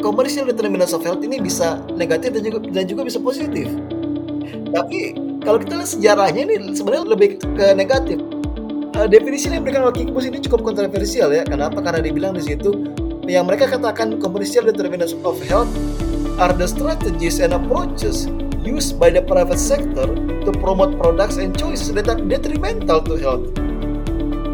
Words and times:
commercial 0.00 0.48
determinants 0.48 0.96
of 0.96 1.04
health 1.04 1.22
ini 1.22 1.38
bisa 1.38 1.80
negatif 1.94 2.34
dan 2.34 2.42
juga 2.42 2.58
dan 2.72 2.84
juga 2.88 3.02
bisa 3.06 3.20
positif. 3.20 3.68
Tapi 4.70 5.14
kalau 5.44 5.58
kita 5.60 5.72
lihat 5.80 5.90
sejarahnya 5.90 6.42
ini 6.48 6.54
sebenarnya 6.76 7.04
lebih 7.06 7.28
ke 7.40 7.66
negatif. 7.76 8.18
Uh, 8.90 9.06
definisi 9.06 9.48
yang 9.48 9.62
diberikan 9.62 9.86
oleh 9.86 9.96
Kickbus 9.96 10.26
ini 10.28 10.42
cukup 10.42 10.66
kontroversial 10.66 11.30
ya. 11.30 11.46
Kenapa? 11.46 11.78
Karena 11.80 12.02
dibilang 12.02 12.36
di 12.36 12.42
situ 12.42 12.74
yang 13.30 13.46
mereka 13.46 13.70
katakan 13.70 14.18
commercial 14.18 14.66
determinants 14.66 15.14
of 15.22 15.38
health 15.46 15.70
are 16.42 16.50
the 16.50 16.66
strategies 16.66 17.38
and 17.38 17.54
approaches 17.54 18.26
used 18.66 18.98
by 18.98 19.08
the 19.08 19.22
private 19.24 19.60
sector 19.60 20.10
to 20.44 20.50
promote 20.60 20.98
products 20.98 21.38
and 21.38 21.56
choices 21.56 21.94
that 21.94 22.10
are 22.10 22.18
detrimental 22.18 23.00
to 23.00 23.16
health. 23.16 23.46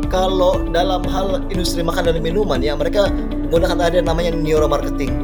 Kalau 0.06 0.62
dalam 0.70 1.02
hal 1.10 1.42
industri 1.50 1.82
makanan 1.82 2.20
dan 2.20 2.22
minuman 2.22 2.62
ya 2.62 2.78
mereka 2.78 3.10
menggunakan 3.46 3.78
ada 3.78 3.98
namanya 4.02 4.34
neuromarketing 4.34 5.14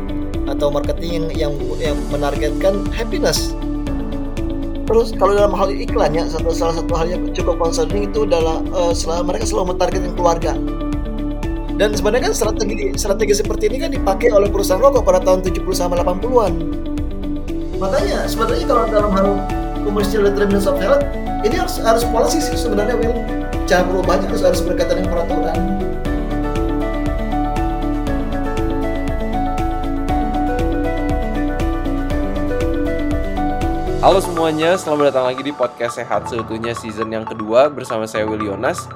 atau 0.46 0.71
marketing 0.71 1.26
yang 1.29 1.29
yang, 1.35 1.53
yang 1.79 1.99
menargetkan 2.11 2.86
happiness 2.94 3.53
Terus 4.93 5.14
kalau 5.17 5.32
dalam 5.32 5.54
hal 5.54 5.72
iklan 5.72 6.13
ya, 6.13 6.29
satu 6.29 6.50
salah 6.53 6.77
satu 6.77 6.93
hal 6.93 7.07
yang 7.08 7.22
cukup 7.32 7.57
concerning 7.57 8.13
itu 8.13 8.27
adalah 8.27 8.61
uh, 8.75 8.93
selalu, 8.93 9.32
mereka 9.32 9.44
selalu 9.49 9.72
mentargetkan 9.72 10.13
keluarga. 10.18 10.53
Dan 11.80 11.96
sebenarnya 11.96 12.29
kan 12.29 12.35
strategi 12.36 12.93
strategi 13.00 13.32
seperti 13.40 13.72
ini 13.72 13.77
kan 13.80 13.90
dipakai 13.94 14.29
oleh 14.29 14.52
perusahaan 14.52 14.82
rokok 14.82 15.07
pada 15.07 15.25
tahun 15.25 15.41
70 15.49 15.64
sama 15.72 15.96
80-an. 16.02 16.52
Makanya 17.80 18.29
sebenarnya 18.29 18.66
kalau 18.68 18.85
dalam 18.91 19.11
hal 19.16 19.27
commercial 19.80 20.29
determinants 20.29 20.68
of 20.68 20.77
health 20.77 21.02
ini 21.43 21.57
harus 21.57 21.80
harus 21.80 22.04
polisi 22.13 22.44
sih 22.44 22.58
sebenarnya 22.58 22.99
Will. 22.99 23.16
Cara 23.64 23.89
perubahannya 23.89 24.29
harus 24.29 24.44
harus 24.44 24.61
berkaitan 24.61 25.00
dengan 25.00 25.11
peraturan. 25.16 25.57
Halo 34.03 34.19
semuanya, 34.19 34.75
selamat 34.75 35.14
datang 35.14 35.31
lagi 35.31 35.47
di 35.47 35.55
podcast 35.55 35.95
Sehat 35.95 36.27
Seutuhnya 36.27 36.75
season 36.75 37.14
yang 37.14 37.22
kedua 37.22 37.70
bersama 37.70 38.03
saya 38.03 38.27
Will 38.27 38.42
Yonas. 38.42 38.91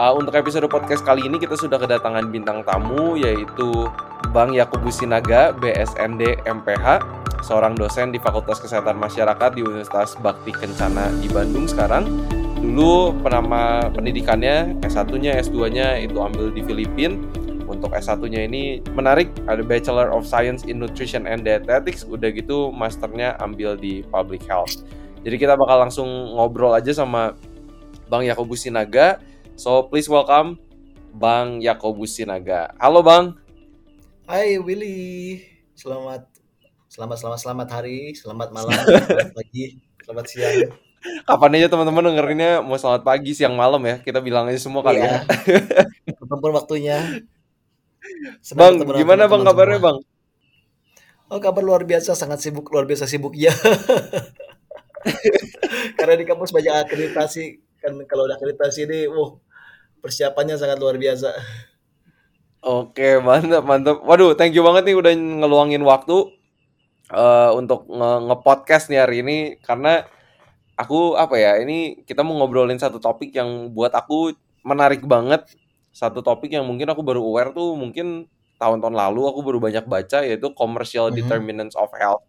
Uh, 0.00 0.16
untuk 0.16 0.32
episode 0.32 0.64
podcast 0.72 1.04
kali 1.04 1.28
ini 1.28 1.36
kita 1.36 1.60
sudah 1.60 1.76
kedatangan 1.76 2.24
bintang 2.32 2.64
tamu 2.64 3.20
yaitu 3.20 3.84
Bang 4.32 4.56
Yakubus 4.56 5.04
Sinaga, 5.04 5.52
BSND 5.60 6.48
MPH, 6.48 7.04
seorang 7.44 7.76
dosen 7.76 8.08
di 8.08 8.16
Fakultas 8.16 8.56
Kesehatan 8.56 8.96
Masyarakat 8.96 9.52
di 9.52 9.60
Universitas 9.60 10.16
Bakti 10.24 10.56
Kencana 10.56 11.12
di 11.20 11.28
Bandung 11.28 11.68
sekarang. 11.68 12.08
Dulu 12.56 13.12
penama 13.20 13.92
pendidikannya 13.92 14.80
S1-nya, 14.80 15.36
S2-nya 15.36 16.00
itu 16.00 16.16
ambil 16.16 16.48
di 16.48 16.64
Filipina 16.64 17.12
untuk 17.66 17.92
S1-nya 17.92 18.46
ini 18.46 18.80
menarik, 18.94 19.28
ada 19.46 19.60
Bachelor 19.60 20.10
of 20.10 20.24
Science 20.24 20.64
in 20.64 20.78
Nutrition 20.78 21.26
and 21.26 21.42
Dietetics, 21.42 22.06
udah 22.06 22.30
gitu 22.30 22.70
masternya 22.70 23.34
ambil 23.42 23.74
di 23.74 24.06
Public 24.08 24.46
Health. 24.46 24.86
Jadi 25.20 25.36
kita 25.36 25.58
bakal 25.58 25.86
langsung 25.86 26.06
ngobrol 26.38 26.70
aja 26.72 26.94
sama 26.94 27.34
Bang 28.06 28.22
Yakobus 28.22 28.62
Sinaga. 28.62 29.18
So 29.58 29.90
please 29.90 30.06
welcome 30.06 30.56
Bang 31.12 31.58
Yakobus 31.58 32.14
Sinaga. 32.14 32.70
Halo 32.78 33.02
Bang. 33.02 33.34
Hai 34.24 34.58
Willy. 34.58 35.42
Selamat 35.74 36.26
selamat 36.86 37.16
selamat 37.20 37.38
selamat 37.42 37.68
hari, 37.68 38.14
selamat 38.16 38.48
malam, 38.54 38.72
selamat 38.80 39.34
pagi, 39.34 39.76
selamat 40.00 40.24
siang. 40.30 40.56
Kapan 41.22 41.54
aja 41.60 41.68
teman-teman 41.70 42.10
dengerinnya 42.10 42.64
mau 42.64 42.74
selamat 42.74 43.06
pagi, 43.06 43.30
siang, 43.36 43.54
malam 43.54 43.78
ya. 43.84 44.00
Kita 44.00 44.18
bilang 44.18 44.48
aja 44.48 44.58
semua 44.58 44.82
kali 44.82 44.98
Iya. 45.02 45.22
ya. 45.22 46.16
Kapan 46.18 46.38
pun 46.40 46.52
waktunya. 46.56 46.98
Bang, 48.58 48.74
gimana 48.96 49.24
Bang 49.30 49.42
kabarnya 49.46 49.78
semua. 49.78 49.84
Bang? 49.84 49.96
Oh 51.26 51.40
kabar 51.42 51.62
luar 51.66 51.82
biasa, 51.82 52.14
sangat 52.14 52.38
sibuk, 52.38 52.70
luar 52.70 52.86
biasa 52.86 53.04
sibuk 53.10 53.34
ya. 53.34 53.50
Karena 55.98 56.14
di 56.18 56.24
kampus 56.28 56.50
banyak 56.54 56.74
akreditasi, 56.86 57.44
kan 57.82 57.92
kalau 58.08 58.26
udah 58.28 58.36
akreditasi 58.38 58.86
ini, 58.88 58.98
wah 59.10 59.36
persiapannya 60.02 60.56
sangat 60.58 60.78
luar 60.82 60.96
biasa. 61.00 61.30
Oke, 62.66 63.22
mantap, 63.22 63.62
mantap. 63.62 63.96
Waduh, 64.02 64.34
thank 64.34 64.52
you 64.56 64.62
banget 64.66 64.90
nih 64.90 64.96
udah 64.98 65.12
ngeluangin 65.14 65.82
waktu 65.86 66.16
eh, 67.12 67.50
untuk 67.60 67.86
nge- 67.90 68.22
nge-podcast 68.30 68.84
nih 68.90 69.00
hari 69.02 69.16
ini 69.22 69.36
karena 69.62 70.06
aku 70.78 71.14
apa 71.18 71.36
ya, 71.38 71.52
ini 71.62 72.02
kita 72.08 72.22
mau 72.26 72.36
ngobrolin 72.40 72.80
satu 72.80 72.98
topik 73.02 73.32
yang 73.34 73.72
buat 73.76 73.92
aku 73.94 74.34
menarik 74.66 75.02
banget. 75.06 75.46
Satu 76.00 76.20
topik 76.28 76.50
yang 76.56 76.64
mungkin 76.70 76.88
aku 76.92 77.02
baru 77.08 77.20
aware 77.24 77.50
tuh 77.58 77.68
mungkin 77.82 78.06
tahun-tahun 78.60 78.96
lalu 79.02 79.20
aku 79.30 79.40
baru 79.46 79.58
banyak 79.66 79.84
baca 79.94 80.18
yaitu 80.28 80.48
commercial 80.60 81.06
Mhm. 81.10 81.16
determinants 81.18 81.76
of 81.82 81.88
health. 82.00 82.24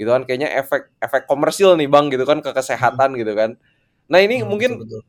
Gitu 0.00 0.08
kan 0.14 0.22
kayaknya 0.28 0.50
efek 0.60 0.82
efek 1.04 1.22
komersil 1.30 1.70
nih 1.80 1.88
Bang 1.94 2.06
gitu 2.14 2.24
kan 2.30 2.38
ke 2.44 2.50
kesehatan 2.58 3.10
gitu 3.20 3.32
kan. 3.40 3.50
Nah, 4.12 4.20
ini 4.24 4.36
Hmm, 4.36 4.52
mungkin 4.52 4.72
betul-betul. 4.78 5.02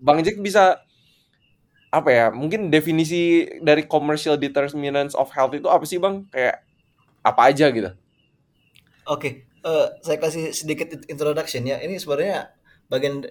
Bang 0.00 0.20
Jack 0.26 0.38
bisa 0.42 0.80
apa 1.94 2.10
ya 2.10 2.26
mungkin 2.34 2.74
definisi 2.74 3.46
dari 3.62 3.86
commercial 3.86 4.34
determinants 4.34 5.14
of 5.14 5.30
health 5.30 5.54
itu 5.54 5.70
apa 5.70 5.84
sih 5.86 6.02
bang 6.02 6.26
kayak 6.34 6.58
apa 7.24 7.42
aja 7.50 7.66
gitu 7.70 7.90
Oke, 9.04 9.28
eh, 9.68 9.86
saya 10.00 10.16
kasih 10.16 10.44
sedikit 10.56 10.88
introduction 11.12 11.62
ya. 11.68 11.76
Ini 11.84 12.00
sebenarnya 12.00 12.48
bagian 12.88 13.24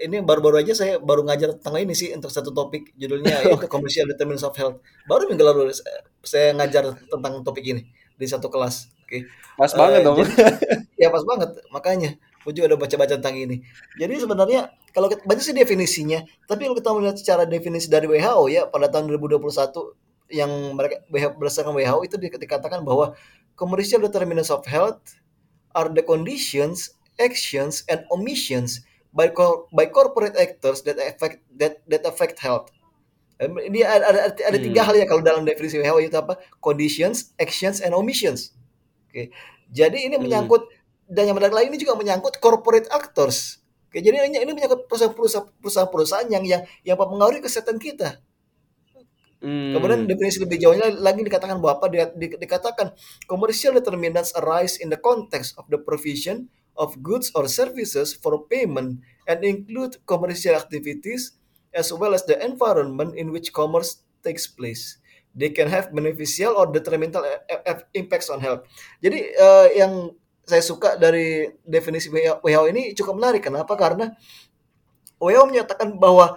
ini 0.00 0.24
baru-baru 0.24 0.64
aja 0.64 0.72
saya 0.72 0.96
baru 0.98 1.22
ngajar 1.28 1.56
tentang 1.60 1.76
ini 1.84 1.92
sih 1.92 2.10
untuk 2.16 2.32
satu 2.32 2.50
topik 2.50 2.92
judulnya 2.96 3.36
yaitu 3.44 3.68
commercial 3.68 4.08
determinants 4.08 4.44
of 4.44 4.56
health. 4.56 4.80
Baru 5.04 5.28
minggu 5.28 5.44
lalu 5.44 5.70
saya- 6.24 6.52
ngajar 6.56 6.96
tentang 7.08 7.44
topik 7.44 7.64
ini 7.64 7.82
di 8.16 8.26
satu 8.28 8.48
kelas. 8.48 8.88
Oke. 9.04 9.26
pas 9.58 9.72
Eh, 9.74 9.76
banget 9.76 10.00
dong 10.06 10.16
jadi 10.22 10.32
ya 10.96 11.08
pas 11.10 11.20
banget 11.26 11.50
makanya 11.74 12.10
aku 12.40 12.54
juga 12.56 12.72
udah 12.72 12.78
baca-baca 12.80 13.14
tentang 13.20 13.36
ini. 13.36 13.60
Jadi 14.00 14.14
sebenarnya 14.16 14.72
kalau 14.96 15.10
kita 15.12 15.20
banyak 15.28 15.44
sih 15.44 15.52
definisinya, 15.52 16.24
tapi 16.48 16.64
kalau 16.64 16.76
kita 16.78 16.88
melihat 16.96 17.16
secara 17.20 17.42
definisi 17.44 17.86
dari 17.92 18.08
WHO 18.08 18.48
ya 18.48 18.62
pada 18.70 18.88
tahun 18.88 19.10
2021 19.12 19.92
yang 20.30 20.48
mereka 20.78 21.02
berdasarkan 21.10 21.74
WHO 21.74 21.98
itu 22.06 22.16
di- 22.16 22.30
dikatakan 22.32 22.80
bahwa 22.86 23.12
commercial 23.58 24.00
determinants 24.00 24.48
of 24.48 24.62
health 24.64 25.02
are 25.74 25.90
the 25.90 26.02
conditions, 26.02 26.94
actions, 27.18 27.82
and 27.90 28.06
omissions 28.08 28.82
by 29.10 29.30
cor- 29.30 29.66
by 29.74 29.90
corporate 29.90 30.34
actors 30.38 30.82
that 30.86 30.98
affect 30.98 31.42
that 31.54 31.82
that 31.86 32.02
affect 32.06 32.38
health. 32.40 32.70
Ini 33.40 33.80
ada, 33.88 34.04
ada, 34.04 34.20
ada 34.36 34.58
tiga 34.60 34.84
Hmm. 34.84 34.88
hal 34.92 34.94
ya 35.00 35.06
kalau 35.08 35.24
dalam 35.24 35.48
definisi 35.48 35.80
WHO 35.80 35.96
itu 36.04 36.16
apa? 36.20 36.36
Conditions, 36.60 37.32
actions, 37.40 37.80
and 37.80 37.96
omissions. 37.96 38.52
Oke. 39.08 39.32
Jadi 39.72 40.04
ini 40.04 40.20
Hmm. 40.20 40.28
menyangkut 40.28 40.68
dan 41.08 41.24
yang 41.26 41.36
menarik 41.40 41.56
lain 41.56 41.72
ini 41.72 41.80
juga 41.80 41.96
menyangkut 41.96 42.36
corporate 42.38 42.86
actors. 42.92 43.64
Oke, 43.90 43.98
jadi 44.04 44.22
ini, 44.28 44.38
ini 44.38 44.52
menyangkut 44.54 44.86
perusahaan-perusahaan 44.86 46.28
yang 46.30 46.44
yang 46.46 46.62
yang 46.86 46.94
mempengaruhi 47.00 47.42
kesehatan 47.42 47.80
kita. 47.80 48.20
Kemudian 49.40 50.04
hmm. 50.04 50.10
definisi 50.12 50.36
lebih 50.36 50.60
jauhnya 50.60 50.92
lagi 51.00 51.24
dikatakan 51.24 51.56
bahwa 51.64 51.80
apa? 51.80 51.88
Di- 51.88 52.12
di- 52.20 52.36
dikatakan 52.44 52.92
commercial 53.24 53.72
determinants 53.72 54.36
arise 54.36 54.76
in 54.84 54.92
the 54.92 55.00
context 55.00 55.56
of 55.56 55.64
the 55.72 55.80
provision 55.80 56.52
of 56.80 56.96
goods 57.04 57.28
or 57.36 57.44
services 57.44 58.16
for 58.16 58.48
payment 58.48 59.04
and 59.28 59.44
include 59.44 60.00
commercial 60.08 60.56
activities 60.56 61.36
as 61.76 61.92
well 61.92 62.16
as 62.16 62.24
the 62.24 62.40
environment 62.40 63.14
in 63.14 63.28
which 63.30 63.52
commerce 63.52 64.00
takes 64.24 64.48
place. 64.48 64.96
They 65.36 65.52
can 65.54 65.68
have 65.70 65.94
beneficial 65.94 66.58
or 66.58 66.66
detrimental 66.72 67.22
e- 67.22 67.44
e- 67.46 67.86
impacts 67.94 68.32
on 68.32 68.42
health. 68.42 68.66
Jadi 68.98 69.30
eh, 69.30 69.68
yang 69.78 70.10
saya 70.42 70.64
suka 70.64 70.98
dari 70.98 71.46
definisi 71.62 72.10
WHO 72.10 72.62
ini 72.66 72.90
cukup 72.98 73.14
menarik. 73.14 73.46
Kenapa? 73.46 73.78
Karena 73.78 74.10
WHO 75.22 75.46
menyatakan 75.46 75.94
bahwa 76.02 76.34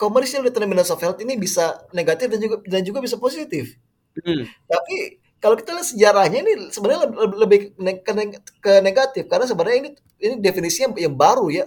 commercial 0.00 0.40
determinants 0.40 0.88
of 0.88 1.02
health 1.04 1.20
ini 1.20 1.36
bisa 1.36 1.84
negatif 1.92 2.32
dan 2.32 2.40
juga 2.40 2.56
dan 2.64 2.80
juga 2.80 3.04
bisa 3.04 3.20
positif. 3.20 3.76
Hmm. 4.24 4.48
Tapi 4.64 5.20
kalau 5.38 5.54
kita 5.58 5.70
lihat 5.76 5.88
sejarahnya 5.94 6.38
ini 6.42 6.52
sebenarnya 6.74 7.00
lebih, 7.38 7.58
ke, 8.02 8.12
neg- 8.16 8.42
ke 8.58 8.72
negatif 8.82 9.24
karena 9.30 9.46
sebenarnya 9.46 9.78
ini 9.86 9.90
ini 10.18 10.34
definisi 10.42 10.82
yang, 10.86 11.14
baru 11.14 11.46
ya. 11.52 11.64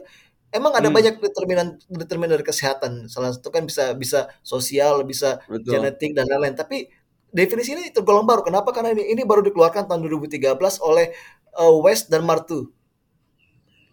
Emang 0.51 0.75
ada 0.75 0.87
Hmm. 0.87 0.95
banyak 0.95 1.23
determinan 1.23 1.79
determinan 1.87 2.35
dari 2.35 2.43
kesehatan. 2.43 3.07
Salah 3.07 3.31
satu 3.31 3.49
kan 3.55 3.63
bisa 3.63 3.95
bisa 3.95 4.27
sosial, 4.43 5.03
bisa 5.07 5.39
betul 5.47 5.71
genetik 5.71 6.11
dan 6.11 6.27
lain-lain. 6.27 6.55
Tapi 6.59 6.91
definisi 7.31 7.71
ini 7.75 7.87
tergolong 7.95 8.27
baru. 8.27 8.43
Kenapa? 8.43 8.75
Karena 8.75 8.91
ini 8.91 9.15
ini 9.15 9.23
baru 9.23 9.41
dikeluarkan 9.47 9.87
tahun 9.87 10.03
2013 10.03 10.83
oleh 10.83 11.15
uh, 11.55 11.75
West 11.79 12.11
dan 12.11 12.27
Martu. 12.27 12.67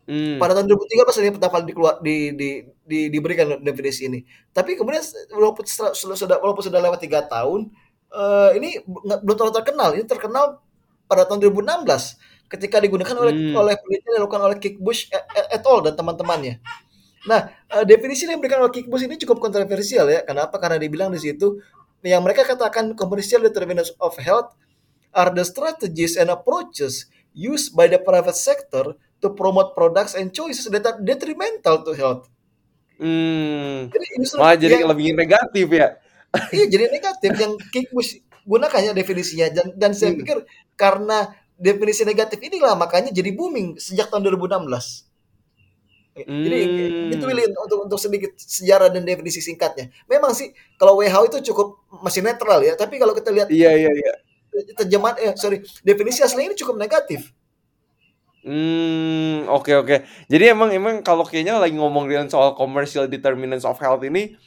hmm. 0.06 0.38
Pada 0.38 0.54
tahun 0.54 0.70
2013 0.70 1.19
ini 1.19 1.30
pertama 1.34 1.52
kali 1.58 1.64
dikeluar 1.75 1.94
di, 1.98 2.30
di, 2.38 2.48
di, 2.86 2.98
diberikan 3.10 3.58
definisi 3.58 4.06
ini. 4.06 4.22
Tapi 4.54 4.78
kemudian 4.78 5.02
walaupun 5.34 5.66
sudah 5.66 6.38
walaupun 6.38 6.62
sudah 6.62 6.78
lewat 6.78 7.02
tiga 7.02 7.26
tahun, 7.26 7.75
eh, 8.12 8.50
ini 8.58 8.69
belum 9.25 9.37
terlalu 9.37 9.55
terkenal. 9.62 9.88
Ini 9.96 10.05
terkenal 10.08 10.44
pada 11.08 11.25
tahun 11.25 11.40
2016 11.44 12.16
ketika 12.49 12.81
digunakan 12.81 13.12
oleh 13.16 13.32
Hmm. 13.37 13.55
oleh 13.60 13.75
penelitian 13.76 14.12
dilakukan 14.20 14.40
oleh 14.44 14.56
Kickbush 14.56 15.12
et, 15.12 15.25
et- 15.37 15.49
et 15.60 15.62
al 15.64 15.78
dan 15.84 15.94
teman-temannya. 15.96 16.60
Nah, 17.28 17.40
eh, 17.69 17.84
definisi 17.84 18.25
yang 18.25 18.40
diberikan 18.40 18.64
oleh 18.64 18.72
Kickbush 18.72 19.05
ini 19.05 19.16
cukup 19.20 19.40
kontroversial 19.43 20.08
ya. 20.08 20.25
Kenapa? 20.25 20.56
Karena 20.56 20.81
dibilang 20.81 21.12
di 21.12 21.20
situ 21.20 21.60
yang 22.00 22.22
mereka 22.25 22.46
katakan 22.46 22.94
commercial 22.94 23.43
determinants 23.43 23.93
of 23.99 24.14
health 24.22 24.54
are 25.12 25.32
the 25.34 25.43
strategies 25.43 26.14
and 26.16 26.31
approaches 26.31 27.08
used 27.34 27.75
by 27.76 27.90
the 27.90 27.99
private 28.00 28.37
sector 28.38 28.94
to 29.19 29.34
promote 29.34 29.75
products 29.75 30.14
and 30.14 30.31
choices 30.31 30.70
that 30.70 30.87
are 30.87 30.96
detrimental 31.02 31.82
to 31.82 31.93
health. 31.93 32.31
Hmm, 32.99 33.90
Jadi 33.94 34.06
malah 34.34 34.56
jadi 34.58 34.75
yang 34.82 34.90
lebih 34.90 35.14
negatif 35.14 35.66
ya? 35.70 35.99
Iya 36.54 36.64
jadi 36.69 36.84
negatif 36.92 37.32
yang 37.40 37.52
Kickbush 37.72 38.20
gunakannya 38.48 38.92
definisinya 38.96 39.46
dan 39.52 39.66
dan 39.76 39.92
saya 39.96 40.12
Hmm. 40.12 40.20
pikir 40.20 40.36
karena 40.76 41.32
definisi 41.58 42.02
negatif 42.06 42.38
inilah 42.40 42.75
makanya 42.78 43.10
jadi 43.12 43.30
booming 43.34 43.76
sejak 43.80 44.08
tahun 44.12 44.22
2016. 44.25 45.08
Jadi 46.42 46.56
itu 47.14 47.22
Hmm. 47.22 47.30
Willy 47.30 47.44
untuk 47.54 47.78
untuk 47.86 47.98
sedikit 48.02 48.34
sejarah 48.38 48.90
dan 48.90 49.06
definisi 49.06 49.38
singkatnya. 49.38 49.90
Memang 50.10 50.34
sih 50.34 50.50
kalau 50.78 50.98
WHO 50.98 51.22
itu 51.30 51.38
cukup 51.52 51.78
masih 52.02 52.22
netral 52.26 52.58
ya, 52.62 52.75
tapi 52.75 52.98
kalau 52.98 53.14
kita 53.14 53.30
lihat 53.30 53.48
Iya, 53.50 53.70
iya, 53.78 53.90
iya. 53.94 54.12
terjemahan 54.78 55.16
eh 55.22 55.32
sorry 55.38 55.62
definisi 55.86 56.20
aslinya 56.26 56.50
ini 56.54 56.58
cukup 56.58 56.76
negatif. 56.80 57.30
Hmm, 58.46 59.50
oke 59.50 59.72
oke. 59.82 59.96
Jadi 60.30 60.44
emang 60.54 60.70
emang 60.70 61.02
kalau 61.02 61.26
kayaknya 61.26 61.58
lagi 61.58 61.75
ngomongin 61.75 62.30
soal 62.30 62.54
commercial 62.54 63.10
determinants 63.10 63.66
of 63.66 63.76
health 63.82 64.02
ini 64.06 64.38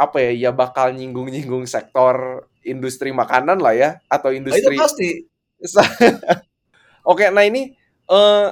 apa 0.00 0.18
ya? 0.24 0.32
Ya 0.48 0.50
bakal 0.56 0.96
nyinggung-nyinggung 0.96 1.68
sektor 1.68 2.48
industri 2.64 3.12
makanan 3.12 3.60
lah 3.60 3.74
ya 3.76 3.90
atau 4.08 4.32
Nah, 4.48 4.56
itu 4.58 4.70
industri 4.70 4.76
pasti. 4.76 5.08
Oke, 7.10 7.28
nah 7.32 7.44
ini 7.46 7.72
eh 8.10 8.46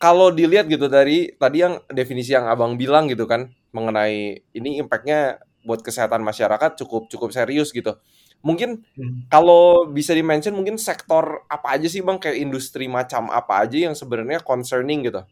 kalau 0.00 0.28
dilihat 0.34 0.68
gitu 0.70 0.86
dari 0.92 1.32
tadi 1.40 1.64
yang 1.64 1.80
definisi 1.92 2.32
yang 2.36 2.46
Abang 2.50 2.76
bilang 2.80 3.08
gitu 3.10 3.24
kan 3.28 3.50
mengenai 3.72 4.42
ini 4.56 4.80
impactnya 4.82 5.40
buat 5.66 5.82
kesehatan 5.84 6.22
masyarakat 6.24 6.78
cukup 6.80 7.08
cukup 7.12 7.30
serius 7.34 7.70
gitu. 7.74 7.96
Mungkin 8.44 8.84
Hmm. 8.98 9.26
kalau 9.32 9.88
bisa 9.90 10.12
di-mention 10.16 10.54
mungkin 10.56 10.76
sektor 10.80 11.44
apa 11.50 11.76
aja 11.76 11.88
sih 11.90 12.00
Bang 12.04 12.20
kayak 12.22 12.38
industri 12.40 12.86
macam 12.90 13.28
apa 13.32 13.64
aja 13.66 13.90
yang 13.90 13.94
sebenarnya 13.98 14.40
concerning 14.44 15.08
gitu 15.08 15.22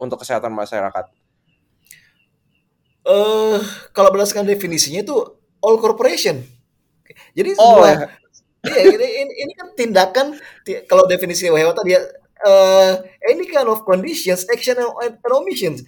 untuk 0.00 0.22
kesehatan 0.22 0.52
masyarakat? 0.54 1.06
Eh 3.02 3.58
kalau 3.90 4.10
berdasarkan 4.14 4.46
definisinya 4.46 5.02
itu 5.02 5.16
all 5.62 5.76
corporation. 5.82 6.42
Jadi 7.36 7.50
Oh 7.58 7.82
semua 7.82 7.88
ya. 7.88 7.98
iya 8.66 8.82
ini, 8.94 9.06
ini, 9.26 9.32
ini 9.46 9.52
kan 9.58 9.68
tindakan 9.74 10.26
ti- 10.66 10.82
kalau 10.86 11.04
definisi 11.10 11.50
WHO 11.50 11.74
tadi 11.74 11.98
ya 11.98 12.02
eh 12.42 12.92
any 13.30 13.46
kind 13.50 13.66
of 13.70 13.82
conditions, 13.86 14.46
action 14.50 14.78
and 14.78 15.14
omissions 15.34 15.82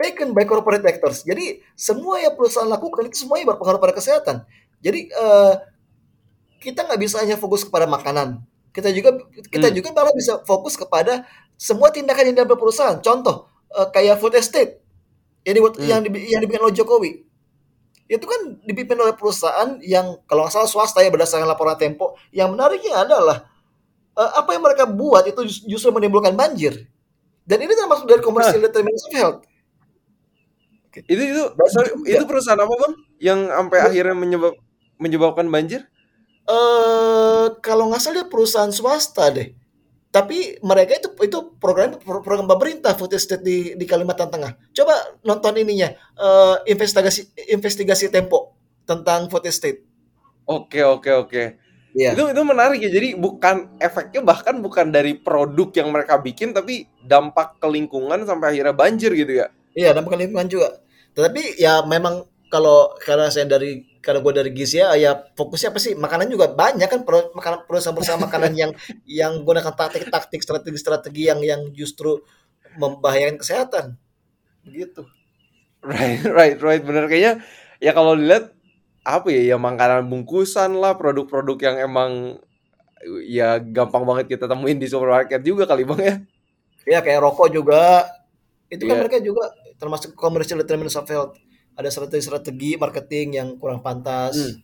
taken 0.00 0.34
by 0.36 0.44
corporate 0.48 0.84
actors. 0.84 1.22
Jadi 1.24 1.62
semua 1.78 2.20
yang 2.20 2.34
perusahaan 2.36 2.68
lakukan 2.68 3.08
itu 3.08 3.24
semuanya 3.26 3.54
berpengaruh 3.54 3.80
pada 3.82 3.94
kesehatan. 3.96 4.36
Jadi 4.82 5.08
eh 5.10 5.54
kita 6.62 6.86
nggak 6.86 7.00
bisa 7.00 7.20
hanya 7.20 7.36
fokus 7.36 7.62
kepada 7.66 7.84
makanan. 7.84 8.40
Kita 8.74 8.90
juga 8.90 9.14
kita 9.52 9.70
Hmm. 9.70 9.76
juga 9.76 9.88
malah 9.94 10.14
bisa 10.16 10.40
fokus 10.48 10.74
kepada 10.74 11.22
semua 11.54 11.92
tindakan 11.94 12.32
yang 12.32 12.36
diambil 12.42 12.58
perusahaan. 12.58 12.98
Contoh 12.98 13.46
eh, 13.74 13.88
kayak 13.92 14.18
food 14.18 14.34
estate 14.38 14.80
yang 15.44 15.54
dibuat 15.54 15.74
Hmm. 15.76 15.86
yang, 15.86 16.00
dibi- 16.02 16.26
yang 16.28 16.40
dibikin 16.40 16.62
oleh 16.64 16.74
Jokowi. 16.74 17.12
Itu 18.04 18.24
kan 18.28 18.60
dipimpin 18.64 19.00
oleh 19.00 19.16
perusahaan 19.16 19.80
yang 19.80 20.20
kalau 20.24 20.44
nggak 20.44 20.52
salah 20.52 20.68
swasta 20.68 21.00
ya 21.00 21.08
berdasarkan 21.08 21.48
laporan 21.48 21.76
Tempo. 21.76 22.16
Yang 22.32 22.48
menariknya 22.52 23.04
adalah 23.04 23.48
eh, 24.14 24.30
apa 24.36 24.50
yang 24.52 24.62
mereka 24.62 24.84
buat 24.84 25.24
itu 25.24 25.40
jus- 25.44 25.64
justru 25.64 25.90
menimbulkan 25.90 26.36
banjir. 26.36 26.86
Dan 27.44 27.60
ini 27.60 27.72
termasuk 27.72 28.08
dari 28.08 28.20
commercial 28.20 28.60
determinants 28.60 29.04
of 29.04 29.12
health. 29.12 29.38
Itu 30.94 31.18
itu 31.18 31.42
Dan 31.50 31.68
sorry, 31.74 31.90
juga 31.90 32.06
itu 32.06 32.24
perusahaan 32.24 32.60
apa 32.60 32.74
Bang 32.78 32.94
yang 33.18 33.40
sampai 33.50 33.78
akhirnya 33.82 34.14
menyebab 34.14 34.54
menyebabkan 34.96 35.46
banjir? 35.50 35.82
eh 36.44 37.46
kalau 37.64 37.88
nggak 37.88 38.00
salah 38.00 38.20
dia 38.20 38.26
perusahaan 38.28 38.68
swasta 38.70 39.32
deh. 39.32 39.48
Tapi 40.14 40.62
mereka 40.62 40.94
itu 40.94 41.10
itu 41.26 41.58
program 41.58 41.98
program 41.98 42.46
pemerintah 42.46 42.94
food 42.94 43.18
estate 43.18 43.42
di 43.42 43.74
di 43.74 43.82
Kalimantan 43.82 44.30
Tengah. 44.30 44.54
Coba 44.70 44.94
nonton 45.26 45.58
ininya 45.58 45.90
eh, 46.14 46.56
investigasi 46.70 47.50
investigasi 47.50 48.14
Tempo 48.14 48.54
tentang 48.86 49.26
food 49.26 49.50
estate. 49.50 49.82
Oke 50.46 50.86
oke 50.86 51.10
oke. 51.10 51.42
Iya. 51.98 52.14
Itu 52.14 52.30
itu 52.30 52.42
menarik 52.46 52.78
ya. 52.78 52.90
Jadi 52.94 53.18
bukan 53.18 53.78
efeknya 53.82 54.22
bahkan 54.22 54.62
bukan 54.62 54.94
dari 54.94 55.18
produk 55.18 55.70
yang 55.74 55.90
mereka 55.90 56.22
bikin 56.22 56.54
tapi 56.54 56.86
dampak 57.02 57.58
ke 57.58 57.66
lingkungan 57.66 58.22
sampai 58.22 58.54
akhirnya 58.54 58.74
banjir 58.74 59.10
gitu 59.14 59.42
ya. 59.42 59.50
Iya, 59.74 59.94
dampak 59.98 60.14
lingkungan 60.14 60.46
juga. 60.46 60.78
Tetapi 61.14 61.58
ya 61.58 61.82
memang 61.86 62.26
kalau 62.50 62.94
karena 63.02 63.30
saya 63.30 63.46
dari 63.46 63.93
karena 64.04 64.20
gue 64.20 64.32
dari 64.36 64.50
gizi 64.52 64.84
ya, 64.84 64.92
ya 65.00 65.16
fokusnya 65.32 65.72
apa 65.72 65.80
sih? 65.80 65.96
Makanan 65.96 66.28
juga 66.28 66.52
banyak 66.52 66.86
kan 66.86 67.00
pro, 67.08 67.32
makanan 67.32 67.64
perusahaan-perusahaan 67.64 68.20
makanan 68.28 68.52
yang 68.52 68.70
yang 69.08 69.40
gunakan 69.42 69.72
taktik-taktik, 69.72 70.44
strategi-strategi 70.44 71.32
yang 71.32 71.40
yang 71.40 71.60
justru 71.72 72.20
membahayakan 72.76 73.40
kesehatan. 73.40 73.96
Begitu. 74.62 75.08
Right, 75.84 76.20
right, 76.24 76.58
right. 76.60 76.82
Bener 76.84 77.08
kayaknya 77.08 77.40
ya 77.80 77.92
kalau 77.96 78.16
dilihat 78.16 78.52
apa 79.04 79.28
ya, 79.32 79.52
ya 79.52 79.56
makanan 79.60 80.08
bungkusan 80.08 80.76
lah, 80.80 80.96
produk-produk 80.96 81.56
yang 81.60 81.76
emang 81.88 82.10
ya 83.28 83.60
gampang 83.60 84.04
banget 84.08 84.36
kita 84.36 84.48
temuin 84.48 84.80
di 84.80 84.88
supermarket 84.88 85.44
juga 85.44 85.68
kali 85.68 85.84
bang 85.84 86.00
ya. 86.00 86.14
Ya 86.84 86.98
kayak 87.04 87.20
rokok 87.20 87.48
juga 87.52 88.08
itu 88.72 88.84
kan 88.88 88.96
Iya. 88.96 89.02
mereka 89.04 89.18
juga 89.20 89.52
termasuk 89.76 90.16
commercial 90.16 90.60
determinants 90.60 90.96
of 90.96 91.08
health. 91.08 91.36
Ada 91.74 91.88
strategi-strategi 91.90 92.78
marketing 92.78 93.28
yang 93.34 93.48
kurang 93.58 93.82
pantas. 93.82 94.38
Hmm. 94.38 94.54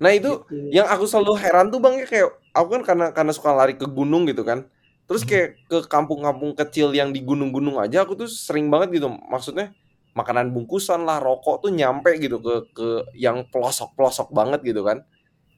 Nah 0.00 0.10
itu 0.12 0.42
Gitu. 0.50 0.74
yang 0.74 0.86
aku 0.90 1.06
selalu 1.06 1.38
heran 1.40 1.70
tuh 1.70 1.78
bang 1.80 2.02
ya 2.02 2.06
kayak 2.06 2.28
aku 2.52 2.68
kan 2.78 2.82
karena 2.84 3.06
karena 3.14 3.32
suka 3.32 3.50
lari 3.54 3.74
ke 3.78 3.86
gunung 3.86 4.26
gitu 4.28 4.42
kan. 4.42 4.66
Terus 5.04 5.22
Hmm. 5.24 5.30
kayak 5.30 5.48
ke 5.68 5.78
kampung-kampung 5.88 6.52
kecil 6.56 6.92
yang 6.92 7.12
di 7.12 7.20
gunung-gunung 7.22 7.78
aja 7.78 8.04
aku 8.04 8.16
tuh 8.16 8.28
sering 8.28 8.68
banget 8.68 9.00
gitu. 9.00 9.08
Maksudnya 9.08 9.72
makanan 10.14 10.54
bungkusan 10.54 11.02
lah, 11.02 11.18
rokok 11.18 11.66
tuh 11.66 11.70
nyampe 11.74 12.14
gitu 12.20 12.38
ke 12.38 12.54
ke 12.72 12.88
yang 13.16 13.44
pelosok-pelosok 13.48 14.30
banget 14.30 14.60
gitu 14.62 14.82
kan. 14.84 15.02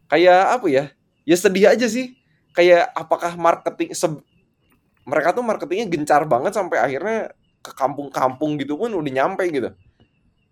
Kayak 0.07 0.61
apa 0.61 0.67
ya? 0.71 0.85
Ya 1.27 1.37
sedih 1.37 1.67
aja 1.73 1.87
sih. 1.91 2.15
Kayak 2.55 2.89
apakah 2.95 3.35
marketing 3.37 3.93
se- 3.93 4.23
mereka 5.07 5.31
tuh 5.35 5.45
marketingnya 5.47 5.87
gencar 5.87 6.27
banget 6.27 6.53
sampai 6.55 6.79
akhirnya 6.83 7.31
ke 7.63 7.71
kampung-kampung 7.75 8.59
gitu 8.59 8.75
pun 8.79 8.91
udah 8.91 9.13
nyampe 9.13 9.43
gitu. 9.51 9.71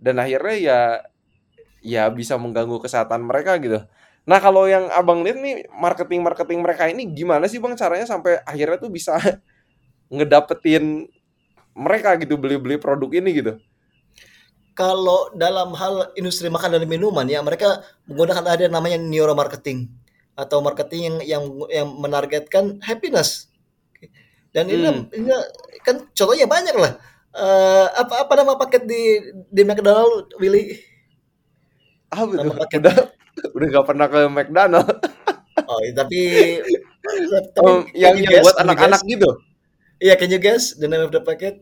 Dan 0.04 0.20
akhirnya 0.20 0.56
ya 0.60 0.80
ya 1.80 2.04
bisa 2.12 2.36
mengganggu 2.36 2.76
kesehatan 2.84 3.24
mereka 3.24 3.56
gitu. 3.56 3.80
Nah 4.24 4.40
kalau 4.40 4.64
yang 4.68 4.88
abang 4.92 5.20
lihat 5.24 5.40
nih 5.40 5.68
marketing-marketing 5.72 6.60
mereka 6.60 6.88
ini 6.88 7.08
gimana 7.12 7.44
sih 7.48 7.60
bang 7.60 7.76
caranya 7.76 8.08
sampai 8.08 8.40
akhirnya 8.44 8.80
tuh 8.80 8.92
bisa 8.92 9.16
ngedapetin 10.14 11.08
mereka 11.76 12.16
gitu 12.20 12.36
beli-beli 12.40 12.76
produk 12.80 13.08
ini 13.12 13.30
gitu. 13.40 13.52
Kalau 14.74 15.30
dalam 15.38 15.70
hal 15.76 16.10
industri 16.18 16.50
makanan 16.50 16.82
dan 16.82 16.90
minuman 16.90 17.28
ya 17.30 17.38
mereka 17.44 17.84
menggunakan 18.10 18.44
ada 18.58 18.66
namanya 18.66 18.98
neuromarketing 18.98 19.86
atau 20.34 20.58
marketing 20.58 21.00
yang 21.00 21.16
yang 21.22 21.44
yang 21.70 21.88
menargetkan 21.94 22.82
happiness. 22.82 23.46
Dan 24.54 24.70
ini, 24.70 24.86
Hmm. 24.86 25.10
ini 25.14 25.30
kan 25.82 26.06
contohnya 26.14 26.46
banyak 26.46 26.74
lah. 26.78 26.98
Eh, 27.34 27.86
apa 27.98 28.14
apa 28.22 28.32
nama 28.38 28.54
paket 28.54 28.86
di 28.86 29.02
di 29.50 29.62
McDonald 29.66 30.30
Willy? 30.38 30.78
Apa 32.14 32.30
Nama 32.30 32.46
tuh? 32.46 32.58
paket. 32.62 32.78
Udah 32.78 32.96
udah 33.54 33.66
gak 33.74 33.86
pernah 33.90 34.06
ke 34.06 34.20
McDonald. 34.30 34.88
Oh, 35.66 35.78
iya, 35.82 35.92
tapi 35.96 36.20
tapi 37.56 37.72
can 37.90 37.90
yang 37.98 38.14
yang 38.22 38.30
guess? 38.30 38.44
buat 38.46 38.56
anak-anak 38.62 39.00
gitu. 39.06 39.30
Iya, 39.98 40.14
can 40.14 40.30
you 40.30 40.38
guess 40.38 40.78
the 40.78 40.86
name 40.86 41.02
of 41.02 41.10
the 41.10 41.18
packet? 41.18 41.58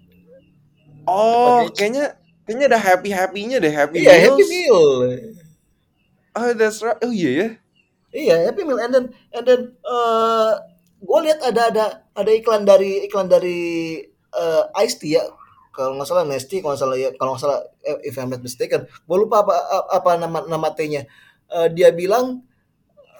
Oh, 1.08 1.64
Package. 1.64 1.76
kayaknya 1.80 2.04
kayaknya 2.44 2.66
ada 2.74 2.80
happy 2.80 3.10
happynya 3.10 3.56
deh 3.58 3.72
happy 3.72 4.04
Iya, 4.04 4.12
Happy 4.28 4.44
meals. 4.44 4.50
Meal. 4.50 4.80
Oh 6.32 6.52
that's 6.52 6.80
right. 6.80 6.96
Oh 7.00 7.12
iya 7.12 7.30
ya. 7.32 7.48
Iya, 8.12 8.34
Happy 8.48 8.64
Meal. 8.64 8.76
And 8.80 8.92
then 8.92 9.04
and 9.32 9.44
then 9.48 9.60
eh 9.80 10.50
gue 11.00 11.18
lihat 11.24 11.40
ada 11.42 11.62
ada 11.72 11.84
ada 12.12 12.30
iklan 12.30 12.68
dari 12.68 13.08
iklan 13.08 13.28
dari 13.28 13.60
eh 14.32 14.62
Ice 14.84 15.00
Tea 15.00 15.16
ya. 15.16 15.24
Kalau 15.72 15.96
nggak 15.96 16.08
salah 16.08 16.24
Nesty, 16.28 16.60
kalau 16.60 16.76
nggak 16.76 16.82
salah 16.84 16.96
ya, 17.00 17.10
kalau 17.16 17.30
nggak 17.34 17.42
salah 17.42 17.60
eh, 17.82 17.98
if 18.04 18.14
I'm 18.20 18.28
not 18.28 18.44
mistaken, 18.44 18.84
gue 18.86 19.16
lupa 19.16 19.40
apa 19.44 19.54
apa 19.88 20.10
nama 20.20 20.38
nama 20.44 20.68
T-nya. 20.76 21.08
Eh, 21.48 21.68
dia 21.72 21.88
bilang 21.90 22.44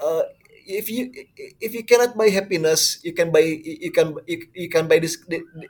eh, 0.03 0.25
if 0.69 0.87
you 0.89 1.11
if 1.59 1.73
you 1.75 1.83
cannot 1.83 2.15
buy 2.15 2.29
happiness, 2.31 3.01
you 3.03 3.13
can 3.17 3.33
buy 3.33 3.43
you 3.43 3.91
can 3.91 4.15
you, 4.29 4.69
can 4.71 4.87
buy 4.87 4.99
this 5.03 5.19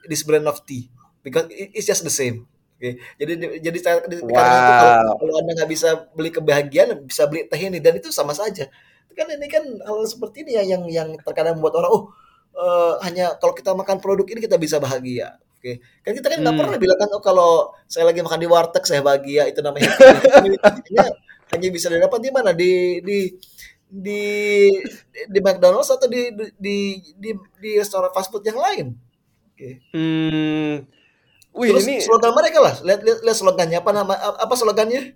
this 0.08 0.22
brand 0.26 0.46
of 0.46 0.62
tea 0.66 0.90
because 1.22 1.46
it- 1.50 1.72
it's 1.72 1.88
just 1.88 2.04
the 2.04 2.12
same. 2.12 2.44
Oke, 2.76 2.98
jadi 3.16 3.32
jadi 3.62 3.78
saya- 3.78 4.02
dikatakan 4.10 4.58
itu 4.66 4.74
kalau 4.74 4.94
Wow. 4.98 5.14
kalau 5.22 5.32
anda 5.38 5.52
nggak 5.62 5.70
bisa 5.70 5.88
beli 6.18 6.30
kebahagiaan, 6.34 6.98
bisa 7.06 7.30
beli 7.30 7.46
teh 7.46 7.58
ini 7.58 7.78
dan 7.78 7.94
itu 7.94 8.10
sama 8.10 8.34
saja. 8.34 8.66
Kan 9.12 9.28
ini 9.30 9.46
kan 9.46 9.62
hal 9.86 10.02
seperti 10.08 10.42
ini 10.42 10.56
yang 10.58 10.66
yang 10.66 10.82
yang 10.90 11.08
terkadang 11.22 11.60
membuat 11.60 11.78
orang 11.84 11.90
oh 11.94 12.02
eh, 12.52 12.92
hanya 13.06 13.38
kalau 13.38 13.54
kita 13.54 13.70
makan 13.72 14.02
produk 14.02 14.26
ini 14.28 14.40
kita 14.42 14.58
bisa 14.58 14.76
bahagia. 14.82 15.38
Oke, 15.62 15.78
kan 16.02 16.10
kita 16.18 16.26
kan 16.26 16.38
nggak 16.42 16.54
Hmm. 16.58 16.62
pernah 16.66 16.74
bilang 16.74 16.98
kan 16.98 17.08
oh 17.14 17.22
kalau 17.22 17.70
saya 17.86 18.02
lagi 18.10 18.18
makan 18.18 18.42
di 18.42 18.50
warteg 18.50 18.82
saya 18.82 18.98
bahagia 18.98 19.46
itu 19.46 19.62
namanya 19.62 19.94
hanya 21.54 21.68
bisa 21.70 21.86
didapat 21.86 22.18
di 22.18 22.30
mana 22.34 22.50
di 22.50 22.98
di 22.98 23.18
di 23.86 24.22
di 25.28 25.38
McDonald's 25.38 25.90
atau 25.92 26.08
di 26.10 26.34
di 26.58 26.76
di 27.14 27.30
di 27.62 27.70
restoran 27.78 28.10
fast 28.10 28.32
food 28.32 28.42
yang 28.42 28.58
lain. 28.58 28.86
Oke. 29.54 29.70
Hmm. 29.94 30.82
Wih, 31.52 31.68
Terus 31.70 31.84
ini 31.84 31.96
slogan 32.00 32.32
mereka 32.32 32.58
lah. 32.64 32.74
Lihat 32.80 33.00
lihat, 33.04 33.18
lihat 33.22 33.36
slogannya 33.36 33.78
apa 33.78 33.90
nama 33.92 34.14
apa 34.40 34.54
slogannya? 34.56 35.14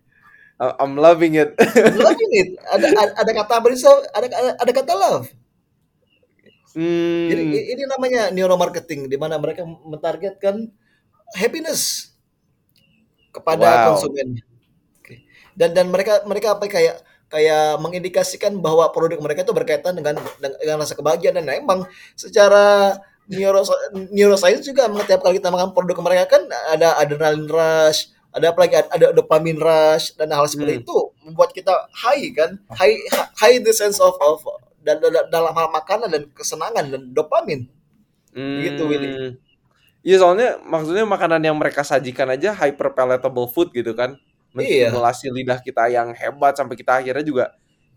I'm 0.61 0.97
loving 0.97 1.37
it. 1.37 1.53
Loving 1.97 2.33
it. 2.33 2.49
Ada 2.65 2.89
ada, 3.21 3.31
kata 3.33 3.55
berisa, 3.61 3.93
ada 4.13 4.27
ada, 4.29 4.51
ada 4.57 4.73
kata 4.73 4.93
love. 4.97 5.27
Jadi 6.77 7.43
Hmm. 7.43 7.57
i- 7.57 7.67
ini 7.73 7.83
namanya 7.89 8.29
neuromarketing 8.29 9.09
di 9.09 9.17
mana 9.17 9.41
mereka 9.41 9.65
mentargetkan 9.65 10.69
happiness 11.33 12.13
kepada 13.33 13.65
Wow. 13.65 13.85
konsumen. 13.97 14.37
Oke. 15.01 15.25
Dan 15.57 15.73
dan 15.73 15.89
mereka 15.89 16.21
mereka 16.29 16.53
apa 16.57 16.69
kayak 16.69 17.01
kayak 17.27 17.81
mengindikasikan 17.83 18.61
bahwa 18.61 18.87
produk 18.93 19.19
mereka 19.19 19.43
itu 19.43 19.57
berkaitan 19.57 19.97
dengan 19.97 20.21
dengan, 20.39 20.79
rasa 20.79 20.95
kebahagiaan 20.95 21.41
dan 21.43 21.49
emang 21.59 21.89
secara 22.15 22.97
neuro 23.27 23.67
neuroscience 24.15 24.63
juga 24.63 24.87
setiap 25.03 25.27
kali 25.27 25.43
kita 25.43 25.51
makan 25.51 25.75
produk 25.75 25.99
mereka 25.99 26.39
kan 26.39 26.43
ada 26.71 26.95
adrenalin 27.03 27.51
rush, 27.51 28.15
ada 28.31 28.55
apa 28.55 28.59
lagi 28.63 28.79
ada 28.79 29.07
dopamine 29.11 29.59
rush 29.59 30.15
dan 30.15 30.31
hal 30.31 30.47
seperti 30.47 30.79
Hmm. 30.79 30.83
itu 30.87 30.97
membuat 31.27 31.51
kita 31.51 31.75
high 32.05 32.31
kan, 32.31 32.61
high 32.79 32.95
high 33.43 33.59
the 33.59 33.75
sense 33.75 33.99
of 33.99 34.15
of 34.23 34.39
dan 34.87 35.03
dan- 35.03 35.29
dalam 35.29 35.51
hal 35.51 35.69
makanan 35.75 36.09
dan 36.09 36.23
kesenangan 36.31 36.85
dan 36.87 37.03
dopamin. 37.11 37.67
Begitu, 38.31 38.83
Willy. 38.87 39.09
Hmm. 39.11 39.33
Iya 40.07 40.23
soalnya 40.23 40.63
maksudnya 40.63 41.03
makanan 41.03 41.43
yang 41.43 41.57
mereka 41.59 41.83
sajikan 41.83 42.31
aja 42.31 42.55
hyper 42.55 42.95
palatable 42.95 43.51
food 43.51 43.75
gitu 43.75 43.91
kan. 43.99 44.15
Iya. 44.55 44.95
Menstimulasi 44.95 45.27
lidah 45.35 45.59
kita 45.59 45.91
yang 45.91 46.15
hebat 46.15 46.55
sampai 46.55 46.79
kita 46.79 47.03
akhirnya 47.03 47.27
juga 47.27 47.45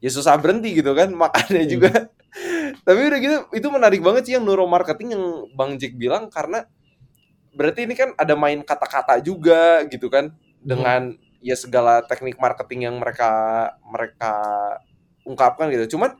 ya 0.02 0.10
susah 0.10 0.34
berhenti 0.42 0.74
gitu 0.74 0.98
kan 0.98 1.14
makannya 1.14 1.64
Hmm. 1.68 1.72
juga. 1.72 1.92
Tapi 2.88 3.00
udah 3.06 3.20
gitu 3.22 3.38
itu 3.54 3.68
menarik 3.70 4.02
banget 4.02 4.24
sih 4.26 4.34
yang 4.40 4.46
neuromarketing 4.48 5.14
yang 5.14 5.24
Bang 5.54 5.78
Jack 5.78 5.94
bilang 5.94 6.34
karena 6.34 6.66
berarti 7.54 7.86
ini 7.86 7.94
kan 7.94 8.14
ada 8.18 8.34
main 8.34 8.62
kata-kata 8.66 9.22
juga 9.22 9.86
gitu 9.86 10.10
kan 10.10 10.34
dengan 10.62 11.14
ya 11.42 11.54
segala 11.54 12.02
teknik 12.06 12.38
marketing 12.42 12.90
yang 12.90 12.96
mereka 12.98 13.30
mereka 13.86 14.34
ungkapkan 15.26 15.70
gitu. 15.70 15.98
Cuman 15.98 16.18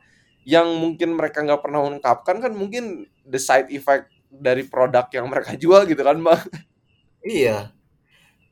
yang 0.48 0.66
mungkin 0.76 1.16
mereka 1.16 1.44
nggak 1.44 1.60
pernah 1.60 1.84
ungkapkan 1.84 2.40
kan 2.40 2.52
mungkin 2.56 3.04
the 3.28 3.36
side 3.36 3.68
effect 3.70 4.08
dari 4.30 4.64
produk 4.64 5.10
yang 5.12 5.26
mereka 5.26 5.58
jual 5.58 5.84
gitu 5.84 6.00
kan 6.00 6.16
bang. 6.22 6.42
Iya. 7.20 7.74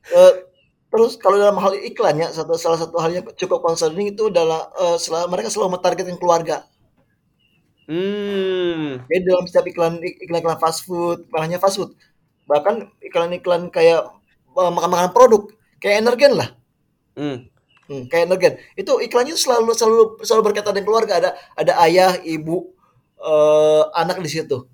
Eh, 0.09 0.33
terus 0.89 1.17
kalau 1.17 1.37
dalam 1.37 1.57
hal 1.57 1.73
iklannya 1.79 2.29
satu 2.29 2.53
salah 2.57 2.77
satu 2.77 2.97
hal 3.01 3.11
yang 3.13 3.25
cukup 3.33 3.65
concerning 3.65 4.13
itu 4.13 4.29
adalah 4.29 4.69
eh, 4.77 4.97
selalu, 5.01 5.25
mereka 5.31 5.49
selalu 5.49 5.79
mentargetkan 5.79 6.19
keluarga. 6.21 6.67
Hmm. 7.89 9.01
Jadi 9.09 9.23
dalam 9.25 9.49
setiap 9.49 9.65
iklan 9.65 9.97
iklan-iklan 9.97 10.61
fast 10.61 10.85
food, 10.85 11.25
bukan 11.25 11.41
hanya 11.49 11.57
fast 11.57 11.81
food, 11.81 11.97
bahkan 12.45 12.85
iklan-iklan 13.01 13.73
kayak 13.73 14.05
eh, 14.53 14.71
makan-makanan 14.71 15.13
produk 15.15 15.49
kayak 15.81 16.05
energen 16.05 16.37
lah. 16.37 16.49
Hmm. 17.17 17.49
Hmm, 17.89 18.05
kayak 18.05 18.23
energen. 18.29 18.53
Itu 18.77 19.01
iklannya 19.01 19.33
selalu 19.33 19.73
selalu 19.73 20.01
selalu 20.21 20.41
berkaitan 20.53 20.77
dengan 20.77 20.87
keluarga. 20.93 21.13
Ada 21.17 21.29
ada 21.57 21.73
ayah, 21.89 22.11
ibu, 22.21 22.69
eh, 23.17 23.83
anak 23.97 24.21
di 24.21 24.29
situ. 24.29 24.69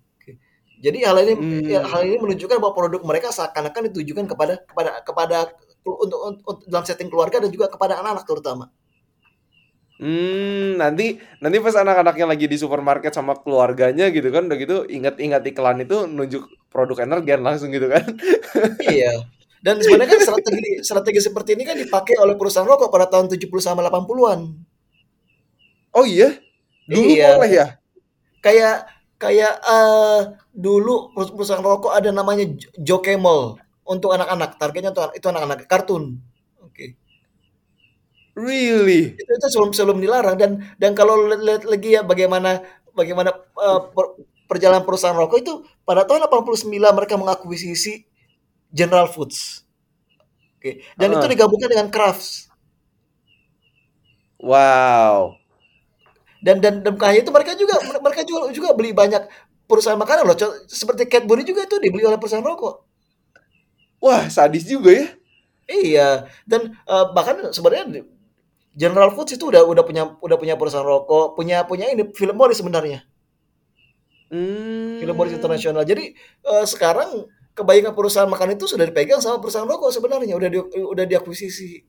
Jadi 0.84 1.02
hal 1.08 1.18
ini 1.24 1.34
Hmm. 1.34 1.64
ya, 1.66 1.82
hal 1.88 2.04
ini 2.06 2.20
menunjukkan 2.20 2.60
bahwa 2.60 2.76
produk 2.76 3.02
mereka 3.08 3.32
seakan-akan 3.32 3.90
ditujukan 3.90 4.28
kepada 4.28 4.54
kepada 4.68 4.92
kepada 5.08 5.38
untuk, 5.88 5.98
untuk, 6.04 6.20
untuk 6.44 6.66
dalam 6.68 6.86
setting 6.86 7.10
keluarga 7.10 7.40
dan 7.42 7.50
juga 7.50 7.72
kepada 7.72 7.98
anak-anak 8.04 8.26
terutama. 8.28 8.66
Hmm, 9.96 10.76
nanti 10.76 11.24
nanti 11.40 11.58
pas 11.64 11.72
anak-anaknya 11.80 12.28
lagi 12.28 12.46
di 12.52 12.60
supermarket 12.60 13.16
sama 13.16 13.40
keluarganya 13.40 14.12
gitu 14.12 14.28
kan 14.28 14.52
udah 14.52 14.58
gitu 14.60 14.84
ingat-ingat 14.92 15.40
iklan 15.48 15.88
itu 15.88 16.04
nunjuk 16.04 16.44
produk 16.68 17.08
energen 17.08 17.40
langsung 17.48 17.72
gitu 17.72 17.88
kan. 17.88 18.04
Iya. 18.84 19.24
Dan 19.66 19.82
sebenarnya 19.82 20.14
kan 20.14 20.22
strategi 20.22 20.70
strategi 20.86 21.20
seperti 21.26 21.50
ini 21.58 21.64
kan 21.66 21.74
dipakai 21.74 22.22
oleh 22.22 22.38
perusahaan 22.38 22.70
rokok 22.70 22.94
pada 22.94 23.10
tahun 23.10 23.34
70 23.34 23.50
sama 23.58 23.82
80-an. 23.82 24.40
Oh 25.98 26.06
iya? 26.06 26.38
Dulu 26.86 27.10
Iya. 27.10 27.28
boleh 27.34 27.50
ya? 27.52 27.68
Kayak 28.46 28.76
kayak 29.18 29.54
eh 29.66 30.22
dulu 30.54 31.10
perus- 31.18 31.34
perusahaan 31.34 31.66
rokok 31.66 31.98
ada 31.98 32.14
namanya 32.14 32.46
Jo- 32.46 32.70
Joe 32.78 33.02
Camel 33.02 33.58
untuk 33.90 34.14
anak-anak. 34.14 34.62
Targetnya 34.62 34.92
tuh 34.94 35.10
itu 35.18 35.26
anak-anak 35.26 35.66
kartun. 35.66 36.22
Oke. 36.62 36.94
Really? 38.36 39.16
Itu, 39.16 39.32
itu 39.32 39.48
sebelum 39.48 39.72
sebelum 39.72 39.98
dilarang 40.04 40.36
dan 40.36 40.52
dan 40.76 40.92
kalau 40.92 41.16
lihat 41.26 41.64
lagi 41.64 41.96
ya 41.96 42.04
bagaimana 42.04 42.60
bagaimana 42.92 43.32
eh, 43.34 43.80
per- 43.96 44.14
perjalanan 44.46 44.84
perusahaan 44.84 45.16
rokok 45.16 45.40
itu 45.40 45.54
pada 45.88 46.04
tahun 46.04 46.28
89 46.28 46.68
mereka 46.92 47.16
mengakuisisi 47.16 48.04
General 48.74 49.08
Foods. 49.10 49.66
Oke. 50.60 50.84
Dan 51.00 51.10
itu 51.16 51.26
Heeh. 51.26 51.32
digabungkan 51.32 51.70
dengan 51.72 51.88
Crafts. 51.94 52.50
Wow. 54.40 55.38
dan 56.44 56.62
dan 56.62 56.84
dan 56.86 56.94
itu 57.18 57.30
mereka 57.34 57.58
juga 57.58 57.76
mereka 58.04 58.22
juga 58.28 58.42
juga 58.54 58.70
beli 58.78 58.92
banyak 58.94 59.24
perusahaan 59.66 59.98
makanan 59.98 60.24
loh 60.30 60.38
seperti 60.70 61.10
Cadbury 61.10 61.42
juga 61.48 61.66
itu 61.66 61.76
dibeli 61.82 62.06
oleh 62.06 62.20
perusahaan 62.22 62.46
rokok 62.46 62.86
Wah, 64.04 64.28
sadis 64.30 64.68
juga 64.68 64.92
ya. 64.94 65.06
iya 65.70 66.10
dan 66.46 66.78
eh, 66.86 67.06
bahkan 67.16 67.50
sebenarnya 67.56 68.06
General 68.76 69.12
Foods 69.16 69.36
itu 69.38 69.46
udah 69.52 69.64
udah 69.66 69.84
punya 69.88 70.04
udah 70.22 70.38
punya 70.42 70.56
perusahaan 70.60 70.86
rokok 70.86 71.36
punya 71.38 71.66
punya 71.70 71.86
ini 71.94 72.04
Philip 72.18 72.38
Morris 72.38 72.60
sebenarnya 72.62 73.06
Hmm. 74.30 74.98
Philip 75.00 75.16
Morris 75.16 75.36
internasional 75.38 75.86
jadi 75.86 76.12
eh, 76.46 76.66
sekarang 76.66 77.30
kebaikan 77.56 77.96
perusahaan 77.96 78.28
makan 78.30 78.56
itu 78.60 78.68
sudah 78.68 78.86
dipegang 78.86 79.24
sama 79.24 79.40
perusahaan 79.40 79.68
rokok 79.68 79.90
sebenarnya 79.96 80.36
udah 80.36 80.50
di, 80.52 80.60
udah 80.62 81.06
diakuisisi 81.08 81.88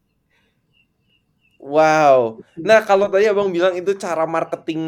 Wow. 1.56 2.44
Nah, 2.62 2.84
kalau 2.84 3.08
tadi 3.08 3.26
Abang 3.26 3.50
bilang 3.50 3.74
itu 3.74 3.96
cara 3.96 4.28
marketing 4.28 4.82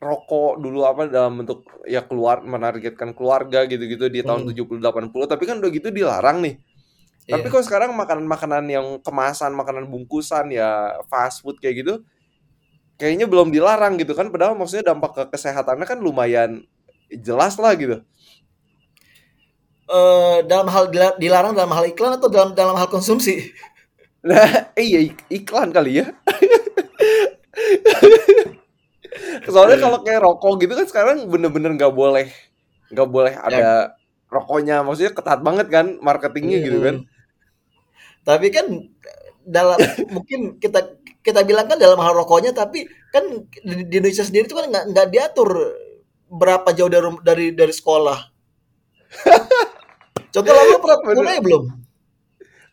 rokok 0.00 0.56
dulu 0.62 0.88
apa 0.88 1.04
dalam 1.12 1.44
bentuk 1.44 1.66
ya 1.84 2.00
keluar 2.00 2.40
menargetkan 2.40 3.12
keluarga 3.12 3.68
gitu-gitu 3.68 4.08
di 4.08 4.24
tahun 4.24 4.48
Hmm. 4.48 4.50
70 4.56 4.80
80 4.80 5.28
tapi 5.28 5.44
kan 5.44 5.60
udah 5.60 5.68
gitu 5.68 5.92
dilarang 5.92 6.40
nih. 6.40 6.56
Tapi 7.28 7.46
Iya. 7.46 7.52
kok 7.52 7.64
sekarang 7.68 7.92
makanan-makanan 7.94 8.64
yang 8.70 8.86
kemasan, 9.04 9.52
makanan 9.54 9.86
bungkusan 9.92 10.50
ya 10.50 10.98
fast 11.12 11.44
food 11.44 11.60
kayak 11.60 11.84
gitu 11.84 11.94
kayaknya 13.00 13.24
belum 13.24 13.48
dilarang 13.48 13.96
gitu 13.96 14.12
kan 14.12 14.28
padahal 14.28 14.54
maksudnya 14.56 14.92
dampak 14.92 15.12
ke 15.16 15.22
kesehatannya 15.36 15.86
kan 15.88 15.98
lumayan 16.00 16.64
jelas 17.12 17.56
lah 17.56 17.72
gitu. 17.76 18.04
Eh, 19.90 20.38
dalam 20.46 20.68
hal 20.70 20.84
dila- 20.94 21.16
dilarang 21.18 21.52
dalam 21.58 21.72
hal 21.74 21.82
iklan 21.90 22.14
atau 22.14 22.30
dalam 22.30 22.54
dalam 22.54 22.78
hal 22.78 22.86
konsumsi 22.86 23.50
Nah, 24.22 24.70
iya 24.76 25.00
ik- 25.10 25.26
iklan 25.32 25.72
kali 25.72 26.04
ya. 26.04 26.06
Soalnya 29.48 29.78
kalau 29.80 29.98
kayak 30.04 30.20
rokok 30.24 30.52
gitu 30.64 30.72
kan 30.76 30.86
sekarang 30.88 31.16
bener-bener 31.28 31.70
nggak 31.76 31.92
boleh 31.92 32.26
nggak 32.90 33.08
boleh 33.10 33.34
ada 33.38 33.94
rokoknya, 34.30 34.82
maksudnya 34.86 35.12
ketat 35.14 35.40
banget 35.42 35.66
kan 35.70 35.86
marketingnya 36.02 36.58
gitu 36.62 36.78
kan. 36.82 36.96
Hmm. 37.02 37.06
Tapi 38.24 38.46
kan 38.52 38.66
dalam 39.44 39.80
mungkin 40.14 40.60
kita 40.60 40.80
kita 41.20 41.40
bilang 41.44 41.66
kan 41.68 41.78
dalam 41.80 41.98
hal 42.00 42.12
rokoknya, 42.16 42.52
tapi 42.56 42.86
kan 43.12 43.24
di, 43.64 43.84
di 43.88 43.94
Indonesia 44.00 44.24
sendiri 44.24 44.46
itu 44.48 44.56
kan 44.56 44.66
nggak 44.70 44.84
nggak 44.94 45.08
diatur 45.12 45.50
berapa 46.30 46.68
jauh 46.76 46.90
dari 46.92 47.08
dari 47.24 47.46
dari 47.56 47.72
sekolah. 47.74 48.18
Contoh 50.30 50.52
lalu 50.54 50.78
pernah 50.78 50.98
kunai 51.02 51.38
belum? 51.42 51.62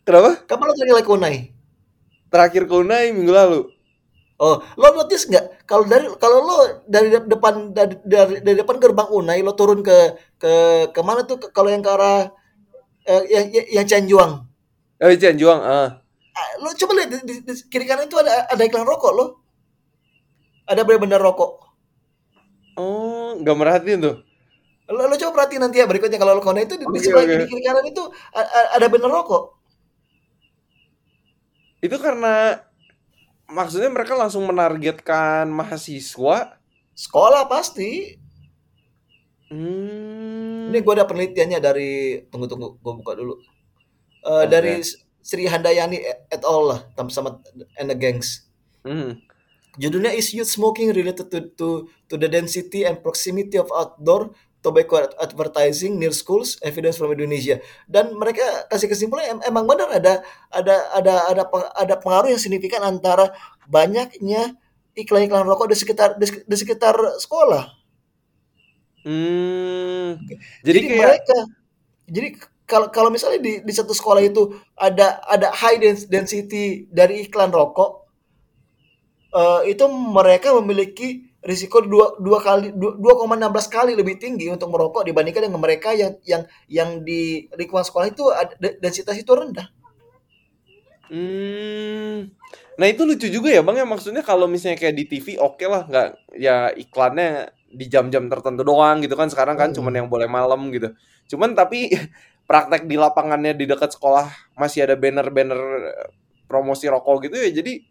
Kenapa? 0.07 0.31
Kapan 0.47 0.65
lo 0.69 0.73
terakhir 0.77 1.03
kunai? 1.03 1.35
Terakhir 2.31 2.63
ke 2.67 2.75
Unai 2.75 3.11
minggu 3.11 3.33
lalu. 3.33 3.61
Oh, 4.37 4.61
lo 4.77 4.87
notice 4.93 5.25
nggak 5.25 5.65
kalau 5.65 5.89
dari 5.89 6.05
kalau 6.21 6.45
lo 6.45 6.57
dari 6.85 7.09
de- 7.09 7.25
depan 7.25 7.73
dari, 7.73 7.97
dari, 8.05 8.37
dari 8.45 8.55
depan 8.61 8.77
gerbang 8.77 9.09
Unai 9.09 9.41
lo 9.41 9.57
turun 9.57 9.81
ke 9.81 10.13
ke 10.37 10.53
ke 10.93 11.01
mana 11.01 11.25
tuh 11.25 11.41
kalau 11.49 11.73
yang 11.73 11.81
ke 11.81 11.89
arah 11.89 12.29
eh, 13.09 13.23
yang 13.33 13.45
yang, 13.73 13.87
Cianjuang. 13.89 14.45
Eh 15.01 15.17
Cianjuang, 15.17 15.59
ah. 15.65 15.89
Ah, 16.37 16.49
lo 16.61 16.69
coba 16.69 17.01
lihat 17.01 17.09
di, 17.09 17.17
di, 17.25 17.33
di 17.41 17.53
kiri 17.65 17.89
kanan 17.89 18.05
itu 18.05 18.13
ada 18.21 18.45
ada 18.45 18.61
iklan 18.61 18.85
rokok 18.85 19.11
lo. 19.17 19.25
Ada 20.69 20.85
benar-benar 20.85 21.17
rokok. 21.17 21.65
Oh, 22.77 23.33
nggak 23.41 23.57
merhatiin 23.57 24.05
tuh. 24.05 24.26
Lo, 24.87 25.03
lo 25.03 25.15
coba 25.19 25.43
perhatiin 25.43 25.67
nanti 25.67 25.83
ya 25.83 25.85
berikutnya 25.87 26.15
kalau 26.15 26.39
lo 26.39 26.41
kona 26.43 26.63
itu 26.63 26.79
di, 26.79 26.87
sebelah 27.03 27.27
di 27.27 27.43
kiri 27.43 27.59
kanan 27.59 27.83
itu 27.83 28.03
ada 28.75 28.87
benar 28.87 29.11
rokok. 29.11 29.59
Itu 31.83 31.99
karena 31.99 32.63
maksudnya 33.51 33.91
mereka 33.91 34.15
langsung 34.15 34.47
menargetkan 34.47 35.51
mahasiswa. 35.51 36.59
Sekolah 36.95 37.51
pasti. 37.51 38.15
Hmm. 39.47 40.71
Ini 40.71 40.79
gue 40.83 40.93
ada 40.95 41.07
penelitiannya 41.07 41.59
dari 41.63 42.23
tunggu 42.27 42.47
tunggu 42.51 42.79
gue 42.79 42.93
buka 43.03 43.15
dulu. 43.15 43.39
Eh, 44.23 44.43
Oke. 44.43 44.51
Dari 44.51 44.73
Sri 45.23 45.47
Handayani 45.47 45.99
et 46.31 46.43
al 46.43 46.61
lah 46.63 46.79
sama 47.11 47.43
and 47.79 47.91
the 47.91 47.97
gangs. 47.99 48.47
Hmm. 48.87 49.19
Judulnya 49.77 50.09
is 50.15 50.33
youth 50.33 50.49
smoking 50.49 50.89
related 50.89 51.29
to 51.29 51.53
to 51.53 51.67
to 52.09 52.15
the 52.17 52.25
density 52.25 52.81
and 52.81 53.03
proximity 53.03 53.61
of 53.61 53.69
outdoor 53.69 54.33
tobacco 54.67 54.99
advertising 55.23 55.95
near 55.95 56.11
schools 56.11 56.59
evidence 56.59 56.99
from 56.99 57.15
Indonesia 57.15 57.63
dan 57.87 58.11
mereka 58.19 58.43
kasih 58.67 58.91
kesimpulan 58.91 59.39
em 59.39 59.39
emang 59.47 59.63
benar 59.63 59.87
ada 59.95 60.19
ada 60.51 60.75
ada 60.91 61.13
ada 61.31 61.43
ada 61.79 61.95
pengaruh 61.95 62.35
yang 62.35 62.41
signifikan 62.43 62.83
antara 62.83 63.31
banyaknya 63.71 64.59
iklan-iklan 64.91 65.47
rokok 65.47 65.71
di 65.71 65.77
sekitar 65.79 66.19
di, 66.19 66.27
di 66.27 66.55
sekitar 66.57 66.97
sekolah. 67.21 67.63
Hmm. 69.07 70.19
Jadi, 70.67 70.67
jadi 70.67 70.79
kayak 70.83 70.99
mereka 70.99 71.37
jadi 72.11 72.27
kalau 72.67 72.87
kalau 72.91 73.07
misalnya 73.07 73.39
di 73.39 73.53
di 73.63 73.73
satu 73.73 73.95
sekolah 73.95 74.19
itu 74.19 74.51
ada 74.75 75.23
ada 75.23 75.55
high 75.55 75.79
density 76.11 76.91
dari 76.91 77.23
iklan 77.23 77.55
rokok 77.55 78.03
uh, 79.31 79.61
itu 79.63 79.87
mereka 79.87 80.51
memiliki 80.59 81.26
risiko 81.45 81.79
dua, 81.85 82.17
dua 82.17 82.41
kali 82.41 82.73
dua 82.73 83.13
koma 83.15 83.37
enam 83.37 83.53
belas 83.53 83.69
kali 83.69 83.93
lebih 83.93 84.17
tinggi 84.17 84.49
untuk 84.49 84.73
merokok 84.73 85.05
dibandingkan 85.05 85.47
dengan 85.47 85.61
mereka 85.61 85.93
yang 85.93 86.17
yang 86.25 86.43
yang 86.67 86.89
di 87.05 87.45
lingkungan 87.53 87.85
sekolah 87.85 88.07
itu 88.09 88.25
densitas 88.81 89.15
itu 89.15 89.31
rendah. 89.31 89.69
Hmm. 91.07 92.35
Nah 92.77 92.87
itu 92.89 93.07
lucu 93.07 93.31
juga 93.31 93.47
ya 93.53 93.63
bang 93.63 93.79
ya 93.79 93.85
maksudnya 93.87 94.21
kalau 94.25 94.49
misalnya 94.49 94.75
kayak 94.81 94.95
di 94.97 95.05
TV 95.07 95.39
oke 95.39 95.55
okay 95.55 95.67
lah 95.71 95.83
nggak 95.87 96.09
ya 96.35 96.55
iklannya 96.75 97.53
di 97.67 97.85
jam-jam 97.87 98.27
tertentu 98.27 98.63
doang 98.67 98.99
gitu 98.99 99.15
kan 99.15 99.31
sekarang 99.31 99.55
kan 99.55 99.71
hmm. 99.71 99.77
cuman 99.79 99.93
yang 100.03 100.07
boleh 100.11 100.27
malam 100.27 100.67
gitu. 100.73 100.91
Cuman 101.31 101.55
tapi 101.55 101.93
praktek 102.49 102.87
di 102.87 102.95
lapangannya 102.99 103.55
di 103.55 103.67
dekat 103.67 103.95
sekolah 103.95 104.27
masih 104.55 104.87
ada 104.87 104.95
banner-banner 104.95 105.59
promosi 106.47 106.87
rokok 106.87 107.27
gitu 107.27 107.35
ya 107.35 107.51
jadi 107.51 107.83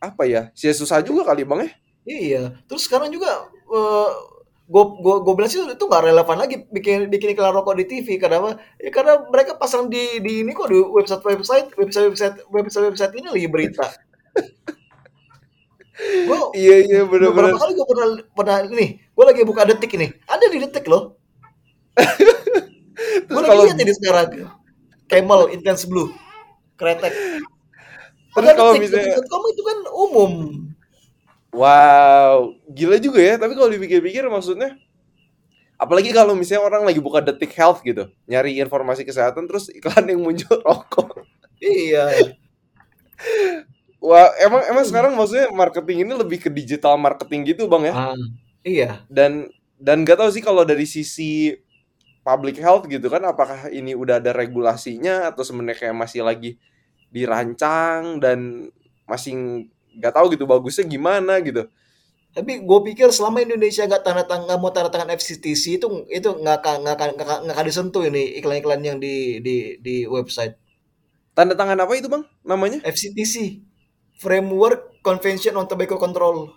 apa 0.00 0.22
ya 0.28 0.42
sih 0.52 0.72
susah 0.72 1.00
juga 1.00 1.32
kali 1.32 1.48
bang 1.48 1.60
ya 1.64 1.72
iya. 2.16 2.42
Terus 2.66 2.86
sekarang 2.86 3.12
juga 3.14 3.46
uh, 3.70 4.10
gue 4.70 4.84
gue 5.02 5.14
gue 5.26 5.34
bilang 5.34 5.50
sih 5.50 5.58
itu 5.66 5.84
nggak 5.84 6.04
relevan 6.06 6.38
lagi 6.38 6.62
bikin 6.70 7.10
bikin 7.10 7.34
iklan 7.34 7.50
rokok 7.50 7.74
di 7.74 7.90
TV 7.90 8.22
karena 8.22 8.54
ya 8.78 8.90
karena 8.94 9.26
mereka 9.26 9.58
pasang 9.58 9.90
di 9.90 10.22
di 10.22 10.46
ini 10.46 10.54
kok 10.54 10.70
di 10.70 10.78
website 10.78 11.26
website 11.26 11.68
website 11.74 12.06
website 12.06 12.36
website 12.54 12.86
website 12.86 13.14
ini 13.18 13.28
lagi 13.34 13.48
berita. 13.50 13.86
Gue 16.00 16.38
iya 16.56 16.76
iya 16.80 17.00
benar 17.04 17.34
benar 17.36 17.52
kali 17.60 17.72
gue 17.76 17.86
pernah 17.86 18.06
pernah 18.32 18.56
ini 18.72 18.86
gue 19.04 19.24
lagi 19.26 19.42
buka 19.44 19.68
detik 19.68 19.90
ini. 19.98 20.08
Ada 20.30 20.46
di 20.48 20.58
detik 20.62 20.86
loh. 20.86 21.18
Gue 23.30 23.40
lagi 23.40 23.58
lihat 23.64 23.78
ini 23.80 23.92
sekarang. 23.96 24.28
Camel 25.10 25.40
Intense 25.50 25.84
Blue. 25.88 26.12
Kretek. 26.76 27.12
Terus 28.30 28.50
kalau 28.54 28.72
misalnya 28.78 29.18
kamu 29.18 29.46
itu 29.50 29.62
kan 29.66 29.78
umum. 29.90 30.32
Wow, 31.50 32.54
gila 32.70 32.96
juga 33.02 33.20
ya. 33.20 33.34
Tapi 33.38 33.52
kalau 33.58 33.70
dipikir-pikir 33.70 34.22
maksudnya 34.30 34.78
apalagi 35.80 36.12
kalau 36.12 36.36
misalnya 36.36 36.68
orang 36.68 36.84
lagi 36.84 37.00
buka 37.00 37.24
detik 37.24 37.56
health 37.56 37.80
gitu, 37.80 38.12
nyari 38.28 38.60
informasi 38.60 39.02
kesehatan 39.02 39.48
terus 39.48 39.72
iklan 39.72 40.04
yang 40.06 40.20
muncul 40.20 40.60
rokok. 40.66 41.24
Iya. 41.58 42.36
Wah, 44.00 44.32
emang 44.40 44.62
emang 44.68 44.84
sekarang 44.84 45.12
maksudnya 45.16 45.48
marketing 45.52 46.08
ini 46.08 46.12
lebih 46.16 46.40
ke 46.40 46.48
digital 46.52 46.96
marketing 46.96 47.56
gitu, 47.56 47.68
Bang 47.68 47.84
ya? 47.84 47.92
Uh, 47.96 48.16
iya. 48.64 48.90
Dan 49.08 49.48
dan 49.80 50.04
gak 50.04 50.20
tahu 50.20 50.30
sih 50.32 50.44
kalau 50.44 50.64
dari 50.68 50.84
sisi 50.84 51.56
public 52.20 52.60
health 52.60 52.84
gitu 52.84 53.08
kan 53.08 53.24
apakah 53.24 53.72
ini 53.72 53.96
udah 53.96 54.20
ada 54.20 54.36
regulasinya 54.36 55.32
atau 55.32 55.40
sebenarnya 55.40 55.88
kayak 55.88 55.96
masih 55.96 56.20
lagi 56.20 56.60
dirancang 57.08 58.20
dan 58.20 58.68
masih 59.08 59.66
nggak 59.98 60.12
tahu 60.14 60.26
gitu 60.34 60.44
bagusnya 60.46 60.84
gimana 60.86 61.40
gitu. 61.42 61.66
Tapi 62.30 62.62
gue 62.62 62.80
pikir 62.94 63.10
selama 63.10 63.42
Indonesia 63.42 63.82
nggak 63.82 64.02
tanda 64.06 64.22
tangan 64.22 64.58
mau 64.62 64.70
tanda 64.70 64.86
tangan 64.86 65.10
FCTC 65.18 65.82
itu 65.82 65.86
itu 66.06 66.28
nggak 66.30 66.56
akan 66.62 66.76
nggak 66.86 66.94
akan 66.94 67.08
nggak 67.18 67.56
akan 67.58 67.66
disentuh 67.66 68.06
ini 68.06 68.38
iklan-iklan 68.38 68.80
yang 68.86 68.98
di 69.02 69.42
di 69.42 69.82
di 69.82 70.06
website. 70.06 70.54
Tanda 71.34 71.58
tangan 71.58 71.82
apa 71.82 71.90
itu 71.98 72.06
bang? 72.06 72.22
Namanya? 72.46 72.86
FCTC, 72.86 73.58
Framework 74.22 75.02
Convention 75.02 75.58
on 75.58 75.66
Tobacco 75.66 75.98
Control. 75.98 76.54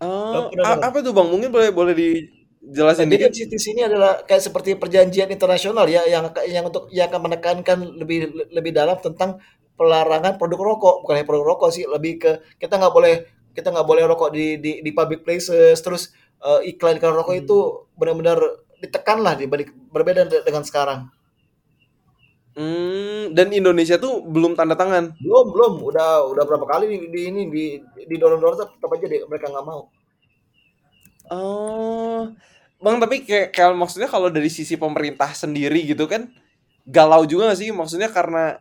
Oh, 0.00 0.48
apa 0.64 0.96
tuh 1.04 1.12
bang? 1.12 1.28
Mungkin 1.28 1.52
boleh 1.52 1.70
boleh 1.76 1.92
dijelasin 1.92 3.12
Jadi 3.12 3.28
FCTC 3.28 3.64
ini 3.76 3.82
adalah 3.84 4.24
kayak 4.24 4.48
seperti 4.48 4.80
perjanjian 4.80 5.28
internasional 5.28 5.84
ya 5.92 6.08
yang 6.08 6.32
yang 6.48 6.64
untuk 6.64 6.88
yang 6.88 7.12
akan 7.12 7.20
menekankan 7.28 7.78
lebih 8.00 8.32
lebih 8.48 8.72
dalam 8.72 8.96
tentang 8.96 9.36
pelarangan 9.82 10.38
produk 10.38 10.62
rokok 10.62 11.02
bukan 11.02 11.14
hanya 11.18 11.26
produk 11.26 11.46
rokok 11.58 11.74
sih 11.74 11.82
lebih 11.90 12.22
ke 12.22 12.30
kita 12.62 12.78
nggak 12.78 12.94
boleh 12.94 13.26
kita 13.50 13.74
nggak 13.74 13.82
boleh 13.82 14.06
rokok 14.06 14.30
di 14.30 14.62
di 14.62 14.78
di 14.78 14.90
public 14.94 15.26
places 15.26 15.82
terus 15.82 16.14
uh, 16.38 16.62
iklan 16.62 17.02
iklan 17.02 17.18
rokok 17.18 17.34
hmm. 17.34 17.42
itu 17.42 17.58
benar-benar 17.98 18.38
ditekan 18.78 19.18
lah 19.18 19.34
dibanding 19.34 19.70
berbeda 19.90 20.26
dengan 20.46 20.62
sekarang. 20.62 21.10
Hmm, 22.52 23.32
dan 23.32 23.48
Indonesia 23.48 23.96
tuh 23.96 24.20
belum 24.28 24.52
tanda 24.58 24.76
tangan. 24.76 25.16
Belum, 25.16 25.46
belum. 25.54 25.72
Udah 25.88 26.28
udah 26.28 26.44
berapa 26.44 26.66
kali 26.68 26.84
di, 26.84 26.98
di 27.08 27.20
ini 27.32 27.42
di 27.48 27.64
di 27.80 28.14
dorong-dorong 28.20 28.60
tetap 28.60 28.90
aja 28.92 29.06
deh 29.08 29.24
mereka 29.24 29.48
nggak 29.48 29.66
mau. 29.66 29.88
Oh. 31.32 32.28
Bang, 32.82 32.98
tapi 32.98 33.22
kayak, 33.22 33.54
kayak 33.54 33.78
maksudnya 33.78 34.10
kalau 34.10 34.26
dari 34.26 34.50
sisi 34.50 34.74
pemerintah 34.74 35.30
sendiri 35.32 35.86
gitu 35.86 36.10
kan 36.10 36.28
galau 36.82 37.22
juga 37.22 37.54
gak 37.54 37.62
sih? 37.62 37.70
Maksudnya 37.70 38.10
karena 38.10 38.58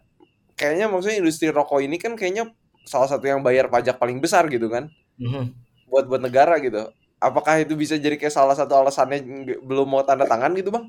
kayaknya 0.62 0.86
maksudnya 0.86 1.18
industri 1.18 1.50
rokok 1.50 1.82
ini 1.82 1.98
kan 1.98 2.14
kayaknya 2.14 2.54
salah 2.86 3.10
satu 3.10 3.26
yang 3.26 3.42
bayar 3.42 3.66
pajak 3.66 3.98
paling 3.98 4.22
besar 4.22 4.46
gitu 4.46 4.70
kan 4.70 4.94
mm-hmm. 5.18 5.44
buat 5.90 6.06
buat 6.06 6.22
negara 6.22 6.62
gitu 6.62 6.94
apakah 7.18 7.66
itu 7.66 7.74
bisa 7.74 7.98
jadi 7.98 8.14
kayak 8.14 8.30
salah 8.30 8.54
satu 8.54 8.78
alasannya 8.78 9.26
belum 9.66 9.90
mau 9.90 10.06
tanda 10.06 10.30
tangan 10.30 10.54
gitu 10.54 10.70
bang 10.70 10.86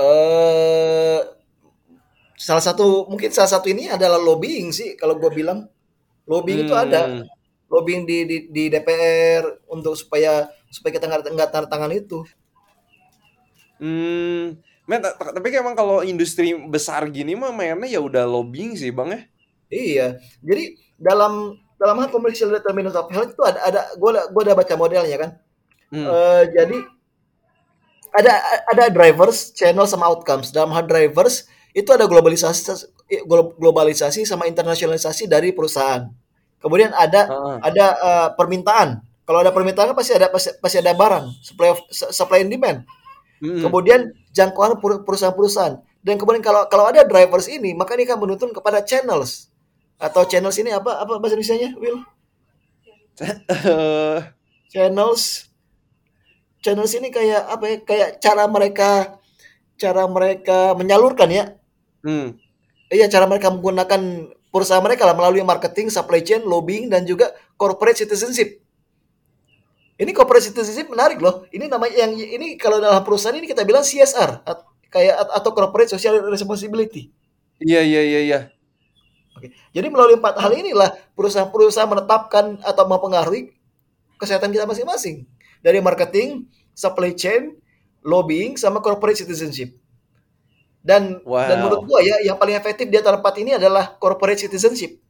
uh, 0.00 1.20
salah 2.32 2.64
satu 2.64 3.04
mungkin 3.12 3.28
salah 3.28 3.52
satu 3.52 3.68
ini 3.68 3.92
adalah 3.92 4.16
lobbying 4.16 4.72
sih 4.72 4.96
kalau 4.96 5.20
gue 5.20 5.28
bilang 5.36 5.68
lobbying 6.24 6.64
hmm. 6.64 6.68
itu 6.68 6.74
ada 6.76 7.00
hmm. 7.04 7.24
lobbying 7.68 8.08
di, 8.08 8.24
di 8.24 8.36
di 8.48 8.64
DPR 8.72 9.68
untuk 9.68 9.92
supaya 10.00 10.48
supaya 10.72 10.96
kita 10.96 11.12
nggak 11.12 11.28
nggak 11.28 11.50
tanda 11.52 11.68
tangan 11.68 11.92
itu 11.92 12.24
hmm 13.80 14.67
Men, 14.88 15.04
tapi 15.04 15.52
emang 15.52 15.76
kalau 15.76 16.00
industri 16.00 16.56
besar 16.56 17.04
gini 17.12 17.36
mah 17.36 17.52
mainnya 17.52 17.84
ya 17.84 18.00
udah 18.00 18.24
lobbying 18.24 18.72
sih 18.72 18.88
bang 18.88 19.08
ya. 19.12 19.20
Iya, 19.68 20.06
jadi 20.40 20.64
dalam 20.96 21.60
dalam 21.76 21.96
hal 22.00 22.08
commercial 22.08 22.48
determinants 22.48 22.96
of 22.96 23.12
health 23.12 23.36
itu 23.36 23.42
ada 23.44 23.60
ada 23.68 23.80
gue 23.94 24.10
gue 24.16 24.42
udah 24.48 24.56
baca 24.56 24.74
modelnya 24.80 25.16
kan. 25.20 25.30
Hmm. 25.92 26.08
Uh, 26.08 26.42
jadi 26.56 26.78
ada 28.16 28.32
ada 28.72 28.84
drivers, 28.88 29.52
channel 29.52 29.84
sama 29.84 30.08
outcomes. 30.08 30.50
Dalam 30.50 30.72
hal 30.72 30.88
drivers 30.88 31.44
itu 31.76 31.92
ada 31.92 32.08
globalisasi 32.08 32.88
globalisasi 33.60 34.24
sama 34.24 34.48
internasionalisasi 34.48 35.28
dari 35.28 35.52
perusahaan. 35.52 36.08
Kemudian 36.58 36.96
ada 36.96 37.28
uh. 37.28 37.56
ada 37.60 37.86
uh, 38.00 38.28
permintaan. 38.34 39.04
Kalau 39.28 39.44
ada 39.44 39.52
permintaan 39.52 39.92
pasti 39.92 40.16
ada 40.16 40.32
pasti, 40.32 40.56
pasti 40.56 40.80
ada 40.80 40.96
barang, 40.96 41.28
supply 41.44 41.68
of, 41.76 41.78
supply 41.92 42.40
and 42.40 42.48
demand. 42.48 42.88
Hmm. 43.38 43.62
Kemudian 43.62 44.14
jangkauan 44.34 44.78
perusahaan-perusahaan. 44.82 45.82
Dan 46.02 46.14
kemudian 46.16 46.42
kalau 46.42 46.66
kalau 46.70 46.90
ada 46.90 47.02
drivers 47.02 47.50
ini, 47.50 47.74
maka 47.74 47.98
ini 47.98 48.06
akan 48.06 48.18
menuntun 48.22 48.50
kepada 48.54 48.82
channels. 48.82 49.50
Atau 49.98 50.26
channels 50.30 50.58
ini 50.62 50.70
apa 50.70 51.02
apa 51.02 51.18
bahasa 51.18 51.34
Indonesia-nya, 51.34 51.74
Will? 51.78 51.98
channels 54.72 55.50
channels 56.62 56.94
ini 56.94 57.10
kayak 57.10 57.42
apa 57.50 57.64
ya? 57.66 57.76
Kayak 57.82 58.10
cara 58.22 58.44
mereka 58.46 59.18
cara 59.78 60.06
mereka 60.06 60.74
menyalurkan 60.78 61.30
ya. 61.30 61.44
Hmm. 62.02 62.38
Iya, 62.88 63.10
cara 63.10 63.28
mereka 63.28 63.52
menggunakan 63.52 64.32
perusahaan 64.48 64.82
mereka 64.82 65.04
lah 65.04 65.14
melalui 65.14 65.44
marketing, 65.44 65.92
supply 65.92 66.24
chain, 66.24 66.42
lobbying 66.46 66.88
dan 66.88 67.04
juga 67.04 67.34
corporate 67.60 68.00
citizenship. 68.00 68.62
Ini 69.98 70.14
corporate 70.14 70.46
citizenship 70.46 70.86
menarik 70.86 71.18
loh. 71.18 71.42
Ini 71.50 71.66
namanya 71.66 72.06
yang 72.06 72.14
ini 72.14 72.54
kalau 72.54 72.78
dalam 72.78 73.02
perusahaan 73.02 73.34
ini 73.34 73.50
kita 73.50 73.66
bilang 73.66 73.82
CSR 73.82 74.46
kayak 74.94 75.14
atau 75.34 75.50
corporate 75.50 75.90
social 75.90 76.22
responsibility. 76.30 77.10
Iya 77.58 77.82
iya 77.82 78.02
iya 78.06 78.20
iya. 78.22 78.38
Oke. 79.34 79.50
Jadi 79.74 79.86
melalui 79.90 80.18
empat 80.18 80.38
hal 80.38 80.54
inilah 80.54 80.94
perusahaan-perusahaan 81.18 81.90
menetapkan 81.90 82.62
atau 82.62 82.84
mempengaruhi 82.86 83.54
kesehatan 84.22 84.54
kita 84.54 84.70
masing-masing. 84.70 85.26
Dari 85.62 85.82
marketing, 85.82 86.46
supply 86.78 87.14
chain, 87.18 87.58
lobbying 88.06 88.54
sama 88.54 88.78
corporate 88.78 89.18
citizenship. 89.18 89.74
Dan 90.78 91.18
wow. 91.26 91.42
dan 91.42 91.58
menurut 91.66 91.82
gua 91.90 92.00
ya 92.06 92.22
yang 92.22 92.38
paling 92.38 92.54
efektif 92.54 92.86
di 92.86 92.96
antara 92.98 93.18
empat 93.18 93.34
ini 93.42 93.58
adalah 93.58 93.98
corporate 93.98 94.46
citizenship. 94.46 95.02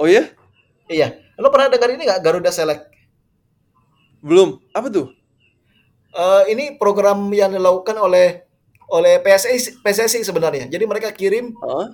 Oh 0.00 0.08
ya? 0.08 0.24
Iya. 0.88 1.20
Lo 1.36 1.52
pernah 1.52 1.68
dengar 1.68 1.92
ini 1.92 2.08
nggak 2.08 2.24
Garuda 2.24 2.48
Select? 2.48 2.97
Belum. 4.20 4.58
Apa 4.74 4.88
tuh? 4.90 5.14
Uh, 6.14 6.42
ini 6.50 6.74
program 6.80 7.28
yang 7.30 7.52
dilakukan 7.52 7.94
oleh 8.00 8.48
oleh 8.88 9.20
PSSI 9.20 9.84
PSSI 9.84 10.24
sebenarnya. 10.24 10.64
Jadi 10.66 10.84
mereka 10.88 11.12
kirim 11.12 11.52
huh? 11.60 11.92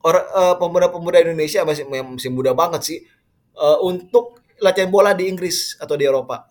or, 0.00 0.16
uh, 0.32 0.54
pemuda-pemuda 0.56 1.20
Indonesia 1.20 1.62
masih 1.62 1.84
masih 1.86 2.32
muda 2.32 2.56
banget 2.56 2.80
sih 2.82 2.98
uh, 3.54 3.78
untuk 3.84 4.40
latihan 4.56 4.88
bola 4.88 5.12
di 5.12 5.28
Inggris 5.28 5.76
atau 5.76 5.94
di 5.94 6.08
Eropa. 6.08 6.48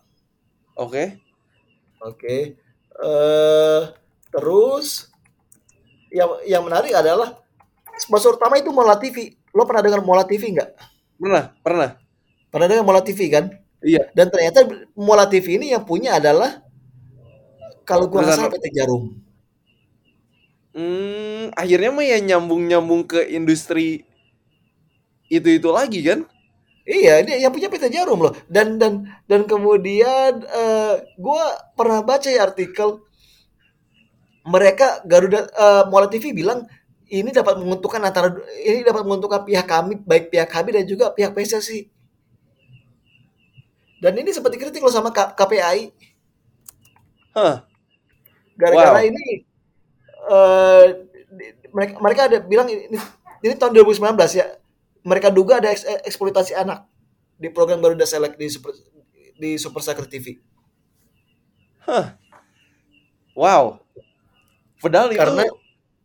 Oke. 0.78 1.18
Oke. 2.00 2.54
Eh 2.96 3.82
terus 4.30 5.10
yang 6.14 6.30
yang 6.46 6.62
menarik 6.62 6.94
adalah 6.94 7.34
sponsor 7.98 8.38
utama 8.38 8.60
itu 8.60 8.70
Mola 8.70 8.94
TV. 8.96 9.34
Lo 9.50 9.66
pernah 9.66 9.82
dengar 9.82 10.00
Mola 10.04 10.22
TV 10.22 10.52
nggak? 10.54 10.70
Pernah, 11.16 11.44
pernah. 11.64 11.90
Pernah 12.52 12.66
dengar 12.70 12.84
Mola 12.84 13.02
TV 13.02 13.26
kan? 13.32 13.50
Iya. 13.84 14.08
Dan 14.16 14.32
ternyata 14.32 14.64
Mola 14.96 15.28
TV 15.28 15.60
ini 15.60 15.72
yang 15.72 15.84
punya 15.84 16.16
adalah 16.16 16.64
kalau 17.86 18.10
gua 18.10 18.26
salah 18.26 18.50
PT 18.50 18.72
Jarum. 18.74 19.14
Hmm, 20.76 21.48
akhirnya 21.56 21.90
mah 21.94 22.04
ya 22.04 22.18
nyambung-nyambung 22.20 23.08
ke 23.08 23.20
industri 23.32 24.04
itu-itu 25.30 25.68
lagi 25.72 26.00
kan? 26.06 26.20
Iya, 26.86 27.22
ini 27.26 27.42
yang 27.42 27.50
punya 27.50 27.66
PT 27.66 27.90
Jarum 27.90 28.22
loh. 28.30 28.34
Dan 28.46 28.78
dan 28.78 29.10
dan 29.26 29.42
kemudian 29.50 30.42
eh, 30.46 30.94
gua 31.18 31.42
pernah 31.74 32.00
baca 32.06 32.28
ya 32.30 32.46
artikel 32.46 33.02
mereka 34.46 35.02
Garuda 35.02 35.50
eh, 35.50 35.84
Mola 35.90 36.06
TV 36.06 36.30
bilang 36.30 36.64
ini 37.06 37.30
dapat 37.30 37.58
menguntungkan 37.58 38.02
antara 38.02 38.34
ini 38.62 38.82
dapat 38.82 39.02
menguntungkan 39.06 39.46
pihak 39.46 39.66
kami 39.66 39.98
baik 40.02 40.30
pihak 40.30 40.50
kami 40.50 40.74
dan 40.74 40.84
juga 40.86 41.10
pihak 41.14 41.34
PSSI. 41.34 41.95
Dan 43.96 44.12
ini 44.16 44.28
sempat 44.30 44.52
dikritik 44.52 44.80
loh 44.80 44.92
sama 44.92 45.08
KPI 45.10 45.92
Hah. 47.32 47.64
gara-gara 48.56 49.00
Wow. 49.00 49.08
ini 49.08 49.24
eh, 50.26 50.84
di- 51.28 51.52
mereka 51.70 51.92
mereka 52.00 52.20
ada 52.28 52.38
bilang 52.40 52.68
ini, 52.68 52.96
ini 53.44 53.54
tahun 53.56 53.72
2019 53.72 54.00
ya. 54.32 54.46
Mereka 55.06 55.30
duga 55.30 55.60
ada 55.60 55.70
eks- 55.70 55.86
eksploitasi 56.02 56.56
anak 56.56 56.82
di 57.36 57.48
program 57.48 57.78
Garuda 57.78 58.04
Select 58.04 58.34
di 58.34 58.48
Super 58.48 58.72
di 59.36 59.60
Super 59.60 59.80
Soccer 59.84 60.08
TV. 60.08 60.40
Hah. 61.86 62.16
Wow. 63.36 63.84
Padahal 64.80 65.12
itu 65.12 65.20
Karena 65.20 65.44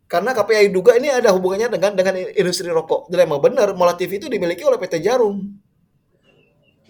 karena 0.06 0.30
KPI 0.36 0.68
duga 0.68 0.92
ini 0.94 1.08
ada 1.08 1.32
hubungannya 1.32 1.72
dengan 1.72 1.96
dengan 1.96 2.14
industri 2.36 2.68
rokok. 2.68 3.08
Dan 3.08 3.24
emang 3.24 3.40
benar 3.40 3.72
Mola 3.72 3.96
TV 3.96 4.20
itu 4.20 4.28
dimiliki 4.28 4.62
oleh 4.62 4.76
PT 4.76 5.00
Jarum. 5.00 5.40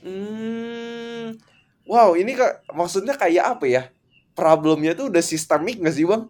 Hmm. 0.03 0.82
Wow, 1.93 2.17
ini 2.17 2.33
kak 2.33 2.65
maksudnya 2.73 3.13
kayak 3.13 3.45
apa 3.59 3.69
ya? 3.69 3.83
Problemnya 4.33 4.97
tuh 4.97 5.13
udah 5.13 5.21
sistemik 5.21 5.77
nggak 5.77 5.93
sih 5.93 6.09
bang? 6.09 6.25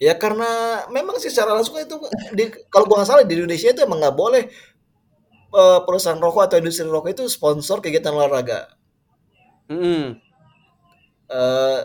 Ya 0.00 0.16
karena 0.16 0.48
memang 0.88 1.20
sih 1.20 1.28
secara 1.28 1.52
langsung 1.52 1.76
itu 1.76 2.00
di, 2.32 2.48
kalau 2.72 2.88
gua 2.88 3.04
nggak 3.04 3.10
salah 3.12 3.24
di 3.28 3.36
Indonesia 3.36 3.68
itu 3.68 3.84
emang 3.84 4.00
nggak 4.00 4.16
boleh 4.16 4.48
eh, 5.52 5.80
perusahaan 5.84 6.16
rokok 6.16 6.48
atau 6.48 6.56
industri 6.56 6.88
rokok 6.88 7.12
itu 7.12 7.28
sponsor 7.28 7.84
kegiatan 7.84 8.16
olahraga. 8.16 8.72
Hmm. 9.68 10.16
Eh, 11.28 11.80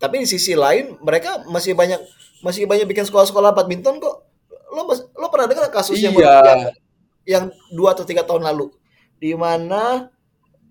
tapi 0.00 0.24
di 0.24 0.28
sisi 0.28 0.56
lain 0.56 0.96
mereka 1.04 1.44
masih 1.52 1.76
banyak 1.76 2.00
masih 2.40 2.64
banyak 2.64 2.88
bikin 2.88 3.04
sekolah-sekolah 3.04 3.52
badminton 3.52 4.00
kok. 4.00 4.24
Lo 4.72 4.88
mas- 4.88 5.04
lo 5.12 5.28
pernah 5.28 5.52
dengar 5.52 5.68
kasus 5.68 6.00
yang 6.00 6.16
Iya. 6.16 6.32
yang, 6.32 6.60
yang 7.28 7.44
dua 7.76 7.92
atau 7.92 8.08
tiga 8.08 8.24
tahun 8.24 8.40
lalu 8.40 8.72
di 9.20 9.36
mana 9.36 10.08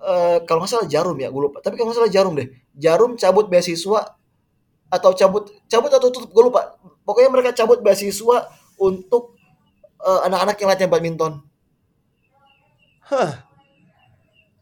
eh, 0.01 0.37
kalau 0.43 0.63
nggak 0.63 0.71
salah 0.71 0.87
Jarum 0.89 1.17
ya 1.19 1.29
gue 1.31 1.41
lupa. 1.51 1.59
Tapi 1.63 1.75
kalau 1.75 1.91
nggak 1.91 1.99
salah 2.03 2.11
Jarum 2.11 2.33
deh. 2.35 2.47
Jarum 2.75 3.11
cabut 3.15 3.47
beasiswa 3.47 4.15
atau 4.91 5.11
cabut 5.17 5.49
cabut 5.67 5.91
atau 5.91 6.09
tutup 6.11 6.31
gue 6.31 6.43
lupa. 6.45 6.75
Pokoknya 7.07 7.29
mereka 7.31 7.51
cabut 7.55 7.79
beasiswa 7.79 8.49
untuk 8.77 9.35
eh, 10.01 10.19
anak-anak 10.27 10.55
yang 10.59 10.69
latihan 10.71 10.91
badminton. 10.91 11.33
Hah. 13.05 13.45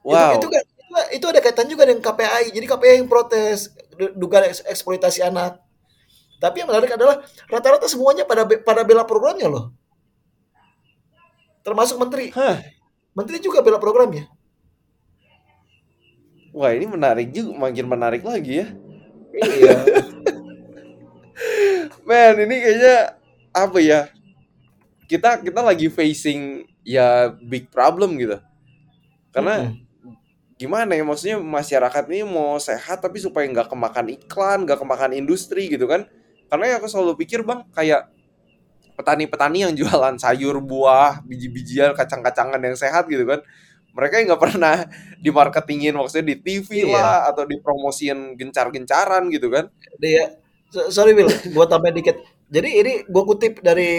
Itu, 0.03 0.11
Wow. 0.11 0.35
itu 0.35 0.47
kan 0.51 0.63
itu, 0.67 0.91
itu 1.15 1.25
ada 1.31 1.39
kaitan 1.39 1.67
juga 1.71 1.87
dengan 1.87 2.03
KPI. 2.03 2.51
Jadi 2.51 2.65
KPI 2.67 2.93
yang 3.01 3.07
protes 3.07 3.71
du- 3.95 4.13
dugaan 4.13 4.51
eks- 4.51 4.67
eksploitasi 4.67 5.23
anak. 5.23 5.63
Tapi 6.43 6.59
yang 6.59 6.67
menarik 6.67 6.91
adalah 6.91 7.23
rata-rata 7.47 7.87
semuanya 7.87 8.27
pada 8.27 8.43
pada 8.43 8.83
bela 8.83 9.07
programnya 9.07 9.47
loh. 9.47 9.71
Termasuk 11.63 11.95
menteri. 11.95 12.29
Hah. 12.35 12.59
Menteri 13.15 13.39
juga 13.39 13.63
bela 13.63 13.79
programnya. 13.79 14.27
Wah, 16.53 16.71
ini 16.71 16.85
menarik 16.85 17.33
juga, 17.33 17.51
makin 17.57 17.85
menarik 17.89 18.23
lagi 18.23 18.61
ya. 18.61 18.67
Iya. 19.33 19.75
Man, 22.07 22.35
ini 22.45 22.55
kayaknya 22.61 22.97
apa 23.53 23.79
ya? 23.81 24.01
Kita 25.09 25.41
kita 25.43 25.61
lagi 25.61 25.87
facing 25.91 26.65
ya 26.83 27.31
big 27.43 27.69
problem 27.71 28.15
gitu. 28.19 28.39
Karena 29.33 29.65
Mm-mm. 29.65 29.81
gimana 30.59 30.93
ya 30.95 31.03
maksudnya 31.03 31.37
masyarakat 31.41 32.03
ini 32.13 32.23
mau 32.27 32.55
sehat 32.61 33.01
tapi 33.03 33.19
supaya 33.19 33.45
nggak 33.49 33.69
kemakan 33.71 34.07
iklan, 34.13 34.59
nggak 34.67 34.79
kemakan 34.79 35.11
industri 35.17 35.69
gitu 35.73 35.85
kan. 35.89 36.05
Karena 36.49 36.65
ya 36.69 36.75
aku 36.79 36.87
selalu 36.89 37.17
pikir 37.17 37.41
bang 37.41 37.65
kayak 37.73 38.09
petani-petani 38.93 39.65
yang 39.65 39.73
jualan 39.73 40.15
sayur, 40.21 40.61
buah, 40.61 41.25
biji-bijian, 41.25 41.97
kacang-kacangan 41.97 42.61
yang 42.61 42.77
sehat 42.77 43.09
gitu 43.09 43.25
kan. 43.25 43.41
Mereka 43.93 44.13
yang 44.19 44.25
nggak 44.33 44.43
pernah 44.43 44.75
dimarketingin 45.25 45.93
maksudnya 45.93 46.33
di 46.33 46.37
TV 46.41 46.89
Iya. 46.89 46.97
lah 46.97 47.17
atau 47.29 47.45
dipromosiin 47.45 48.33
gencar-gencaran 48.35 49.29
gitu 49.29 49.53
kan. 49.53 49.69
Dia 50.01 50.33
so- 50.73 50.89
sorry 50.89 51.13
Will, 51.13 51.29
gua 51.53 51.69
tambahin 51.69 52.01
dikit. 52.01 52.17
Jadi 52.49 52.69
ini 52.81 52.93
gua 53.07 53.23
kutip 53.23 53.61
dari 53.61 53.93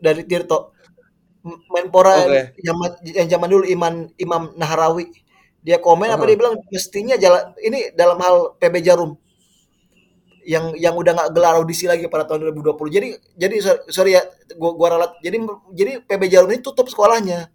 dari 0.00 0.24
Tirto. 0.24 0.72
Menpora 1.42 2.22
Oke. 2.22 2.54
yang, 2.62 2.78
yang 3.02 3.26
zaman 3.26 3.48
dulu 3.50 3.64
Iman 3.66 4.06
Imam 4.14 4.54
Nahrawi. 4.54 5.10
Dia 5.62 5.78
komen 5.78 6.06
apa 6.06 6.22
Aha. 6.22 6.28
dia 6.30 6.36
bilang 6.38 6.54
mestinya 6.70 7.14
jalan 7.18 7.50
ini 7.58 7.90
dalam 7.94 8.18
hal 8.18 8.54
PB 8.58 8.82
Jarum 8.82 9.14
yang 10.42 10.74
yang 10.74 10.94
udah 10.98 11.14
nggak 11.14 11.30
gelar 11.34 11.54
audisi 11.54 11.86
lagi 11.86 12.06
pada 12.06 12.26
tahun 12.26 12.50
2020. 12.50 12.90
Jadi 12.90 13.08
jadi 13.34 13.56
so- 13.58 13.82
sorry 13.90 14.14
ya 14.14 14.22
gua 14.54 14.74
gua 14.74 14.88
ralat. 14.98 15.12
Jadi 15.18 15.36
jadi 15.74 15.92
PB 16.02 16.22
Jarum 16.30 16.50
ini 16.50 16.62
tutup 16.62 16.86
sekolahnya. 16.86 17.50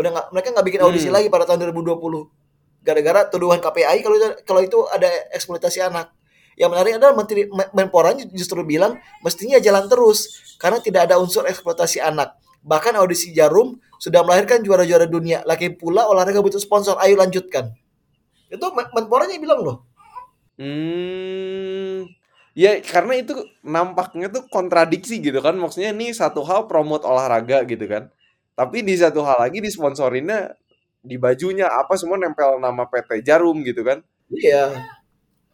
Udah 0.00 0.10
nggak 0.10 0.26
mereka 0.32 0.48
nggak 0.56 0.66
bikin 0.66 0.80
audisi 0.80 1.12
Hmm. 1.12 1.20
lagi 1.20 1.28
pada 1.28 1.44
tahun 1.44 1.68
2020. 1.68 2.32
Gara-gara 2.80 3.28
tuduhan 3.28 3.60
KPI 3.60 4.00
kalau 4.00 4.16
itu, 4.16 4.28
kalau 4.48 4.60
itu 4.64 4.78
ada 4.88 5.04
eksploitasi 5.36 5.84
anak. 5.84 6.16
Yang 6.56 6.70
menarik 6.72 6.92
adalah 6.96 7.12
Menteri 7.12 7.42
Men- 7.48 7.72
Menpora 7.72 8.16
justru 8.32 8.64
bilang 8.64 8.96
mestinya 9.20 9.60
jalan 9.60 9.84
terus 9.86 10.28
karena 10.56 10.80
tidak 10.80 11.08
ada 11.08 11.20
unsur 11.20 11.44
eksploitasi 11.44 12.00
anak. 12.00 12.36
Bahkan 12.60 12.96
audisi 12.96 13.32
Jarum 13.32 13.76
sudah 13.96 14.20
melahirkan 14.20 14.60
juara-juara 14.60 15.04
dunia. 15.04 15.44
Lagi 15.44 15.72
pula 15.72 16.04
olahraga 16.04 16.40
butuh 16.40 16.60
sponsor. 16.60 16.96
Ayo 17.00 17.16
lanjutkan. 17.16 17.72
Itu 18.48 18.66
Men- 18.72 18.92
Menporanya 18.92 19.36
bilang 19.36 19.60
loh. 19.60 19.76
Hmm, 20.60 22.04
ya 22.52 22.76
karena 22.84 23.16
itu 23.16 23.32
nampaknya 23.64 24.28
tuh 24.28 24.44
kontradiksi 24.52 25.16
gitu 25.20 25.40
kan. 25.40 25.56
Maksudnya 25.56 25.96
ini 25.96 26.12
satu 26.12 26.44
hal 26.44 26.68
promote 26.68 27.08
olahraga 27.08 27.64
gitu 27.64 27.88
kan. 27.88 28.12
Tapi 28.60 28.84
di 28.84 28.92
satu 28.92 29.24
hal 29.24 29.40
lagi 29.40 29.64
disponsorinnya 29.64 30.52
di 31.00 31.16
bajunya 31.16 31.64
apa 31.64 31.96
semua 31.96 32.20
nempel 32.20 32.60
nama 32.60 32.84
PT 32.84 33.24
Jarum 33.24 33.64
gitu 33.64 33.80
kan. 33.80 34.04
Iya. 34.28 34.84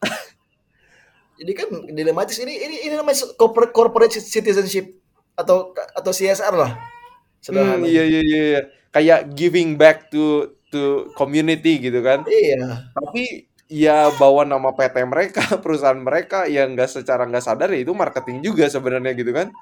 Jadi 1.39 1.53
kan 1.55 1.69
dilematis 1.87 2.35
ini 2.43 2.59
ini 2.59 2.77
ini 2.91 2.95
namanya 2.99 3.31
corporate, 3.39 3.71
corporate 3.71 4.19
citizenship 4.19 4.99
atau 5.39 5.71
atau 5.95 6.11
CSR 6.11 6.51
lah. 6.51 6.75
Hmm, 6.75 7.39
Sederhananya. 7.39 7.87
iya 7.87 8.03
iya 8.03 8.21
iya 8.27 8.43
iya. 8.43 8.61
Kayak 8.91 9.21
giving 9.39 9.79
back 9.79 10.11
to 10.11 10.59
to 10.75 11.07
community 11.15 11.79
gitu 11.79 12.03
kan. 12.03 12.27
Iya. 12.27 12.91
Tapi 12.91 13.47
ya 13.71 14.11
bawa 14.19 14.43
nama 14.43 14.75
PT 14.75 15.07
mereka, 15.07 15.47
perusahaan 15.63 15.95
mereka 15.95 16.51
yang 16.51 16.75
nggak 16.75 16.91
secara 16.91 17.23
nggak 17.23 17.47
sadar 17.47 17.71
ya 17.71 17.87
itu 17.87 17.95
marketing 17.95 18.43
juga 18.43 18.67
sebenarnya 18.67 19.15
gitu 19.15 19.31
kan. 19.31 19.55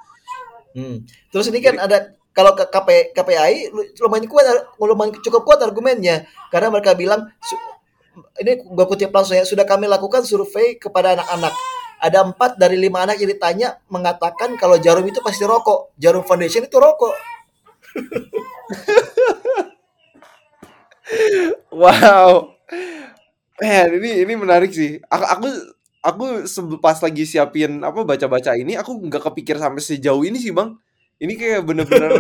Hmm. 0.73 1.05
Terus 1.29 1.53
ini 1.53 1.61
kan 1.61 1.77
ada 1.77 2.17
kalau 2.35 2.53
ke 2.59 2.65
KP, 2.69 2.89
KPI 3.15 3.71
lu- 3.71 3.89
lumayan 4.05 4.27
kuat 4.29 4.45
lumayan 4.83 5.15
cukup 5.23 5.43
kuat 5.47 5.61
argumennya 5.63 6.27
karena 6.53 6.69
mereka 6.75 6.93
bilang 6.99 7.31
ini 8.41 8.53
gua 8.71 8.87
kutip 8.87 9.11
langsung 9.11 9.37
ya 9.39 9.45
sudah 9.47 9.65
kami 9.67 9.87
lakukan 9.91 10.23
survei 10.27 10.77
kepada 10.79 11.15
anak-anak 11.19 11.55
ada 12.03 12.19
empat 12.27 12.51
dari 12.61 12.77
lima 12.77 13.07
anak 13.07 13.17
yang 13.23 13.31
ditanya 13.33 13.69
mengatakan 13.89 14.59
kalau 14.61 14.77
jarum 14.79 15.07
itu 15.07 15.19
pasti 15.25 15.43
rokok 15.47 15.95
jarum 15.97 16.23
foundation 16.27 16.67
itu 16.67 16.77
rokok 16.77 17.15
Wow. 21.71 22.55
Man, 23.63 23.89
ini 24.03 24.27
ini 24.27 24.35
menarik 24.35 24.71
sih. 24.75 24.99
Aku 25.07 25.25
aku 25.25 25.47
aku 26.03 26.25
pas 26.83 26.99
lagi 26.99 27.23
siapin 27.25 27.79
apa 27.87 28.03
baca-baca 28.03 28.53
ini 28.59 28.75
aku 28.75 28.99
nggak 29.07 29.23
kepikir 29.31 29.57
sampai 29.63 29.83
sejauh 29.83 30.23
ini 30.27 30.39
sih, 30.43 30.51
Bang. 30.51 30.75
Ini 31.25 31.33
kayak 31.41 31.61
bener-bener 31.65 32.13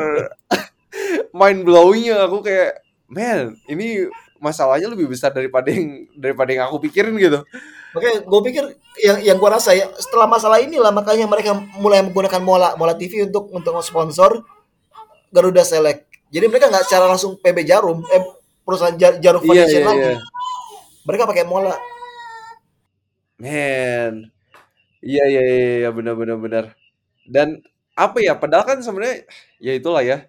mind 1.36 1.60
blowing 1.68 2.08
ya 2.08 2.24
aku 2.24 2.40
kayak 2.40 2.80
man, 3.12 3.60
ini 3.68 4.08
masalahnya 4.40 4.88
lebih 4.88 5.12
besar 5.12 5.28
daripada 5.32 5.68
yang 5.68 6.08
daripada 6.16 6.50
yang 6.56 6.64
aku 6.72 6.88
pikirin 6.88 7.12
gitu. 7.20 7.44
Oke, 7.94 8.10
gue 8.24 8.40
pikir 8.50 8.64
yang 9.06 9.18
yang 9.22 9.36
gua 9.38 9.60
rasa 9.60 9.70
ya 9.76 9.86
setelah 9.98 10.26
masalah 10.26 10.58
inilah 10.58 10.90
makanya 10.90 11.30
mereka 11.30 11.54
mulai 11.78 12.02
menggunakan 12.02 12.42
Mola 12.42 12.74
Mola 12.74 12.94
TV 12.96 13.28
untuk 13.28 13.52
untuk 13.54 13.76
sponsor 13.84 14.42
Garuda 15.30 15.62
Select. 15.62 16.10
Jadi 16.34 16.50
mereka 16.50 16.66
nggak 16.70 16.86
secara 16.90 17.06
langsung 17.06 17.38
PB 17.38 17.62
Jarum, 17.62 18.02
eh 18.10 18.22
perusahaan 18.66 18.96
jar 18.98 19.20
jarum 19.20 19.44
foundation 19.44 19.82
iya 19.84 19.86
lagi. 19.86 20.00
iya. 20.00 20.18
Mereka 21.04 21.22
pakai 21.28 21.44
mola. 21.44 21.76
Man. 23.38 24.32
Iya 25.04 25.24
iya 25.28 25.42
iya 25.44 25.74
iya, 25.84 25.90
benar 25.92 26.16
benar 26.16 26.38
benar. 26.40 26.64
Dan 27.28 27.60
apa 27.94 28.18
ya, 28.22 28.34
padahal 28.38 28.64
kan 28.66 28.78
sebenarnya 28.82 29.26
ya 29.62 29.72
itulah 29.74 30.02
ya. 30.02 30.26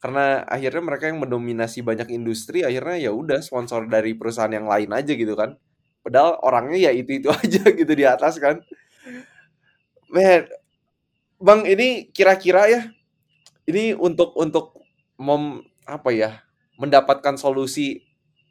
Karena 0.00 0.44
akhirnya 0.44 0.82
mereka 0.84 1.04
yang 1.08 1.20
mendominasi 1.24 1.80
banyak 1.80 2.12
industri, 2.12 2.60
akhirnya 2.64 3.08
ya 3.08 3.12
udah 3.12 3.40
sponsor 3.40 3.88
dari 3.88 4.12
perusahaan 4.16 4.52
yang 4.52 4.68
lain 4.68 4.92
aja 4.92 5.12
gitu 5.16 5.32
kan. 5.36 5.56
Padahal 6.04 6.36
orangnya 6.44 6.88
ya 6.88 6.92
itu-itu 6.92 7.32
aja 7.42 7.64
gitu 7.72 7.92
di 7.96 8.04
atas 8.04 8.36
kan. 8.40 8.60
Man, 10.12 10.46
Bang, 11.40 11.66
ini 11.68 12.08
kira-kira 12.14 12.68
ya, 12.70 12.80
ini 13.68 13.92
untuk 13.96 14.32
untuk 14.38 14.80
mem 15.20 15.64
apa 15.84 16.10
ya, 16.14 16.40
mendapatkan 16.80 17.36
solusi 17.36 18.00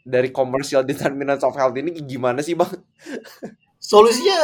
dari 0.06 0.30
commercial 0.34 0.84
determinants 0.90 1.46
of 1.46 1.56
health 1.58 1.78
ini 1.78 1.94
gimana 2.06 2.42
sih, 2.46 2.54
Bang? 2.58 2.74
Solusinya 3.80 4.38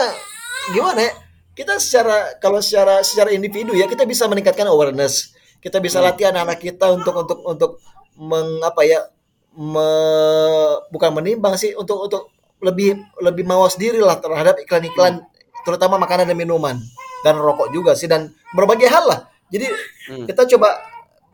gimana 0.75 1.01
ya? 1.05 1.13
Kita 1.59 1.75
secara 1.75 2.39
kalau 2.39 2.63
secara 2.63 3.03
secara 3.03 3.35
individu 3.35 3.75
ya 3.75 3.83
kita 3.83 4.07
bisa 4.07 4.23
meningkatkan 4.31 4.63
awareness. 4.71 5.35
Kita 5.59 5.83
bisa 5.83 5.99
Hmm. 5.99 6.07
latih 6.07 6.31
anak-anak 6.31 6.55
kita 6.57 6.87
untuk 6.95 7.11
untuk 7.19 7.39
untuk 7.43 7.71
mengapa 8.15 8.79
ya 8.87 9.03
me- 9.51 10.79
bukan 10.87 11.11
menimbang 11.11 11.59
sih 11.59 11.75
untuk 11.75 12.07
untuk 12.07 12.31
lebih 12.63 12.95
lebih 13.19 13.43
mawas 13.43 13.75
diri 13.75 13.99
lah 13.99 14.15
terhadap 14.15 14.55
iklan-iklan 14.59 15.19
terutama 15.63 15.99
makanan 15.99 16.31
dan 16.31 16.39
minuman 16.39 16.79
dan 17.23 17.35
rokok 17.35 17.71
juga 17.71 17.91
sih 17.91 18.07
dan 18.07 18.31
berbagai 18.55 18.87
hal 18.87 19.03
lah. 19.03 19.19
Jadi 19.51 19.67
Hmm. 20.07 20.25
kita 20.31 20.47
coba 20.55 20.79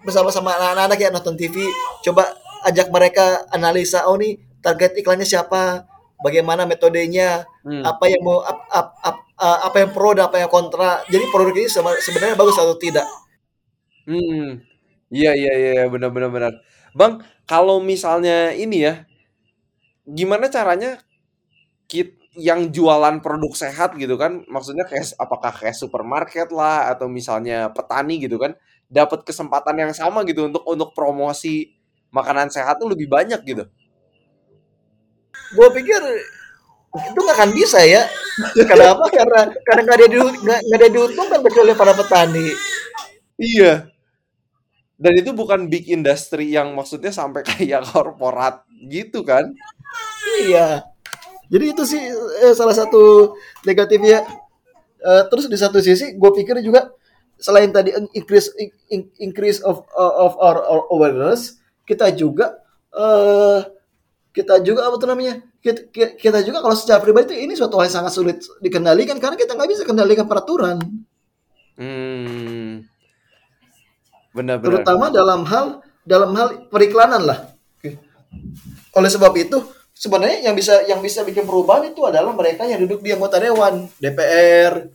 bersama-sama 0.01 0.57
anak-anak 0.57 0.97
yang 0.97 1.13
nonton 1.13 1.37
TV 1.37 1.61
coba 2.01 2.33
ajak 2.65 2.89
mereka 2.89 3.45
analisa 3.49 4.09
oh 4.09 4.17
nih 4.17 4.37
target 4.57 4.97
iklannya 4.97 5.25
siapa 5.25 5.85
bagaimana 6.17 6.65
metodenya 6.65 7.45
Hmm. 7.61 7.85
apa 7.85 8.05
yang 8.09 8.21
mau 8.21 8.41
ap- 8.41 8.65
ap- 8.69 8.97
ap- 9.01 9.24
uh, 9.45 9.59
apa 9.69 9.77
yang 9.85 9.91
pro 9.93 10.17
dan 10.17 10.25
apa 10.25 10.41
yang 10.41 10.49
kontra 10.49 11.05
jadi 11.13 11.25
produk 11.29 11.53
ini 11.53 11.69
sebenarnya 12.01 12.33
bagus 12.33 12.57
atau 12.57 12.73
tidak 12.81 13.05
Hmm. 14.05 14.61
Iya 15.09 15.31
iya 15.37 15.51
iya 15.61 15.71
iya, 15.81 15.85
benar 15.89 16.09
benar 16.13 16.29
benar. 16.33 16.53
Bang, 16.97 17.21
kalau 17.49 17.77
misalnya 17.81 18.53
ini 18.53 18.85
ya, 18.85 18.93
gimana 20.05 20.49
caranya 20.49 21.01
kit 21.89 22.17
yang 22.35 22.69
jualan 22.73 23.21
produk 23.23 23.53
sehat 23.55 23.95
gitu 23.97 24.15
kan, 24.19 24.43
maksudnya 24.51 24.85
kayak 24.89 25.07
apakah 25.17 25.51
kayak 25.55 25.77
supermarket 25.77 26.49
lah 26.51 26.91
atau 26.93 27.07
misalnya 27.09 27.71
petani 27.71 28.19
gitu 28.21 28.37
kan, 28.41 28.53
dapat 28.91 29.23
kesempatan 29.25 29.75
yang 29.81 29.93
sama 29.95 30.25
gitu 30.27 30.49
untuk 30.49 30.63
untuk 30.67 30.91
promosi 30.97 31.73
makanan 32.13 32.49
sehat 32.53 32.79
tuh 32.81 32.89
lebih 32.91 33.07
banyak 33.11 33.41
gitu. 33.47 33.65
gue 35.55 35.67
pikir 35.77 36.01
itu 36.95 37.19
nggak 37.19 37.37
akan 37.37 37.51
bisa 37.51 37.79
ya. 37.83 38.07
Kenapa? 38.67 39.05
Karena 39.11 39.39
karena 39.63 39.81
nggak 39.83 39.97
ada 39.99 40.07
di- 40.07 40.37
nggak 40.43 40.59
nggak 40.65 40.77
ada 40.79 40.89
diuntungkan 40.91 41.39
kecuali 41.43 41.71
para 41.75 41.93
petani. 41.95 42.47
Iya. 43.35 43.91
Dan 44.95 45.13
itu 45.19 45.35
bukan 45.35 45.67
big 45.67 45.91
industry 45.91 46.55
yang 46.55 46.71
maksudnya 46.71 47.11
sampai 47.11 47.43
kayak 47.47 47.83
korporat 47.91 48.63
gitu 48.87 49.23
kan. 49.27 49.51
iya. 50.47 50.87
Jadi 51.51 51.65
itu 51.77 51.83
sih 51.85 52.01
eh, 52.41 52.53
salah 52.57 52.73
satu 52.73 53.35
negatifnya. 53.67 54.23
Eh, 55.05 55.23
terus 55.29 55.45
di 55.45 55.57
satu 55.59 55.77
sisi 55.83 56.17
gue 56.17 56.31
pikir 56.33 56.57
juga 56.65 56.89
selain 57.37 57.69
tadi 57.69 57.91
increase 58.15 58.49
in- 58.89 59.11
increase 59.19 59.59
of 59.61 59.83
of 59.93 60.33
our, 60.39 60.57
our 60.63 60.81
awareness 60.89 61.59
kita 61.83 62.07
juga 62.15 62.55
eh 62.95 63.59
kita 64.31 64.63
juga 64.63 64.87
apa 64.87 64.95
tuh 64.95 65.07
namanya 65.11 65.43
kita, 65.65 65.81
kita 66.13 66.39
juga 66.41 66.61
kalau 66.61 66.73
secara 66.73 67.01
pribadi 67.01 67.33
itu 67.33 67.35
ini 67.41 67.53
suatu 67.53 67.75
hal 67.75 67.89
yang 67.89 67.95
sangat 67.95 68.13
sulit 68.13 68.37
dikendalikan 68.59 69.17
karena 69.17 69.33
kita 69.33 69.51
nggak 69.51 69.65
bisa 69.67 69.81
kendalikan 69.81 70.23
peraturan 70.23 70.77
Hmm. 71.75 72.85
Benar-benar. 74.31 74.63
terutama 74.79 75.05
dalam 75.09 75.41
hal 75.43 75.65
dalam 76.03 76.31
hal 76.31 76.47
periklanan 76.67 77.19
lah 77.19 77.39
Oke. 77.73 77.99
oleh 78.93 79.09
sebab 79.09 79.31
itu 79.33 79.57
sebenarnya 79.91 80.43
yang 80.43 80.53
bisa 80.53 80.83
yang 80.85 80.99
bisa 80.99 81.23
bikin 81.23 81.43
perubahan 81.43 81.83
itu 81.85 81.99
adalah 82.01 82.31
mereka 82.31 82.63
yang 82.63 82.79
duduk 82.79 82.99
di 82.99 83.09
anggota 83.09 83.39
dewan 83.39 83.87
DPR 83.95 84.87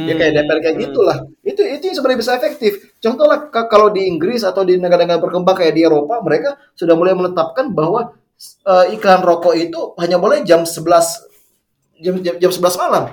ya 0.00 0.14
kayak 0.14 0.32
DPR 0.34 0.58
kayak 0.58 0.76
Hmm. 0.76 0.84
gitulah 0.86 1.18
itu 1.40 1.60
itu 1.62 1.82
yang 1.82 1.96
sebenarnya 1.96 2.20
bisa 2.20 2.32
efektif 2.34 2.72
contoh 2.96 3.24
lah 3.24 3.48
ka- 3.48 3.68
kalau 3.68 3.88
di 3.88 4.04
Inggris 4.04 4.40
atau 4.42 4.60
di 4.60 4.76
negara-negara 4.76 5.20
berkembang 5.20 5.54
kayak 5.54 5.72
di 5.72 5.82
Eropa 5.82 6.20
mereka 6.20 6.56
sudah 6.72 6.92
mulai 6.94 7.12
menetapkan 7.12 7.68
bahwa 7.70 8.12
eh, 8.42 8.94
iklan 8.94 9.20
rokok 9.20 9.54
itu 9.54 9.80
hanya 9.96 10.16
boleh 10.16 10.40
jam 10.42 10.64
11 10.64 11.26
jam 12.00 12.14
jam, 12.18 12.34
jam 12.38 12.50
11 12.50 12.76
malam 12.76 13.04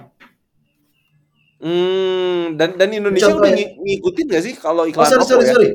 Hmm, 1.57 2.53
dan 2.53 2.77
dan 2.77 2.93
Indonesia 2.93 3.33
udah 3.33 3.49
ng- 3.49 3.81
ngikutin 3.81 4.25
gak 4.29 4.43
sih 4.45 4.53
kalau 4.53 4.85
Oh, 4.85 4.89
iklan 4.89 5.09
sorry, 5.09 5.17
rokok 5.17 5.31
sorry, 5.33 5.41
ya? 5.41 5.53
sorry. 5.53 5.69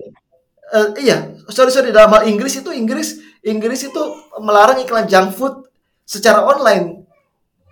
Eh, 0.72 0.88
iya, 1.02 1.16
sorry, 1.50 1.70
sorry. 1.70 1.90
Dalam 1.90 2.06
hal 2.08 2.22
Inggris 2.24 2.54
itu, 2.54 2.70
Inggris, 2.70 3.18
Inggris 3.42 3.82
itu 3.82 4.02
melarang 4.38 4.78
iklan 4.78 5.10
junk 5.10 5.34
food 5.34 5.66
secara 6.06 6.46
online 6.46 7.02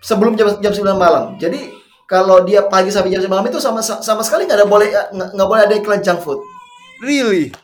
sebelum 0.03 0.35
jam 0.35 0.59
jam 0.59 0.75
9 0.75 0.99
malam. 0.99 1.39
Jadi 1.39 1.71
kalau 2.03 2.43
dia 2.43 2.67
pagi 2.67 2.91
sampai 2.91 3.09
jam 3.09 3.23
9 3.23 3.31
malam 3.31 3.47
itu 3.47 3.63
sama 3.63 3.79
sama 3.79 4.21
sekali 4.21 4.43
nggak 4.43 4.59
ada 4.59 4.67
boleh 4.67 4.91
nggak 4.91 5.29
nggak 5.31 5.47
boleh 5.47 5.61
ada 5.63 5.75
iklan 5.79 6.03
junk 6.03 6.19
food. 6.19 6.43
Really? 6.99 7.55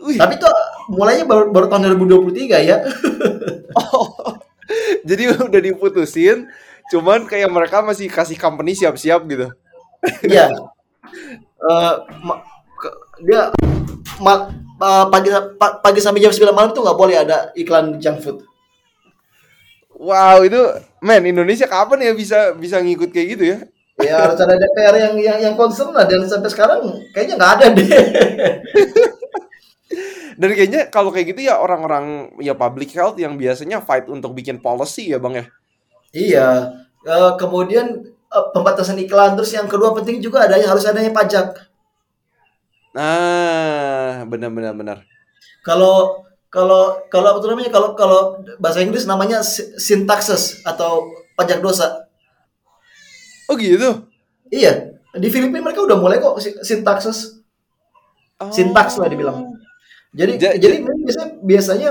Wih. 0.00 0.16
Tapi 0.16 0.34
itu 0.34 0.48
mulainya 0.88 1.24
baru, 1.26 1.50
baru 1.50 1.66
tahun 1.68 1.94
2023 1.98 2.62
ya. 2.62 2.76
Oh. 3.76 4.08
Jadi 5.04 5.36
udah 5.36 5.60
diputusin, 5.60 6.48
cuman 6.88 7.28
kayak 7.28 7.52
mereka 7.52 7.84
masih 7.84 8.08
kasih 8.08 8.40
company 8.40 8.72
siap-siap 8.72 9.20
gitu. 9.28 9.52
Iya. 10.24 10.48
Eh, 11.60 11.92
ke- 12.80 12.96
dia 13.20 13.52
ma- 14.16 14.48
pa- 14.80 15.08
pagi 15.12 15.28
pa- 15.60 15.76
pagi 15.80 16.00
sampai 16.00 16.24
jam 16.24 16.32
9 16.32 16.56
malam 16.56 16.72
itu 16.72 16.80
nggak 16.80 16.98
boleh 16.98 17.16
ada 17.20 17.52
iklan 17.52 18.00
junk 18.00 18.24
food. 18.24 18.38
Wow, 19.96 20.44
itu 20.44 20.60
men 21.00 21.24
Indonesia 21.24 21.64
kapan 21.68 22.04
ya 22.04 22.12
bisa 22.12 22.52
bisa 22.56 22.80
ngikut 22.80 23.12
kayak 23.12 23.28
gitu 23.36 23.44
ya? 23.52 23.58
Ya 23.96 24.28
harus 24.28 24.36
ada 24.36 24.52
DPR 24.60 24.96
yang 25.08 25.14
yang 25.16 25.38
yang 25.40 25.54
concern 25.56 25.88
lah 25.96 26.04
dan 26.04 26.20
sampai 26.28 26.52
sekarang 26.52 26.80
kayaknya 27.16 27.40
nggak 27.40 27.52
ada 27.60 27.66
deh. 27.72 27.88
Dan 30.36 30.50
kayaknya 30.52 30.90
kalau 30.90 31.14
kayak 31.14 31.32
gitu 31.32 31.46
ya 31.46 31.62
orang-orang 31.62 32.34
ya 32.42 32.52
public 32.58 32.90
health 32.92 33.16
yang 33.16 33.38
biasanya 33.38 33.78
fight 33.80 34.10
untuk 34.10 34.34
bikin 34.34 34.58
policy 34.58 35.14
ya, 35.14 35.18
Bang 35.22 35.38
ya. 35.38 35.46
iya. 36.10 36.48
Eh, 37.06 37.32
kemudian 37.38 38.02
eh, 38.10 38.46
pembatasan 38.50 38.98
iklan 38.98 39.38
terus 39.38 39.54
yang 39.54 39.70
kedua 39.70 39.94
penting 39.94 40.18
juga 40.18 40.44
ada 40.44 40.58
harus 40.58 40.82
adanya 40.82 41.14
pajak. 41.14 41.54
Nah, 42.96 44.24
benar 44.26 44.50
benar. 44.74 44.98
Kalau 45.62 46.26
kalau 46.50 47.04
kalau 47.12 47.36
apa 47.36 47.38
tuh 47.44 47.50
namanya 47.52 47.70
kalau 47.70 47.92
kalau 47.94 48.40
bahasa 48.58 48.80
Inggris 48.80 49.04
namanya 49.04 49.44
si- 49.44 49.76
sin 49.78 50.08
taxes 50.08 50.64
atau 50.64 51.12
pajak 51.36 51.60
dosa. 51.62 52.08
Oh 53.46 53.54
gitu. 53.54 54.02
Iya. 54.50 54.98
Di 55.14 55.28
Filipina 55.30 55.62
mereka 55.62 55.84
udah 55.86 55.96
mulai 55.96 56.18
kok 56.18 56.42
si- 56.42 56.58
sin 56.66 56.82
taxes. 56.82 57.36
Syntax 58.52 59.00
lah 59.00 59.08
dibilang. 59.08 59.55
Jadi 60.16 60.32
Ja- 60.40 60.56
jadi 60.56 60.76
biasanya 60.80 61.28
biasanya 61.44 61.88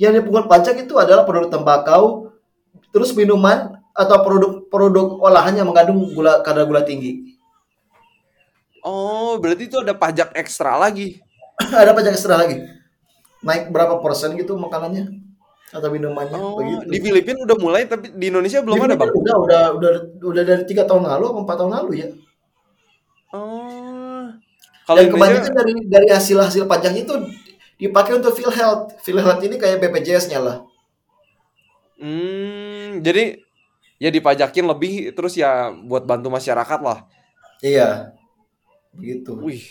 yang 0.00 0.12
dipungut 0.16 0.48
pajak 0.48 0.80
itu 0.80 0.96
adalah 0.96 1.28
produk 1.28 1.52
tembakau, 1.52 2.32
terus 2.88 3.12
minuman 3.12 3.76
atau 3.92 4.16
produk-produk 4.24 5.20
olahan 5.20 5.56
yang 5.56 5.68
mengandung 5.68 6.00
gula 6.12 6.40
kadar 6.40 6.64
gula 6.64 6.80
tinggi. 6.80 7.36
Oh, 8.80 9.36
berarti 9.36 9.68
itu 9.68 9.76
ada 9.76 9.92
pajak 9.92 10.32
ekstra 10.32 10.76
lagi. 10.76 11.20
Ada 11.72 11.96
pajak 11.96 12.12
ekstra 12.12 12.36
lagi. 12.36 12.60
Naik 13.40 13.72
berapa 13.72 13.96
persen 14.00 14.36
gitu 14.36 14.54
makanannya 14.60 15.08
atau 15.72 15.88
minumannya 15.90 16.36
Oh, 16.38 16.60
begitu. 16.60 16.84
di 16.94 16.98
Filipina 17.02 17.38
udah 17.42 17.58
mulai 17.58 17.82
tapi 17.88 18.12
di 18.14 18.30
Indonesia 18.30 18.62
belum 18.62 18.76
Di 18.76 18.84
ada, 18.86 18.94
Bang. 18.94 19.10
Udah 19.10 19.36
udah 19.42 19.62
udah 19.74 19.90
udah 20.22 20.42
dari 20.46 20.62
tiga 20.68 20.86
tahun 20.86 21.08
lalu 21.08 21.24
atau 21.26 21.40
empat 21.42 21.56
tahun 21.58 21.72
lalu 21.80 21.90
ya. 21.96 22.08
Oh. 23.34 24.30
Kalau 24.86 24.98
Dan 25.02 25.10
kebanyakan 25.10 25.50
dari 25.50 25.72
dari 25.90 26.08
hasil 26.12 26.38
hasil 26.38 26.62
pajaknya 26.70 27.02
itu 27.02 27.14
dipakai 27.76 28.18
untuk 28.18 28.32
feel 28.36 28.52
health. 28.52 28.96
Feel 29.04 29.20
health 29.20 29.40
ini 29.44 29.56
kayak 29.60 29.80
BPJS-nya 29.80 30.40
lah. 30.40 30.58
hmm, 31.96 33.00
jadi 33.00 33.40
ya 33.96 34.12
dipajakin 34.12 34.68
lebih 34.68 35.16
terus 35.16 35.32
ya 35.36 35.72
buat 35.72 36.04
bantu 36.04 36.28
masyarakat 36.28 36.80
lah. 36.84 37.08
Iya. 37.64 38.12
Begitu. 38.92 39.32
Wih. 39.40 39.64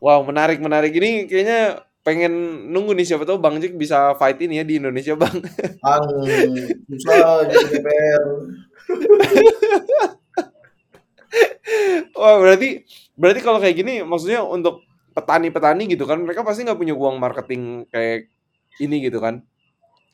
Wow, 0.00 0.20
menarik 0.28 0.60
menarik 0.60 0.92
ini 0.92 1.24
kayaknya 1.24 1.80
pengen 2.04 2.32
nunggu 2.68 2.92
nih 2.92 3.08
siapa 3.08 3.24
tahu 3.24 3.40
Bang 3.40 3.56
Jik 3.56 3.80
bisa 3.80 4.12
fight 4.20 4.36
ini 4.44 4.60
ya 4.60 4.64
di 4.68 4.76
Indonesia, 4.76 5.16
Bang. 5.16 5.40
Ang 5.80 6.04
susah 6.92 7.48
jadi 7.48 7.64
DPR. 7.72 8.24
Wah, 12.20 12.36
berarti 12.38 12.84
berarti 13.16 13.40
kalau 13.40 13.58
kayak 13.58 13.76
gini 13.80 14.04
maksudnya 14.04 14.44
untuk 14.44 14.84
petani-petani 15.14 15.86
gitu 15.88 16.04
kan 16.04 16.18
mereka 16.20 16.42
pasti 16.42 16.66
nggak 16.66 16.78
punya 16.78 16.94
uang 16.94 17.16
marketing 17.22 17.86
kayak 17.88 18.28
ini 18.82 19.06
gitu 19.06 19.22
kan. 19.22 19.40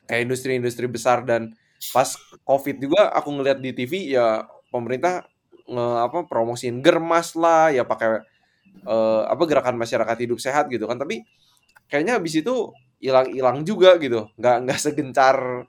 kayak 0.05 0.27
industri-industri 0.27 0.91
besar 0.91 1.23
dan 1.23 1.55
pas 1.95 2.09
covid 2.43 2.77
juga 2.83 3.09
aku 3.15 3.31
ngeliat 3.31 3.63
di 3.63 3.71
TV 3.71 4.11
ya 4.11 4.43
pemerintah 4.69 5.23
nge 5.65 5.87
apa 6.09 6.27
promosiin 6.27 6.83
germas 6.83 7.31
lah 7.33 7.71
ya 7.71 7.87
pakai 7.87 8.19
eh, 8.85 9.21
apa 9.25 9.43
gerakan 9.47 9.79
masyarakat 9.79 10.17
hidup 10.27 10.37
sehat 10.43 10.67
gitu 10.67 10.83
kan 10.83 10.99
tapi 10.99 11.23
kayaknya 11.87 12.19
habis 12.19 12.35
itu 12.37 12.75
hilang-hilang 12.99 13.63
juga 13.63 13.95
gitu 14.03 14.27
nggak 14.35 14.55
nggak 14.67 14.79
segencar 14.83 15.63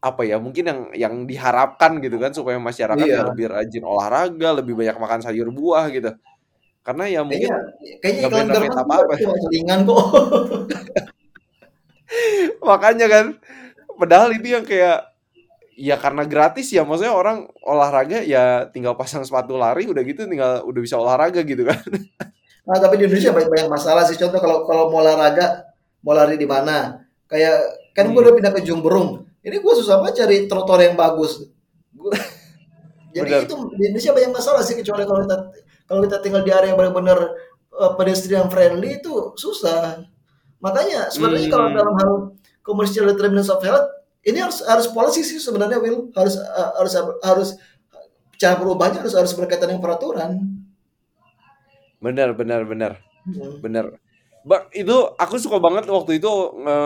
apa 0.00 0.22
ya 0.22 0.36
mungkin 0.38 0.64
yang 0.64 0.80
yang 0.94 1.14
diharapkan 1.26 1.98
gitu 1.98 2.16
kan 2.22 2.30
supaya 2.30 2.56
masyarakat 2.62 3.04
ya 3.04 3.20
Iya. 3.20 3.28
lebih 3.32 3.46
rajin 3.50 3.84
olahraga 3.84 4.48
lebih 4.62 4.74
banyak 4.78 4.96
makan 4.96 5.20
sayur 5.24 5.48
buah 5.50 5.88
gitu 5.90 6.14
karena 6.86 7.04
ya 7.10 7.20
mungkin 7.26 7.50
Kayaknya 7.50 7.98
kayaknya 7.98 8.22
iklan 8.30 8.46
juga 8.46 8.80
apa-apa 8.86 9.12
cuma 9.18 9.36
selingan 9.42 9.80
kok. 9.82 10.04
makanya 12.62 13.06
kan 13.10 13.26
padahal 13.98 14.30
itu 14.30 14.46
yang 14.54 14.62
kayak 14.62 15.10
ya 15.74 15.98
karena 15.98 16.22
gratis 16.24 16.70
ya 16.70 16.86
maksudnya 16.86 17.12
orang 17.12 17.44
olahraga 17.60 18.22
ya 18.22 18.70
tinggal 18.70 18.94
pasang 18.94 19.26
sepatu 19.26 19.58
lari 19.58 19.84
udah 19.84 20.00
gitu 20.00 20.24
tinggal 20.24 20.62
udah 20.64 20.80
bisa 20.80 20.96
olahraga 20.96 21.42
gitu 21.42 21.66
kan 21.66 21.80
Nah, 22.66 22.82
tapi 22.82 22.98
di 22.98 23.06
Indonesia 23.06 23.30
banyak, 23.30 23.46
banyak 23.46 23.70
masalah 23.70 24.02
sih. 24.02 24.18
Contoh 24.18 24.42
kalau 24.42 24.66
kalau 24.66 24.90
mau 24.90 24.98
olahraga, 24.98 25.70
mau 26.02 26.18
lari 26.18 26.34
di 26.34 26.50
mana? 26.50 26.98
Kayak 27.30 27.62
kan 27.94 28.10
gue 28.10 28.18
Hmm. 28.18 28.26
udah 28.26 28.34
pindah 28.34 28.50
ke 28.50 28.66
Jumberung. 28.66 29.22
Ini 29.38 29.62
gue 29.62 29.74
susah 29.78 30.02
banget 30.02 30.26
cari 30.26 30.50
trotoar 30.50 30.82
yang 30.82 30.98
bagus. 30.98 31.46
Gua- 31.94 32.10
jadi 33.14 33.22
Benar. 33.22 33.46
itu 33.46 33.54
di 33.70 33.82
Indonesia 33.86 34.10
banyak 34.10 34.32
masalah 34.34 34.66
sih 34.66 34.74
kecuali 34.74 35.06
kalau 35.06 35.22
kita 35.22 35.36
kalau 35.86 36.00
kita 36.06 36.18
tinggal 36.22 36.42
di 36.46 36.50
area 36.54 36.74
yang 36.74 36.78
benar-benar 36.78 37.18
eh, 37.76 37.92
pedestrian 37.98 38.46
friendly 38.52 38.98
itu 39.00 39.34
susah. 39.38 40.02
Makanya 40.62 41.08
sebenarnya 41.12 41.48
kalau 41.52 41.68
Hmm. 41.70 41.76
dalam 41.78 41.94
hal 42.00 42.12
commercial 42.66 43.06
determinants 43.10 43.50
of 43.52 43.62
health 43.62 43.86
ini 44.26 44.42
harus 44.42 44.58
harus 44.66 44.90
policy 44.90 45.22
sih 45.22 45.38
sebenarnya 45.38 45.78
Will 45.78 46.10
harus 46.16 46.34
eh, 46.38 46.70
harus 46.80 46.92
harus 47.22 47.48
cara 48.36 48.54
perubahannya 48.60 49.00
harus 49.00 49.14
harus 49.16 49.32
berkaitan 49.36 49.72
dengan 49.72 49.84
peraturan. 49.84 50.30
bener 52.00 52.32
bener 52.36 52.62
bener 52.64 52.92
Hmm. 53.26 53.58
bener 53.58 53.86
Bang, 54.46 54.70
itu 54.70 54.94
aku 55.18 55.42
suka 55.42 55.58
banget 55.58 55.90
waktu 55.90 56.22
itu 56.22 56.30
nge 56.62 56.78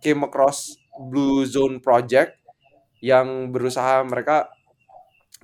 came 0.00 0.24
across 0.24 0.80
Blue 0.96 1.44
Zone 1.44 1.76
Project 1.76 2.40
yang 3.04 3.52
berusaha 3.52 4.00
mereka 4.08 4.48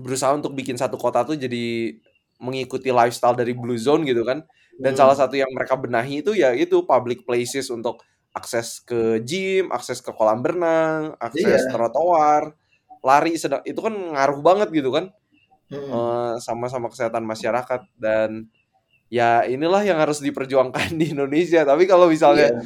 berusaha 0.01 0.33
untuk 0.33 0.57
bikin 0.57 0.81
satu 0.81 0.97
kota 0.97 1.21
tuh 1.29 1.37
jadi 1.37 1.93
mengikuti 2.41 2.89
lifestyle 2.91 3.37
dari 3.37 3.53
Blue 3.53 3.77
Zone 3.79 4.03
gitu 4.09 4.25
kan. 4.25 4.43
Dan 4.81 4.97
Hmm. 4.97 5.01
salah 5.05 5.17
satu 5.17 5.37
yang 5.37 5.53
mereka 5.53 5.77
benahi 5.77 6.25
itu 6.25 6.33
ya 6.33 6.57
itu 6.57 6.83
public 6.89 7.29
places 7.29 7.69
untuk 7.69 8.01
akses 8.33 8.81
ke 8.81 9.21
gym, 9.23 9.69
akses 9.71 10.01
ke 10.01 10.11
kolam 10.15 10.41
berenang, 10.41 11.13
akses 11.21 11.69
Iya. 11.69 11.73
trotoar, 11.75 12.57
lari 13.05 13.37
sedang 13.37 13.61
itu 13.69 13.77
kan 13.81 13.93
ngaruh 13.93 14.41
banget 14.41 14.69
gitu 14.73 14.91
kan 14.91 15.13
Hmm. 15.71 15.87
eh, 15.87 16.35
sama-sama 16.43 16.89
kesehatan 16.91 17.23
masyarakat 17.23 17.87
dan 17.95 18.49
ya 19.11 19.43
inilah 19.47 19.83
yang 19.87 19.99
harus 20.03 20.19
diperjuangkan 20.23 20.95
di 21.01 21.13
Indonesia. 21.15 21.63
Tapi 21.67 21.85
kalau 21.87 22.09
misalnya 22.11 22.51
Iya. 22.51 22.63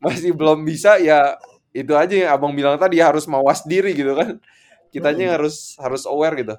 masih 0.00 0.32
belum 0.36 0.62
bisa 0.64 1.00
ya 1.00 1.36
itu 1.72 1.92
aja 1.92 2.12
yang 2.14 2.30
abang 2.36 2.52
bilang 2.56 2.76
tadi 2.80 3.00
harus 3.00 3.24
mawas 3.28 3.64
diri 3.68 3.92
gitu 3.92 4.12
kan 4.16 4.40
kitanya 4.92 5.32
Mm-mm. 5.32 5.36
harus 5.40 5.76
harus 5.76 6.04
aware 6.08 6.32
gitu 6.40 6.56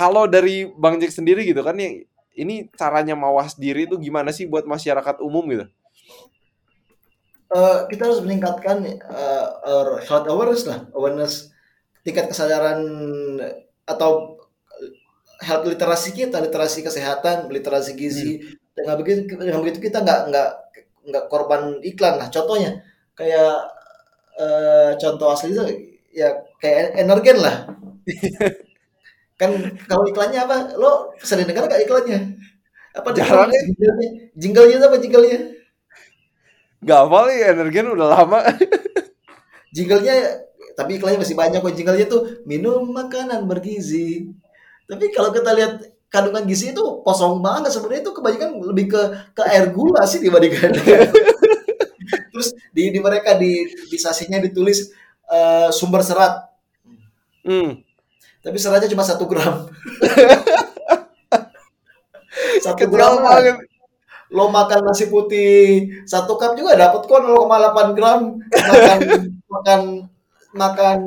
kalau 0.00 0.24
dari 0.24 0.64
bang 0.64 0.96
Jack 0.96 1.12
sendiri 1.12 1.44
gitu 1.44 1.60
kan 1.60 1.76
ya 1.76 2.00
ini 2.32 2.72
caranya 2.72 3.12
mawas 3.12 3.52
diri 3.52 3.84
itu 3.84 4.00
gimana 4.00 4.32
sih 4.32 4.48
buat 4.48 4.64
masyarakat 4.64 5.20
umum 5.20 5.44
gitu 5.52 5.68
Eh, 7.50 7.78
kita 7.90 8.06
harus 8.06 8.22
meningkatkan 8.22 8.86
eh, 8.86 9.46
our 9.66 9.98
health 10.06 10.30
awareness 10.30 10.70
lah, 10.70 10.86
awareness 10.94 11.50
tingkat 12.06 12.30
kesadaran 12.30 12.78
atau 13.82 14.38
health 15.42 15.66
literasi 15.66 16.14
kita, 16.14 16.38
literasi 16.38 16.86
kesehatan, 16.86 17.50
literasi 17.50 17.98
gizi. 17.98 18.38
Dengan 18.70 18.94
begitu, 19.02 19.34
dengan 19.34 19.66
begitu 19.66 19.82
kita 19.82 19.98
nggak 19.98 20.20
nggak 20.30 20.50
nggak 21.10 21.24
korban 21.26 21.82
iklan 21.82 22.22
lah. 22.22 22.30
Contohnya 22.30 22.86
kayak 23.18 23.54
eh, 24.38 24.90
contoh 25.02 25.34
asli 25.34 25.50
itu 25.50 25.64
ya 26.14 26.30
kayak 26.62 27.02
energen 27.02 27.38
lah. 27.42 27.56
kan 29.40 29.56
kalau 29.88 30.04
iklannya 30.04 30.44
apa? 30.44 30.76
Lo 30.76 31.16
sering 31.24 31.48
dengar 31.48 31.64
nggak 31.64 31.88
iklannya? 31.88 32.36
Apa 32.92 33.16
Jarang 33.16 33.48
ya. 33.48 33.60
jinglenya? 33.64 34.08
Jinglenya 34.36 34.76
apa 34.84 34.96
jinglenya? 35.00 35.38
Gak 36.80 37.00
hafal 37.08 37.28
ya 37.28 37.52
energen 37.52 37.92
udah 37.92 38.08
lama 38.08 38.40
jinglenya 39.76 40.16
tapi 40.72 40.96
iklannya 40.96 41.20
masih 41.20 41.36
banyak 41.36 41.60
kok 41.60 41.76
jinglenya 41.76 42.06
tuh 42.08 42.40
minum 42.48 42.88
makanan 42.88 43.44
bergizi 43.44 44.32
tapi 44.88 45.12
kalau 45.12 45.28
kita 45.28 45.52
lihat 45.52 45.74
kandungan 46.10 46.48
gizi 46.48 46.74
itu 46.74 46.82
kosong 47.06 47.38
banget 47.44 47.70
sebenarnya 47.70 48.02
itu 48.02 48.12
kebanyakan 48.16 48.50
lebih 48.64 48.86
ke 48.90 49.02
ke 49.36 49.42
air 49.46 49.70
gula 49.70 50.02
sih 50.08 50.18
dibandingkan 50.18 50.74
terus 52.32 52.56
di, 52.74 52.90
di 52.90 52.98
mereka 52.98 53.36
di 53.36 53.68
di 53.68 53.98
sasinya 54.00 54.40
ditulis 54.42 54.90
eh, 55.30 55.68
sumber 55.70 56.02
serat 56.02 56.48
hmm. 57.46 57.89
Tapi 58.40 58.56
seratnya 58.56 58.88
cuma 58.88 59.04
satu 59.04 59.28
gram. 59.28 59.68
Satu 62.60 62.84
gram 62.88 63.20
banget. 63.20 63.56
Lo 64.30 64.46
makan 64.52 64.86
nasi 64.86 65.10
putih 65.10 65.90
satu 66.06 66.38
cup 66.38 66.54
juga 66.54 66.78
dapat 66.78 67.02
kok 67.02 67.20
0,8 67.24 67.96
gram. 67.98 68.38
Makan 68.38 68.98
makan 69.50 69.80
makan 70.54 70.98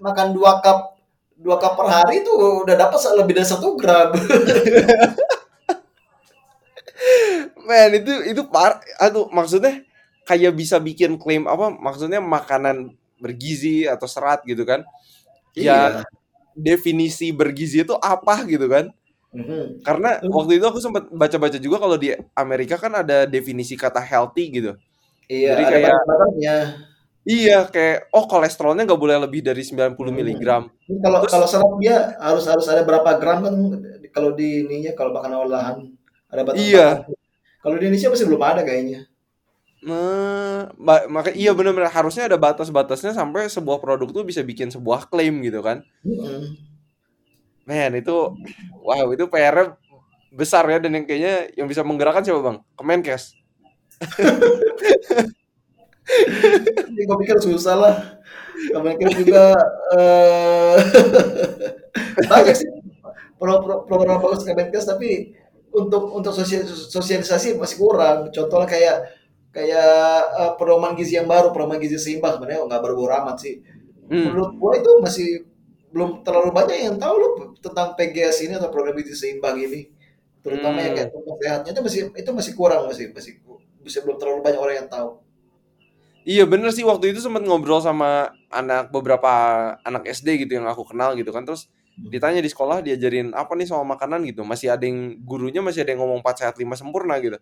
makan 0.00 0.28
dua 0.36 0.60
cup 0.60 1.00
dua 1.40 1.56
cup 1.56 1.72
per 1.80 1.88
hari 1.88 2.20
itu 2.20 2.32
udah 2.36 2.76
dapat 2.76 3.00
lebih 3.16 3.40
dari 3.40 3.48
satu 3.48 3.80
gram. 3.80 4.12
Men 7.66 7.96
itu 7.96 8.12
itu 8.28 8.44
par 8.44 8.84
aduh 9.00 9.32
maksudnya 9.32 9.80
kayak 10.28 10.52
bisa 10.52 10.76
bikin 10.76 11.16
klaim 11.16 11.48
apa? 11.48 11.72
Maksudnya 11.72 12.20
makanan 12.20 12.92
bergizi 13.16 13.88
atau 13.88 14.04
serat 14.04 14.44
gitu 14.44 14.68
kan? 14.68 14.84
Iya. 15.56 16.04
ya 16.04 16.19
definisi 16.60 17.32
bergizi 17.32 17.82
itu 17.82 17.94
apa 17.96 18.44
gitu 18.44 18.68
kan 18.68 18.88
Mhm. 19.30 19.86
Karena 19.86 20.18
Hmm. 20.18 20.26
waktu 20.34 20.58
itu 20.58 20.66
aku 20.66 20.82
sempat 20.82 21.06
baca-baca 21.06 21.54
juga 21.54 21.78
kalau 21.78 21.94
di 21.94 22.10
Amerika 22.34 22.74
kan 22.74 22.90
ada 22.98 23.30
definisi 23.30 23.78
kata 23.78 24.02
healthy 24.02 24.50
gitu. 24.50 24.74
iya 25.30 25.54
Jadi 25.54 25.62
ada 25.62 25.70
kayak- 25.70 25.86
batas-batasnya 25.94 26.56
Iya, 27.20 27.58
kayak 27.70 28.10
oh 28.10 28.24
kolesterolnya 28.26 28.82
nggak 28.88 28.98
boleh 28.98 29.20
lebih 29.22 29.44
dari 29.44 29.62
90 29.62 30.10
Hmm. 30.10 30.18
miligram. 30.18 30.62
Kalau 30.98 31.22
Terus- 31.22 31.30
kalau 31.30 31.46
serat 31.46 31.72
dia 31.78 31.96
harus 32.18 32.42
harus 32.42 32.66
ada 32.66 32.82
berapa 32.82 33.06
gram 33.22 33.38
kan 33.44 33.54
kalau 34.10 34.34
di 34.34 34.66
ininya 34.66 34.98
kalau 34.98 35.14
makan 35.14 35.46
olahan 35.46 35.78
ada 36.26 36.42
batas 36.42 36.58
Iya. 36.58 37.06
kalau 37.62 37.78
di 37.78 37.86
Indonesia 37.86 38.10
masih 38.10 38.26
belum 38.26 38.42
ada 38.42 38.66
kayaknya 38.66 39.06
Nah, 39.80 40.68
maka 41.08 41.32
iya 41.32 41.56
benar-benar 41.56 41.88
harusnya 41.88 42.28
ada 42.28 42.36
batas-batasnya 42.36 43.16
sampai 43.16 43.48
sebuah 43.48 43.80
produk 43.80 44.12
tuh 44.12 44.24
bisa 44.28 44.44
bikin 44.44 44.68
sebuah 44.68 45.08
klaim 45.08 45.40
gitu 45.40 45.64
kan. 45.64 45.80
Men, 47.64 47.96
itu 47.96 48.36
wow, 48.84 49.06
itu 49.14 49.24
PR 49.30 49.72
besar 50.30 50.68
ya 50.68 50.78
dan 50.78 50.94
yang 50.94 51.04
kayaknya 51.08 51.34
yang 51.56 51.66
bisa 51.66 51.80
menggerakkan 51.80 52.20
siapa, 52.20 52.44
Bang? 52.44 52.56
Kemenkes. 52.76 53.34
Jadi 56.90 57.02
gue 57.06 57.16
pikir 57.24 57.38
susah 57.40 57.76
lah. 57.76 57.94
Kemenkes 58.76 59.12
juga 59.16 59.56
eh 59.96 60.76
banyak 62.28 62.56
sih 62.56 62.68
pro- 63.40 63.62
pro- 63.64 63.82
program 63.88 64.20
bagus 64.20 64.44
Kemenkes 64.44 64.84
tapi 64.84 65.32
untuk 65.72 66.12
untuk 66.12 66.36
sosial- 66.36 66.68
sosialisasi 66.68 67.56
masih 67.56 67.76
kurang. 67.80 68.28
Contohnya 68.34 68.68
kayak 68.68 68.96
kayak 69.54 70.20
eh, 70.40 70.52
pedoman 70.58 70.92
gizi 70.98 71.18
yang 71.18 71.28
baru, 71.30 71.50
pedoman 71.54 71.78
gizi 71.82 71.98
seimbang 71.98 72.38
sebenarnya 72.38 72.66
nggak 72.66 72.82
baru-baru 72.82 73.12
amat 73.24 73.36
sih. 73.42 73.54
Hmm. 74.10 74.30
Menurut 74.30 74.52
gua 74.58 74.72
itu 74.78 74.90
masih 75.02 75.28
belum 75.90 76.22
terlalu 76.22 76.50
banyak 76.54 76.76
yang 76.86 76.96
tahu 77.02 77.14
loh 77.18 77.32
tentang 77.58 77.98
PGS 77.98 78.46
ini 78.46 78.54
atau 78.58 78.70
program 78.70 78.94
gizi 78.98 79.14
seimbang 79.18 79.58
ini. 79.58 79.90
Terutama 80.42 80.80
yang 80.82 80.94
Hmm. 80.94 80.98
kayak 81.02 81.08
tentang 81.14 81.36
sehatnya 81.42 81.70
itu 81.74 81.82
masih 81.82 82.00
itu 82.14 82.30
masih 82.32 82.52
kurang 82.58 82.82
masih 82.90 83.06
masih 83.12 83.32
masih 83.82 84.00
belum 84.06 84.16
terlalu 84.20 84.40
banyak 84.46 84.60
orang 84.60 84.76
yang 84.86 84.90
tahu. 84.90 85.10
Iya 86.20 86.44
bener 86.44 86.68
sih 86.76 86.84
waktu 86.84 87.16
itu 87.16 87.24
sempat 87.24 87.40
ngobrol 87.48 87.80
sama 87.80 88.36
anak 88.52 88.92
beberapa 88.92 89.30
anak 89.88 90.04
SD 90.04 90.44
gitu 90.44 90.60
yang 90.60 90.68
aku 90.68 90.84
kenal 90.84 91.16
gitu 91.16 91.32
kan 91.32 91.48
terus 91.48 91.72
ditanya 91.96 92.44
di 92.44 92.48
sekolah 92.52 92.84
diajarin 92.84 93.32
apa 93.32 93.56
nih 93.56 93.64
sama 93.68 93.96
makanan 93.96 94.28
gitu 94.28 94.44
masih 94.44 94.68
ada 94.68 94.84
yang 94.84 95.16
gurunya 95.24 95.64
masih 95.64 95.80
ada 95.84 95.96
yang 95.96 96.04
ngomong 96.04 96.20
4 96.20 96.44
sehat 96.44 96.54
5 96.60 96.76
sempurna 96.76 97.16
gitu 97.24 97.40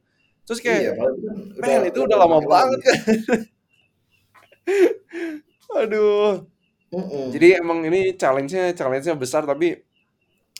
terus 0.48 0.60
Iya, 0.64 0.90
kayak 0.90 0.94
kan 0.98 1.12
men 1.60 1.82
itu 1.92 1.98
udah 2.08 2.18
lama 2.24 2.38
banget 2.40 2.80
kan 2.86 2.98
aduh 5.82 6.44
Mm-mm. 6.88 7.28
jadi 7.36 7.60
emang 7.60 7.84
ini 7.84 8.16
challenge-nya 8.16 8.72
challenge-nya 8.72 9.16
besar 9.18 9.44
tapi 9.44 9.84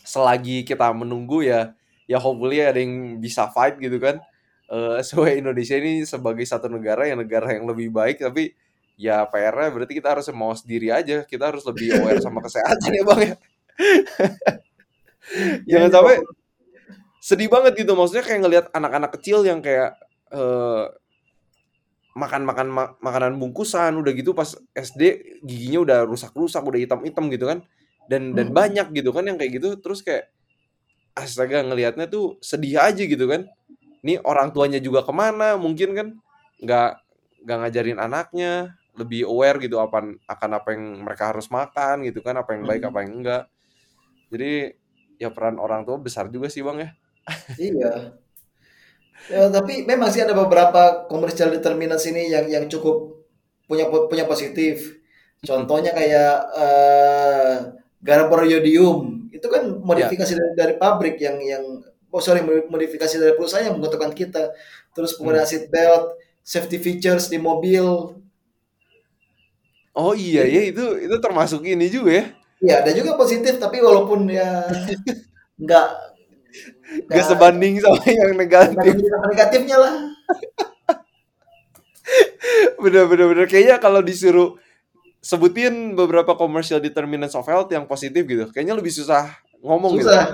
selagi 0.05 0.65
kita 0.67 0.91
menunggu 0.95 1.45
ya 1.45 1.73
ya 2.09 2.17
hopefully 2.21 2.61
ada 2.63 2.79
yang 2.81 3.17
bisa 3.21 3.49
fight 3.51 3.77
gitu 3.81 3.97
kan 4.01 4.21
eh 4.69 5.01
supaya 5.07 5.35
Indonesia 5.37 5.75
ini 5.79 6.05
sebagai 6.07 6.45
satu 6.47 6.67
negara 6.71 7.09
yang 7.09 7.21
negara 7.23 7.53
yang 7.55 7.65
lebih 7.69 7.89
baik 7.93 8.21
tapi 8.23 8.53
ya 8.99 9.25
PR-nya 9.29 9.69
berarti 9.73 9.93
kita 9.97 10.11
harus 10.15 10.27
mau 10.35 10.51
sendiri 10.55 10.91
aja. 10.93 11.23
Kita 11.23 11.49
harus 11.51 11.63
lebih 11.65 11.97
aware 12.03 12.19
sama 12.21 12.39
kesehatan 12.47 12.91
ya 12.93 13.03
bang 13.07 13.21
ya. 13.31 13.35
Jangan 15.69 15.89
sampai 15.93 16.15
sedih 17.19 17.51
banget 17.51 17.75
gitu. 17.79 17.93
Maksudnya 17.93 18.23
kayak 18.25 18.41
ngelihat 18.41 18.65
anak-anak 18.71 19.11
kecil 19.19 19.43
yang 19.43 19.59
kayak 19.59 19.95
eh, 20.31 20.85
makan-makan 22.17 22.67
ma- 22.67 22.93
makanan 22.99 23.37
bungkusan 23.37 23.95
udah 23.95 24.11
gitu 24.11 24.33
pas 24.33 24.51
SD 24.75 25.01
giginya 25.45 25.79
udah 25.85 25.97
rusak-rusak 26.09 26.59
udah 26.59 26.79
hitam-hitam 26.81 27.29
gitu 27.31 27.45
kan 27.47 27.59
dan 28.09 28.33
dan 28.33 28.49
Hmm. 28.51 28.57
banyak 28.57 28.87
gitu 28.91 29.13
kan 29.13 29.23
yang 29.29 29.37
kayak 29.37 29.61
gitu 29.61 29.77
terus 29.79 30.01
kayak 30.01 30.27
astaga 31.13 31.61
ngelihatnya 31.63 32.09
tuh 32.09 32.35
sedih 32.41 32.81
aja 32.81 33.03
gitu 33.05 33.29
kan 33.29 33.45
nih 34.01 34.19
orang 34.25 34.49
tuanya 34.51 34.81
juga 34.81 35.05
ke 35.05 35.13
mana 35.13 35.55
mungkin 35.55 35.89
kan 35.95 36.07
nggak 36.59 36.91
nggak 37.45 37.57
ngajarin 37.63 37.99
anaknya 38.01 38.73
lebih 38.97 39.29
aware 39.29 39.61
gitu 39.61 39.79
apa 39.79 40.03
akan 40.27 40.49
apa 40.59 40.69
yang 40.75 40.83
mereka 41.05 41.31
harus 41.31 41.47
makan 41.47 42.03
gitu 42.03 42.19
kan 42.19 42.35
apa 42.35 42.57
yang 42.57 42.65
baik 42.67 42.83
Hmm. 42.83 42.89
apa 42.91 42.99
yang 43.05 43.13
enggak 43.21 43.43
jadi 44.33 44.75
ya 45.21 45.29
peran 45.31 45.55
orang 45.55 45.85
tua 45.87 45.95
besar 46.01 46.27
juga 46.27 46.49
sih 46.51 46.65
bang 46.65 46.77
ya 46.83 46.89
Iya. 47.57 48.15
Ya, 49.29 49.45
tapi 49.53 49.85
memang 49.85 50.09
sih 50.09 50.25
ada 50.25 50.33
beberapa 50.33 51.05
commercial 51.05 51.53
determinants 51.53 52.07
ini 52.09 52.33
yang 52.33 52.49
yang 52.49 52.65
cukup 52.65 53.25
punya 53.69 53.85
punya 53.85 54.25
positif. 54.25 54.97
Contohnya 55.45 55.93
kayak 55.93 56.33
eh 56.57 57.53
garam 58.01 58.27
peroyodium 58.31 59.29
itu 59.29 59.45
kan 59.45 59.63
ya 59.69 59.77
modifikasi 59.85 60.33
dari, 60.33 60.53
dari 60.55 60.73
pabrik 60.79 61.19
yang 61.21 61.37
yang 61.43 61.63
oh 62.09 62.21
sorry 62.23 62.41
modifikasi 62.43 63.21
dari 63.21 63.37
perusahaan 63.37 63.69
yang 63.69 63.77
menguntungkan 63.77 64.15
kita. 64.17 64.49
Terus 64.97 65.13
hmm. 65.13 65.17
penggunaan 65.21 65.47
seat 65.47 65.69
belt, 65.69 66.17
safety 66.41 66.81
features 66.81 67.29
di 67.29 67.37
mobil. 67.37 68.17
oh 69.99 70.15
iya 70.15 70.47
ya 70.47 70.63
itu 70.71 70.95
itu 70.95 71.15
termasuk 71.19 71.59
ini 71.67 71.91
juga 71.91 72.23
ya 72.23 72.25
ya 72.59 72.73
ada 72.83 72.91
juga 72.91 73.15
positif 73.15 73.55
tapi 73.59 73.79
walaupun 73.79 74.27
ya 74.27 74.67
nggak 75.63 75.87
gak 76.89 77.05
nggak 77.09 77.25
sebanding 77.25 77.73
sama 77.77 78.01
yang 78.09 78.33
negatif. 78.33 78.93
Negatifnya 79.29 79.77
lah. 79.77 79.93
bener 82.83 83.03
bener 83.05 83.25
bener. 83.29 83.45
Kayaknya 83.45 83.77
kalau 83.77 84.01
disuruh 84.01 84.57
sebutin 85.19 85.93
beberapa 85.93 86.33
commercial 86.33 86.79
determinants 86.79 87.35
of 87.35 87.43
health 87.43 87.67
yang 87.69 87.83
positif 87.83 88.23
gitu 88.23 88.47
kayaknya 88.55 88.75
lebih 88.75 88.91
susah 88.91 89.35
ngomong 89.59 89.99
gitu. 89.99 90.07
Susah, 90.07 90.25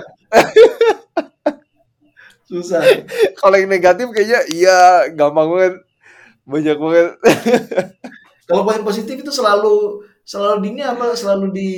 susah. 2.50 2.82
kalau 3.42 3.58
yang 3.58 3.66
negatif 3.66 4.06
kayaknya 4.14 4.40
iya 4.54 5.10
gampang 5.10 5.50
banget. 5.50 5.74
Banyak 6.46 6.76
banget. 6.78 7.08
Kalau 8.46 8.62
poin 8.62 8.78
positif 8.86 9.18
itu 9.18 9.32
selalu 9.34 10.06
selalu 10.22 10.62
di 10.62 10.68
ini 10.78 10.82
apa? 10.86 11.10
Selalu 11.18 11.50
di 11.50 11.70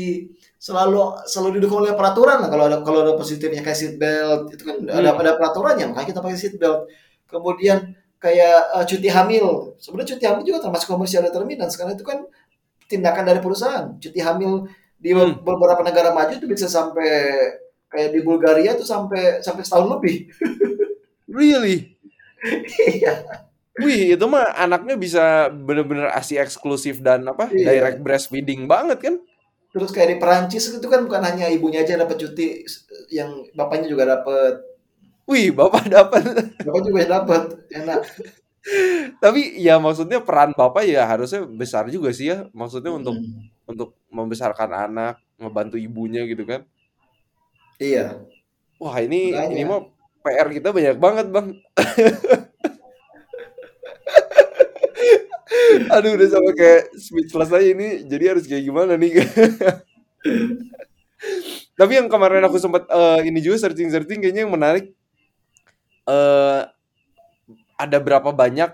selalu 0.59 1.23
selalu 1.31 1.63
didukung 1.63 1.87
oleh 1.87 1.95
peraturan 1.95 2.43
lah 2.43 2.51
kalau 2.51 2.65
ada 2.67 2.83
kalau 2.83 3.07
ada 3.07 3.15
positifnya 3.15 3.63
kayak 3.63 3.79
seat 3.79 3.95
belt 3.95 4.51
itu 4.51 4.67
kan 4.67 4.83
ada 4.91 5.15
hmm. 5.15 5.23
ada 5.23 5.33
peraturannya 5.39 5.87
makanya 5.95 6.09
kita 6.11 6.21
pakai 6.21 6.39
seat 6.39 6.55
belt. 6.59 6.91
Kemudian 7.31 7.95
kayak 8.19 8.59
eh, 8.75 8.85
cuti 8.91 9.09
hamil. 9.09 9.79
Sebenarnya 9.79 10.19
cuti 10.19 10.25
hamil 10.27 10.43
juga 10.43 10.59
termasuk 10.67 10.91
commercial 10.91 11.23
determinants 11.23 11.79
karena 11.79 11.95
itu 11.95 12.03
kan 12.03 12.27
tindakan 12.91 13.25
dari 13.25 13.39
perusahaan. 13.39 13.95
Cuti 14.03 14.19
hamil 14.19 14.67
di 14.99 15.15
Hmm. 15.15 15.39
beberapa 15.47 15.87
negara 15.87 16.11
maju 16.11 16.35
itu 16.35 16.51
bisa 16.51 16.67
sampai 16.67 17.07
kayak 17.87 18.11
di 18.11 18.21
Bulgaria 18.27 18.75
tuh 18.75 18.83
sampai 18.83 19.39
sampai 19.41 19.63
setahun 19.63 19.89
lebih. 19.95 20.27
really 21.39 21.99
Iya, 22.79 23.27
wih 23.83 24.15
itu 24.15 24.25
mah 24.31 24.55
anaknya 24.55 24.95
bisa 24.95 25.51
bener-bener 25.51 26.07
asi 26.15 26.39
eksklusif 26.39 27.03
dan 27.03 27.27
apa 27.27 27.51
iya. 27.51 27.83
direct 27.83 27.99
breastfeeding 27.99 28.71
banget 28.71 28.99
kan 29.03 29.15
Terus 29.79 29.91
kayak 29.95 30.09
di 30.12 30.18
Perancis 30.18 30.64
itu 30.74 30.87
kan 30.91 31.07
bukan 31.07 31.22
hanya 31.22 31.47
ibunya 31.47 31.87
aja 31.87 31.95
dapat 31.95 32.18
cuti, 32.18 32.66
yang 33.14 33.47
bapaknya 33.55 33.87
juga 33.87 34.05
dapat, 34.18 34.59
wih 35.31 35.55
bapak 35.55 35.87
dapat. 35.87 36.22
Bapak 36.66 36.81
juga 36.83 37.03
dapat, 37.07 37.43
enak. 37.70 38.03
tapi 39.22 39.57
ya 39.57 39.79
maksudnya 39.81 40.18
peran 40.20 40.53
bapak 40.53 40.85
ya 40.85 41.07
harusnya 41.07 41.47
besar 41.47 41.87
juga 41.89 42.11
sih 42.11 42.35
ya. 42.35 42.51
Maksudnya 42.51 42.91
untuk 42.93 43.16
Mm-mm. 43.16 43.49
untuk 43.70 43.95
membesarkan 44.11 44.70
anak 44.91 45.22
ngebantu 45.39 45.79
ibunya 45.79 46.26
gitu 46.26 46.43
kan. 46.45 46.66
Iya, 47.79 48.18
wah 48.83 48.97
ini 48.99 49.31
ini 49.55 49.62
mah 49.62 49.87
PR 50.22 50.49
kita 50.51 50.74
banyak 50.74 50.97
banget 50.99 51.26
bang 51.31 51.47
aduh 55.95 56.16
udah 56.16 56.29
sampai 56.29 56.53
kayak 56.57 56.83
speechless 56.97 57.53
aja 57.53 57.69
ini. 57.69 57.89
Jadi 58.07 58.25
harus 58.29 58.45
kayak 58.49 58.64
gimana 58.64 58.97
nih? 58.97 59.12
Tapi 61.79 61.93
yang 61.95 62.11
kemarin 62.11 62.43
aku 62.43 62.59
sempat 62.59 62.87
eh, 62.91 63.31
ini 63.31 63.39
juga 63.39 63.69
searching 63.69 63.91
searching 63.91 64.19
kayaknya 64.23 64.47
yang 64.47 64.55
menarik. 64.55 64.95
Eh 66.09 66.62
ada 67.79 67.99
berapa 68.03 68.31
banyak 68.35 68.71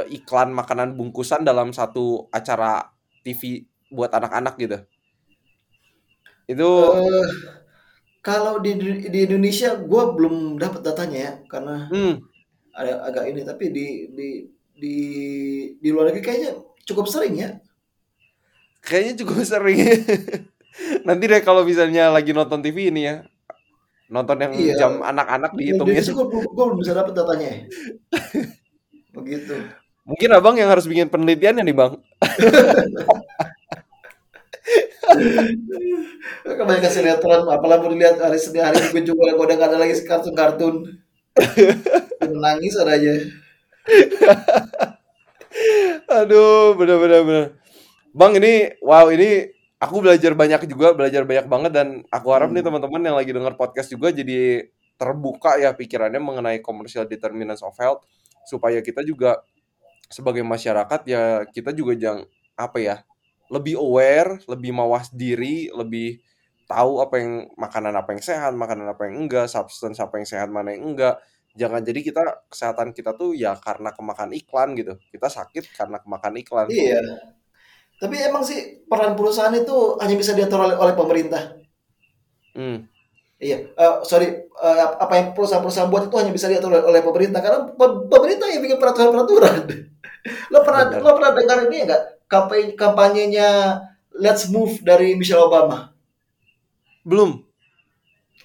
eh, 0.00 0.06
iklan 0.20 0.52
makanan 0.52 0.94
bungkusan 0.98 1.42
dalam 1.46 1.72
satu 1.72 2.28
acara 2.30 2.92
TV 3.24 3.64
buat 3.88 4.12
anak-anak 4.12 4.54
gitu? 4.60 4.78
Itu 6.48 6.68
Eh, 6.98 7.28
kalau 8.20 8.60
di 8.60 8.76
di 9.08 9.18
Indonesia, 9.24 9.78
gue 9.78 10.02
belum 10.16 10.60
dapat 10.60 10.80
datanya 10.84 11.18
ya, 11.18 11.32
karena 11.48 11.88
hmm, 11.88 12.14
ada 12.76 12.92
agak 13.08 13.24
ini. 13.32 13.40
Tapi 13.46 13.64
di 13.72 13.86
di 14.12 14.28
di 14.78 14.98
di 15.82 15.88
luar 15.90 16.10
negeri 16.10 16.22
kayaknya 16.22 16.50
cukup 16.86 17.10
sering 17.10 17.34
ya. 17.34 17.50
kayaknya 18.80 19.26
cukup 19.26 19.42
sering 19.42 19.78
nanti 21.06 21.24
deh 21.26 21.42
kalau 21.42 21.66
misalnya 21.66 22.14
lagi 22.14 22.30
nonton 22.30 22.62
TV 22.62 22.94
ini 22.94 23.02
ya 23.10 23.26
nonton 24.08 24.40
yang 24.40 24.52
Iya, 24.56 24.74
jam 24.80 25.04
anak-anak 25.04 25.52
di 25.52 25.74
Indonesia 25.76 26.00
dihitungin 26.00 26.16
gue 26.16 26.26
belum, 26.32 26.56
gua 26.56 26.64
belum 26.72 26.78
bisa 26.80 26.92
dapat 26.96 27.12
datanya. 27.12 27.50
Begitu. 29.18 29.54
mungkin 30.08 30.28
abang 30.32 30.56
yang 30.56 30.72
harus 30.72 30.88
bikin 30.88 31.12
penelitiannya 31.12 31.60
nih 31.68 31.76
bang 31.76 31.92
Kebanyakan 36.44 36.92
sinetron, 36.92 37.42
apalagi 37.48 37.80
mau 37.84 37.90
dilihat 37.92 38.20
hari 38.20 38.36
Senin 38.36 38.64
hari 38.64 38.80
Minggu 38.92 39.16
juga 39.16 39.32
gue 39.32 39.44
udah 39.48 39.56
gak 39.56 39.68
ada 39.72 39.78
lagi 39.80 39.94
kartun-kartun. 40.04 40.74
Menangis 42.20 42.76
ada 42.76 42.92
aja. 42.98 43.14
aduh 46.18 46.76
bener-bener 46.76 47.20
bener 47.24 47.46
bang 48.14 48.32
ini 48.40 48.52
wow 48.84 49.08
ini 49.12 49.48
aku 49.78 50.02
belajar 50.02 50.34
banyak 50.34 50.66
juga 50.66 50.94
belajar 50.94 51.22
banyak 51.22 51.46
banget 51.46 51.72
dan 51.72 51.88
aku 52.10 52.28
harap 52.34 52.50
nih 52.50 52.62
Hmm. 52.62 52.74
teman-teman 52.74 53.02
yang 53.04 53.16
lagi 53.16 53.30
dengar 53.30 53.54
podcast 53.54 53.88
juga 53.92 54.10
jadi 54.10 54.66
terbuka 54.98 55.54
ya 55.62 55.70
pikirannya 55.72 56.18
mengenai 56.18 56.58
commercial 56.58 57.06
determinants 57.06 57.62
of 57.62 57.74
health 57.78 58.02
supaya 58.42 58.82
kita 58.82 59.06
juga 59.06 59.38
sebagai 60.10 60.42
masyarakat 60.42 61.00
ya 61.06 61.46
kita 61.46 61.70
juga 61.70 61.94
jangan 61.94 62.26
apa 62.58 62.78
ya 62.82 62.96
lebih 63.52 63.78
aware 63.78 64.42
lebih 64.50 64.74
mawas 64.74 65.12
diri 65.14 65.70
lebih 65.70 66.18
tahu 66.68 67.00
apa 67.00 67.14
yang 67.20 67.32
makanan 67.56 67.94
apa 67.96 68.12
yang 68.12 68.22
sehat 68.24 68.52
makanan 68.52 68.90
apa 68.90 69.08
yang 69.08 69.24
enggak 69.24 69.46
substance 69.48 70.02
apa 70.02 70.20
yang 70.20 70.26
sehat 70.28 70.48
mana 70.52 70.74
yang 70.74 70.92
enggak 70.92 71.16
jangan 71.58 71.82
jadi 71.82 72.00
kita 72.00 72.22
kesehatan 72.46 72.94
kita 72.94 73.10
tuh 73.18 73.34
ya 73.34 73.52
karena 73.58 73.90
kemakan 73.90 74.30
iklan 74.32 74.78
gitu 74.78 74.94
kita 75.10 75.26
sakit 75.28 75.64
karena 75.74 75.98
kemakan 75.98 76.34
iklan 76.38 76.66
Iya. 76.70 77.02
Tapi 77.98 78.14
emang 78.22 78.46
sih 78.46 78.58
peran 78.86 79.18
perusahaan 79.18 79.50
itu 79.50 79.98
hanya 79.98 80.14
bisa 80.14 80.30
diatur 80.30 80.62
oleh, 80.62 80.76
oleh 80.78 80.94
pemerintah. 80.94 81.58
hmm. 82.54 82.78
Iya, 83.38 83.58
Eh, 83.74 83.94
sorry, 84.02 84.26
Eh, 84.58 84.86
apa 84.98 85.14
yang 85.14 85.26
perusahaan-perusahaan 85.38 85.86
buat 85.86 86.10
itu 86.10 86.16
hanya 86.18 86.34
bisa 86.34 86.50
diatur 86.50 86.74
oleh, 86.74 86.82
oleh 86.82 86.98
pemerintah 86.98 87.38
karena 87.38 87.70
pe- 87.70 88.02
pemerintah 88.10 88.50
yang 88.50 88.58
bikin 88.58 88.78
peraturan-peraturan. 88.82 89.58
Lo 90.52 90.58
pernah 90.66 90.90
benar 90.90 90.98
lo 90.98 91.10
pernah 91.14 91.30
dengar 91.38 91.58
ini 91.70 91.78
enggak? 91.86 92.02
Kampanye 92.26 92.74
kampanyenya 92.74 93.48
Let's 94.18 94.50
Move 94.50 94.82
dari 94.82 95.14
Michelle 95.14 95.46
Obama. 95.46 95.94
belum 97.06 97.40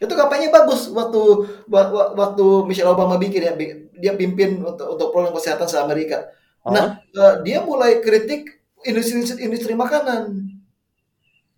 Itu 0.01 0.13
kampanye 0.13 0.49
bagus 0.49 0.89
waktu 0.89 1.21
wa- 1.69 1.91
wa- 1.93 2.11
waktu 2.17 2.45
Michelle 2.65 2.91
Obama 2.91 3.15
bikin 3.21 3.41
ya, 3.45 3.53
dia 3.93 4.13
pimpin 4.17 4.59
untuk 4.61 4.87
untuk 4.97 5.07
program 5.13 5.33
kesehatan 5.37 5.67
se 5.69 5.77
Amerika. 5.77 6.27
Nah, 6.65 6.99
eh, 7.11 7.33
dia 7.45 7.59
mulai 7.63 7.99
kritik 7.99 8.47
industri 8.83 9.21
industri 9.39 9.73
makanan. 9.75 10.53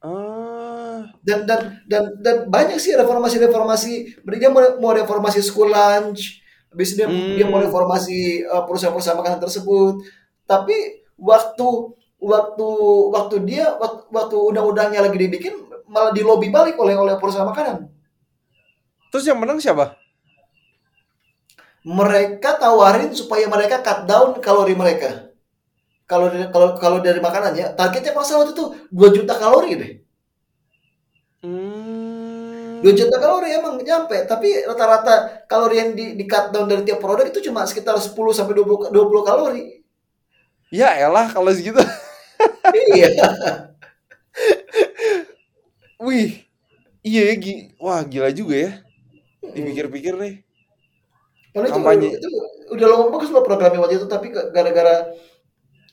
ah. 0.03 0.99
Dan 1.25 1.45
dan 1.49 1.81
dan 1.89 2.03
dan 2.21 2.35
banyak 2.49 2.77
sih 2.77 2.93
reformasi-reformasi. 2.93 4.21
Dia 4.37 4.49
mau, 4.53 4.61
mau 4.77 4.93
reformasi 4.93 5.41
school 5.41 5.69
lunch 5.73 6.41
habis 6.69 6.91
dia 6.93 7.07
dia 7.07 7.45
mau 7.47 7.63
hmm 7.63 7.67
reformasi 7.71 8.43
uh, 8.45 8.67
perusahaan-perusahaan 8.67 9.15
makanan 9.17 9.39
tersebut. 9.41 10.03
Tapi 10.45 10.75
waktu 11.17 11.67
waktu 12.19 12.69
waktu 13.15 13.35
dia 13.47 13.73
waktu, 13.79 14.01
waktu 14.11 14.35
undang-undangnya 14.37 15.01
lagi 15.05 15.17
dibikin 15.17 15.53
malah 15.87 16.11
dilobi 16.11 16.49
balik 16.51 16.75
oleh 16.81 16.97
oleh 16.97 17.15
perusahaan 17.21 17.47
makanan 17.47 17.87
terus 19.15 19.31
yang 19.31 19.39
menang 19.39 19.63
siapa 19.63 19.95
mereka 21.87 22.59
tawarin 22.59 23.15
supaya 23.15 23.47
mereka 23.47 23.79
cut 23.79 24.03
down 24.03 24.35
kalori 24.43 24.75
mereka 24.75 25.31
kalau 26.05 26.29
dari 26.29 26.45
kalau 26.53 26.75
kalau 26.77 26.97
dari 27.01 27.17
makanan 27.17 27.55
ya 27.57 27.67
targetnya 27.73 28.13
salah 28.21 28.45
waktu 28.45 28.53
itu 28.53 28.65
2 28.93 29.17
juta 29.17 29.33
kalori 29.41 29.71
deh. 29.73 29.91
Hmm. 31.41 32.85
2 32.85 32.93
juta 32.93 33.17
kalori 33.17 33.49
emang 33.49 33.81
nyampe, 33.81 34.29
tapi 34.29 34.61
rata-rata 34.69 35.45
kalori 35.49 35.81
yang 35.81 35.97
di, 35.97 36.13
di 36.13 36.25
cut 36.29 36.53
down 36.53 36.69
dari 36.69 36.85
tiap 36.85 37.01
produk 37.01 37.25
itu 37.25 37.41
cuma 37.49 37.65
sekitar 37.65 37.97
10 37.97 38.13
sampai 38.13 38.53
20 38.53 38.93
20 38.93 39.25
kalori. 39.25 39.81
Ya 40.69 40.93
elah 40.93 41.25
kalau 41.33 41.49
segitu. 41.49 41.81
iya. 42.93 43.09
Wih. 46.05 46.45
Iya 47.05 47.37
ya, 47.37 47.69
wah 47.81 48.01
gila 48.01 48.29
juga 48.33 48.55
ya. 48.57 48.71
Dipikir-pikir 49.53 50.13
nih. 50.17 50.33
Itu, 51.55 51.71
Kampanye. 51.71 52.19
itu 52.19 52.29
udah 52.75 52.87
lama 52.91 53.03
bagus 53.15 53.31
loh 53.31 53.45
programnya 53.45 53.79
waktu 53.79 53.95
itu, 54.01 54.07
tapi 54.11 54.27
gara-gara 54.31 55.15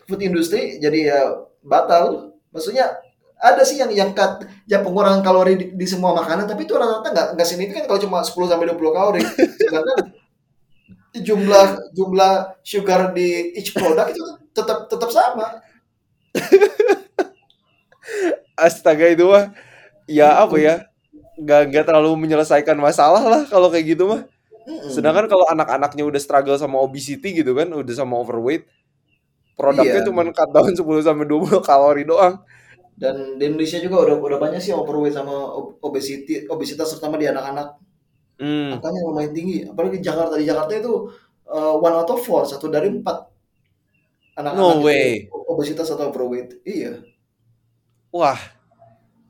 food 0.09 0.23
industry 0.25 0.83
jadi 0.83 0.99
ya 1.13 1.21
batal. 1.63 2.35
Maksudnya 2.51 2.99
ada 3.43 3.63
sih 3.63 3.79
yang 3.79 3.91
yang 3.91 4.11
cut 4.15 4.47
ya 4.67 4.83
pengurangan 4.83 5.23
kalori 5.23 5.55
di, 5.59 5.67
di 5.75 5.87
semua 5.87 6.15
makanan, 6.15 6.51
tapi 6.51 6.67
itu 6.67 6.75
rata-rata 6.75 7.11
nggak 7.11 7.29
nggak 7.39 7.49
signifikan 7.49 7.85
kalau 7.87 8.01
cuma 8.03 8.19
10 8.23 8.51
sampai 8.51 8.67
20 8.71 8.97
kalori. 8.97 9.23
Sedangkan 9.59 9.99
jumlah 11.13 11.67
jumlah 11.93 12.33
sugar 12.65 13.13
di 13.13 13.53
each 13.59 13.77
product 13.77 14.17
itu 14.17 14.23
tetap 14.55 14.91
tetap 14.91 15.11
sama. 15.11 15.63
Astaga 18.57 19.11
itu 19.11 19.27
mah 19.27 19.51
ya 20.07 20.39
apa 20.39 20.57
ya? 20.59 20.75
Gak, 21.43 21.61
nggak 21.73 21.85
terlalu 21.89 22.11
menyelesaikan 22.29 22.77
masalah 22.79 23.23
lah 23.25 23.43
kalau 23.49 23.69
kayak 23.73 23.97
gitu 23.97 24.05
mah. 24.09 24.23
Sedangkan 24.87 25.27
kalau 25.27 25.43
anak-anaknya 25.51 26.05
udah 26.07 26.21
struggle 26.23 26.55
sama 26.61 26.79
obesity 26.79 27.35
gitu 27.35 27.53
kan, 27.59 27.67
udah 27.73 27.95
sama 27.97 28.15
overweight, 28.23 28.63
produknya 29.59 30.03
Iya. 30.03 30.07
cuma 30.09 30.23
cut 30.31 30.51
down 30.55 30.73
10 30.75 31.03
sampai 31.03 31.27
20 31.27 31.61
kalori 31.65 32.05
doang. 32.07 32.41
Dan 32.95 33.41
di 33.41 33.45
Indonesia 33.49 33.81
juga 33.83 33.97
udah 34.07 34.17
udah 34.21 34.39
banyak 34.39 34.61
sih 34.63 34.71
overweight 34.77 35.17
sama 35.17 35.33
ob- 35.33 35.81
obesity 35.83 36.47
obesitas 36.47 36.93
terutama 36.95 37.17
di 37.19 37.27
anak-anak. 37.27 37.69
Hmm. 38.39 38.79
Angkanya 38.79 39.01
lumayan 39.09 39.33
tinggi. 39.35 39.57
Apalagi 39.67 39.99
di 39.99 40.05
Jakarta 40.07 40.35
di 40.39 40.47
Jakarta 40.47 40.73
itu 40.79 40.93
uh, 41.51 41.75
one 41.79 41.95
out 41.97 42.11
of 42.13 42.21
four 42.23 42.45
satu 42.47 42.69
dari 42.71 42.91
empat 42.93 43.19
anak-anak 44.37 44.61
No 44.63 44.71
itu 44.81 44.85
way. 44.87 45.11
obesitas 45.49 45.89
atau 45.93 46.09
overweight. 46.13 46.63
Iya. 46.65 47.03
Wah, 48.13 48.39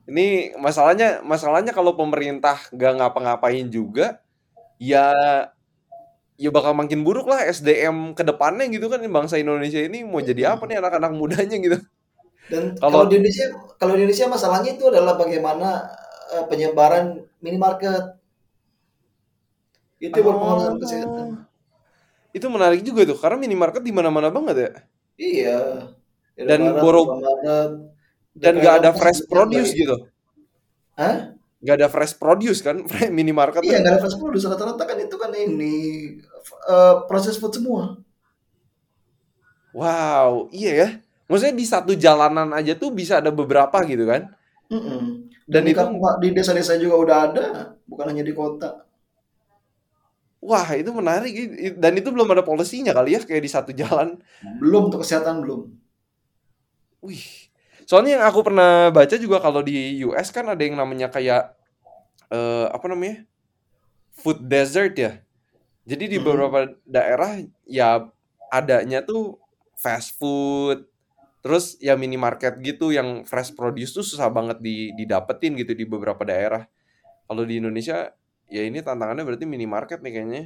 ini 0.03 0.51
masalahnya 0.59 1.23
masalahnya 1.23 1.71
kalau 1.71 1.95
pemerintah 1.95 2.59
gak 2.75 2.93
ngapa-ngapain 2.99 3.67
juga, 3.71 4.19
ya 4.77 5.13
ya 6.35 6.49
bakal 6.49 6.73
makin 6.75 7.05
buruk 7.07 7.29
lah 7.29 7.45
SDM 7.45 8.11
ke 8.17 8.25
depannya 8.25 8.67
gitu 8.67 8.89
kan 8.89 8.99
bangsa 9.05 9.39
Indonesia 9.39 9.79
ini 9.79 10.03
mau 10.03 10.19
jadi 10.19 10.57
apa 10.57 10.65
nih 10.67 10.81
anak-anak 10.81 11.11
mudanya 11.15 11.55
gitu. 11.55 11.77
Dan 12.51 12.75
Kalau- 12.75 12.91
kalau 12.91 13.05
di 13.07 13.15
Indonesia 13.23 13.45
kalau 13.79 13.93
di 13.95 14.03
Indonesia 14.03 14.27
masalahnya 14.27 14.71
itu 14.75 14.83
adalah 14.91 15.15
bagaimana 15.15 15.87
uh, 16.35 16.43
penyebaran 16.51 17.23
minimarket. 17.39 18.19
Itu 20.03 20.19
yang 20.19 20.27
berpengaruh 20.35 20.75
kesehatan. 20.83 21.27
Oh. 21.31 21.39
Itu 22.35 22.51
menarik 22.51 22.83
juga 22.83 23.07
tuh 23.07 23.15
karena 23.15 23.39
minimarket 23.39 23.79
di 23.79 23.93
mana-mana 23.95 24.27
banget 24.27 24.55
ya. 24.59 24.71
Iya. 25.15 25.59
Dan 26.35 26.75
borok- 26.81 27.21
Dan 28.41 28.53
DKI 28.55 28.65
gak 28.65 28.75
ada 28.81 28.91
Lembang, 28.91 28.99
fresh 28.99 29.21
produce 29.29 29.71
gitu. 29.73 29.95
Hah? 30.97 31.33
Gak 31.63 31.75
ada 31.79 31.87
fresh 31.87 32.13
produce 32.19 32.59
kan 32.59 32.75
minimarket. 33.17 33.63
Iya, 33.63 33.79
nggak 33.81 33.93
ada 33.95 34.01
fresh 34.03 34.17
produce. 34.19 34.45
Rata-rata 34.51 34.83
kan 34.89 34.97
itu 34.99 35.15
kan 35.15 35.31
ini 35.31 35.73
uh, 36.67 37.07
proses 37.07 37.39
food 37.39 37.53
semua. 37.55 38.03
Wow, 39.73 40.49
iya 40.53 40.71
ya. 40.81 40.87
Maksudnya 41.29 41.55
di 41.57 41.65
satu 41.65 41.91
jalanan 41.97 42.49
aja 42.53 42.73
tuh 42.77 42.89
bisa 42.93 43.13
ada 43.21 43.31
beberapa 43.33 43.77
gitu 43.89 44.05
kan. 44.05 44.21
Mm-mm. 44.71 45.01
Dan 45.47 45.61
Dan 45.61 45.63
di, 45.67 45.71
itu- 45.75 45.91
di 46.23 46.29
desa-desa 46.35 46.73
juga 46.79 46.95
udah 47.03 47.17
ada, 47.29 47.45
bukan 47.87 48.05
hanya 48.11 48.23
di 48.27 48.33
kota. 48.35 48.69
Wah, 50.43 50.67
itu 50.75 50.91
menarik 50.99 51.31
dan 51.83 51.93
itu 51.99 52.09
belum 52.11 52.27
ada 52.35 52.43
polisinya 52.43 52.91
kali 52.97 53.15
ya 53.15 53.19
kayak 53.23 53.43
di 53.47 53.51
satu 53.55 53.71
jalan. 53.81 54.19
Belum 54.59 54.81
untuk 54.89 55.01
kesehatan 55.03 55.35
belum. 55.43 55.61
Wih. 57.01 57.42
Soalnya 57.93 58.17
yang 58.17 58.25
aku 58.25 58.41
pernah 58.41 58.89
baca 58.89 59.13
juga 59.21 59.37
kalau 59.37 59.61
di 59.61 60.01
US 60.01 60.33
kan 60.33 60.49
ada 60.49 60.57
yang 60.65 60.73
namanya 60.73 61.13
kayak 61.13 61.53
eh 62.33 62.65
apa 62.73 62.89
namanya? 62.89 63.21
Food 64.17 64.49
desert 64.49 64.97
ya. 64.97 65.21
Jadi 65.85 66.09
di 66.09 66.17
beberapa 66.17 66.73
daerah 66.89 67.37
ya 67.69 68.09
adanya 68.49 69.05
tuh 69.05 69.37
fast 69.77 70.17
food, 70.17 70.89
terus 71.45 71.77
ya 71.77 71.93
minimarket 71.93 72.57
gitu 72.65 72.89
yang 72.89 73.29
fresh 73.29 73.53
produce 73.53 73.93
tuh 73.93 74.01
susah 74.01 74.25
banget 74.33 74.57
di 74.57 74.89
didapetin 74.97 75.53
gitu 75.53 75.77
di 75.77 75.85
beberapa 75.85 76.25
daerah. 76.25 76.65
Kalau 77.29 77.45
di 77.45 77.61
Indonesia 77.61 78.09
ya 78.49 78.65
ini 78.65 78.81
tantangannya 78.81 79.21
berarti 79.21 79.45
minimarket 79.45 80.01
nih 80.01 80.13
kayaknya. 80.17 80.43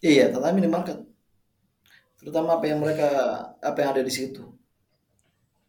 Iya, 0.00 0.32
terutama 0.32 0.56
minimarket. 0.56 1.04
Terutama 2.24 2.56
apa 2.56 2.64
yang 2.64 2.80
mereka 2.80 3.08
apa 3.60 3.76
yang 3.84 3.92
ada 3.92 4.00
di 4.00 4.08
situ. 4.08 4.55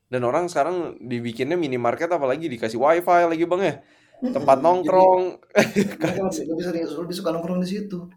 Dan 0.07 0.23
orang 0.23 0.47
sekarang 0.47 0.95
dibikinnya 1.03 1.59
minimarket 1.59 2.07
apalagi 2.07 2.47
dikasih 2.47 2.79
wifi 2.79 3.23
lagi 3.27 3.43
bang 3.43 3.61
ya. 3.61 3.75
Tempat 4.17 4.57
nongkrong. 4.63 5.43
Jadi, 5.53 6.47
lebih 6.49 6.63
sering 6.63 6.83
lebih 6.87 7.15
suka 7.15 7.29
nongkrong 7.35 7.59
di 7.61 7.69
situ. 7.69 8.07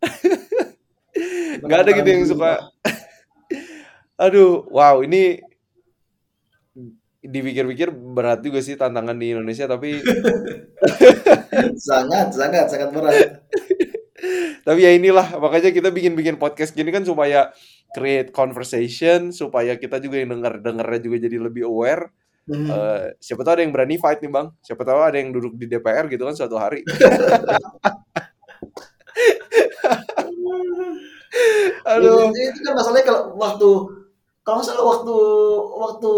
Gak 1.68 1.80
ada 1.84 1.90
gitu 1.94 2.08
yang 2.08 2.24
suka. 2.26 2.52
Aduh, 4.24 4.62
wow 4.70 5.02
ini 5.02 5.42
dipikir-pikir 7.24 7.88
berat 7.88 8.44
juga 8.44 8.60
sih 8.60 8.76
tantangan 8.76 9.16
di 9.16 9.32
Indonesia 9.32 9.64
tapi 9.64 9.96
sangat 11.88 12.36
sangat 12.36 12.68
sangat 12.68 12.92
berat. 12.92 13.40
tapi 14.60 14.84
ya 14.84 14.92
inilah 14.92 15.40
makanya 15.40 15.72
kita 15.72 15.88
bikin-bikin 15.88 16.36
podcast 16.36 16.76
gini 16.76 16.92
kan 16.92 17.00
supaya 17.00 17.48
create 17.94 18.34
conversation 18.34 19.30
supaya 19.30 19.78
kita 19.78 20.02
juga 20.02 20.18
yang 20.20 20.36
denger 20.36 20.60
dengernya 20.60 21.00
juga 21.00 21.16
jadi 21.24 21.38
lebih 21.38 21.64
aware 21.64 22.10
Hmm. 22.44 22.68
Eh, 22.68 23.16
siapa 23.24 23.40
tahu 23.40 23.56
ada 23.56 23.64
yang 23.64 23.72
berani 23.72 23.96
fight 23.96 24.20
nih 24.20 24.28
bang 24.28 24.52
siapa 24.60 24.84
tahu 24.84 25.00
ada 25.00 25.16
yang 25.16 25.32
duduk 25.32 25.56
di 25.56 25.64
DPR 25.64 26.12
gitu 26.12 26.28
kan 26.28 26.36
suatu 26.36 26.60
hari 26.60 26.84
aduh 31.88 32.28
Jadi 32.28 32.52
itu 32.52 32.60
kan 32.60 32.76
masalahnya 32.76 33.08
kalau 33.08 33.32
waktu 33.40 33.68
kalau 34.44 34.60
nggak 34.60 34.68
salah 34.68 34.84
waktu 34.84 35.16
waktu 35.72 36.12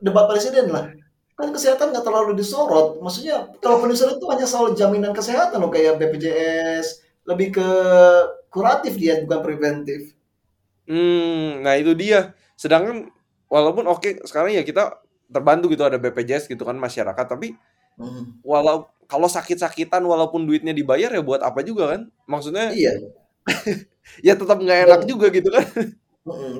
debat 0.00 0.24
presiden 0.24 0.72
lah 0.72 0.88
kan 1.36 1.52
kesehatan 1.52 1.92
nggak 1.92 2.08
terlalu 2.08 2.32
disorot. 2.32 2.96
Maksudnya 3.04 3.52
kalau 3.60 3.84
disorot 3.84 4.16
itu 4.16 4.24
hanya 4.32 4.48
soal 4.48 4.72
jaminan 4.72 5.12
kesehatan 5.12 5.60
loh 5.60 5.68
kayak 5.68 6.00
BPJS 6.00 7.04
lebih 7.28 7.60
ke 7.60 7.68
kuratif 8.48 8.96
dia 8.96 9.20
bukan 9.20 9.44
preventif. 9.44 10.16
Hmm, 10.86 11.62
nah 11.66 11.74
itu 11.78 11.92
dia. 11.98 12.34
Sedangkan 12.54 13.10
walaupun 13.50 13.86
oke 13.90 14.22
sekarang 14.26 14.54
ya 14.54 14.62
kita 14.62 14.98
terbantu 15.26 15.70
gitu 15.74 15.82
ada 15.82 15.98
BPJS 15.98 16.46
gitu 16.46 16.62
kan 16.62 16.78
masyarakat, 16.78 17.26
tapi 17.26 17.54
Hmm. 17.96 18.36
walau 18.44 18.92
kalau 19.08 19.24
sakit-sakitan 19.24 20.04
walaupun 20.04 20.44
duitnya 20.44 20.76
dibayar 20.76 21.08
ya 21.08 21.22
buat 21.24 21.40
apa 21.40 21.64
juga 21.64 21.96
kan? 21.96 22.00
Maksudnya 22.28 22.70
Iya. 22.76 22.92
ya 24.26 24.34
tetap 24.36 24.58
nggak 24.60 24.78
enak 24.88 25.00
juga 25.08 25.32
gitu 25.32 25.48
kan? 25.48 25.64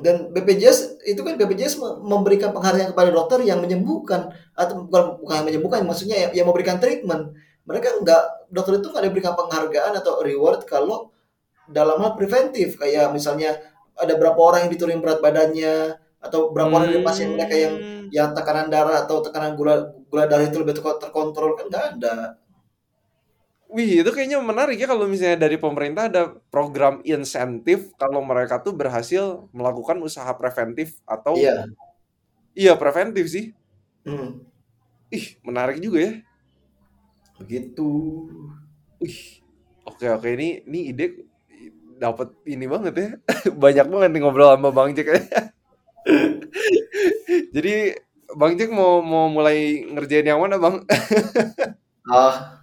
Dan 0.00 0.30
BPJS 0.30 1.02
itu 1.10 1.20
kan 1.26 1.34
BPJS 1.34 1.74
me- 1.82 1.98
memberikan 1.98 2.54
penghargaan 2.54 2.94
kepada 2.94 3.10
dokter 3.10 3.42
yang 3.42 3.58
menyembuhkan 3.58 4.30
atau 4.54 4.86
bukan 4.86 5.18
bukan 5.18 5.38
menyembuhkan 5.42 5.82
maksudnya 5.82 6.16
yang, 6.28 6.32
yang 6.42 6.46
memberikan 6.46 6.78
treatment. 6.78 7.34
Mereka 7.66 7.98
nggak 8.00 8.22
dokter 8.54 8.78
itu 8.78 8.88
nggak 8.94 9.04
diberikan 9.10 9.34
penghargaan 9.34 9.92
atau 9.98 10.22
reward 10.22 10.62
kalau 10.70 11.10
dalam 11.66 11.98
hal 11.98 12.14
preventif 12.14 12.78
kayak 12.78 13.10
misalnya 13.10 13.58
ada 13.96 14.14
berapa 14.16 14.36
orang 14.36 14.68
yang 14.68 14.72
diturunin 14.72 15.00
berat 15.00 15.18
badannya 15.24 15.96
atau 16.20 16.50
berapa 16.52 16.72
orang 16.72 16.88
dari 16.92 17.02
pasien 17.04 17.32
mereka 17.32 17.54
yang 17.56 17.74
Hmm. 17.76 18.04
yang 18.14 18.30
tekanan 18.38 18.70
darah 18.70 19.02
atau 19.02 19.18
tekanan 19.18 19.58
gula 19.58 19.82
gula 20.06 20.30
darah 20.30 20.46
itu 20.46 20.62
lebih 20.62 20.78
ter- 20.78 21.00
terkontrol 21.02 21.58
kan 21.58 21.66
nggak 21.66 21.84
ada. 21.98 22.14
Wih, 23.66 24.06
itu 24.06 24.10
kayaknya 24.14 24.38
menarik 24.38 24.78
ya 24.78 24.86
kalau 24.86 25.10
misalnya 25.10 25.42
dari 25.42 25.58
pemerintah 25.58 26.06
ada 26.06 26.38
program 26.54 27.02
insentif 27.02 27.90
kalau 27.98 28.22
mereka 28.22 28.62
tuh 28.62 28.70
berhasil 28.70 29.50
melakukan 29.50 29.98
usaha 29.98 30.30
preventif 30.38 31.02
atau 31.02 31.34
Iya. 31.34 31.66
iya 32.54 32.72
preventif 32.78 33.26
sih. 33.26 33.50
Hmm. 34.06 34.38
Ih, 35.10 35.34
menarik 35.42 35.82
juga 35.82 35.98
ya. 35.98 36.12
Begitu. 37.42 37.90
Wih, 39.02 39.42
oke 39.82 40.06
oke 40.14 40.28
ini 40.30 40.62
ini 40.64 40.80
ide 40.94 41.26
dapat 41.96 42.28
ini 42.44 42.66
banget 42.68 42.94
ya. 42.94 43.08
Banyak 43.62 43.86
banget 43.88 44.10
nih 44.12 44.20
ngobrol 44.20 44.52
sama 44.52 44.70
Bang 44.72 44.92
Jack. 44.92 45.08
Jadi 47.54 47.74
Bang 48.36 48.54
Jack 48.54 48.70
mau 48.70 49.00
mau 49.00 49.32
mulai 49.32 49.86
ngerjain 49.88 50.28
yang 50.28 50.40
mana, 50.40 50.60
Bang? 50.60 50.82
Ah, 52.06 52.62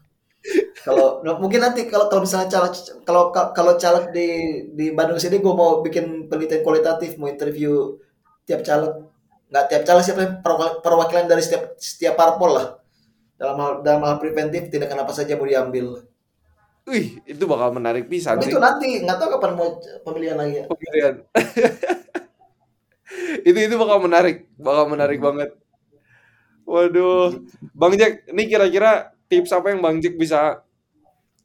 kalau 0.87 1.19
nah, 1.19 1.35
mungkin 1.35 1.59
nanti 1.59 1.83
kalau 1.91 2.07
kalau 2.07 2.23
misalnya 2.23 2.47
caleg 2.47 2.71
kalau 3.03 3.27
kalau 3.31 3.75
caleg 3.75 4.07
di 4.15 4.27
di 4.71 4.85
Bandung 4.95 5.19
sini 5.19 5.43
gue 5.43 5.51
mau 5.51 5.83
bikin 5.83 6.31
penelitian 6.31 6.63
kualitatif 6.63 7.19
mau 7.19 7.27
interview 7.27 7.99
tiap 8.47 8.63
caleg 8.63 9.03
nggak 9.51 9.65
tiap 9.67 9.83
caleg 9.83 10.03
siapa 10.07 10.23
perwakilan 10.79 11.27
dari 11.27 11.43
setiap 11.43 11.75
setiap 11.75 12.15
parpol 12.15 12.55
lah 12.55 12.67
dalam 13.35 13.59
hal 13.59 13.71
dalam 13.83 14.01
hal 14.07 14.15
preventif 14.19 14.71
tindakan 14.71 15.03
apa 15.03 15.11
saja 15.11 15.35
mau 15.35 15.43
diambil 15.43 16.07
Wih, 16.83 17.23
itu 17.23 17.43
bakal 17.47 17.71
menarik 17.71 18.05
bisa 18.05 18.35
Tapi 18.35 18.43
sih. 18.43 18.51
itu 18.51 18.59
nanti 18.59 18.99
nggak 18.99 19.15
tahu 19.15 19.39
kapan 19.39 19.51
mau 19.55 19.79
pemilihan 20.03 20.35
lagi. 20.35 20.67
Pemilihan. 20.67 21.13
itu 23.47 23.57
itu 23.57 23.75
bakal 23.75 23.97
menarik, 24.01 24.47
bakal 24.59 24.85
menarik 24.89 25.19
Hmm. 25.19 25.27
banget. 25.31 25.49
Waduh, 26.63 27.43
Bang 27.75 27.93
Jack, 27.95 28.23
ini 28.27 28.47
kira-kira 28.47 29.11
tips 29.27 29.51
apa 29.51 29.71
yang 29.71 29.79
Bang 29.79 29.99
Jack 29.99 30.15
bisa 30.15 30.63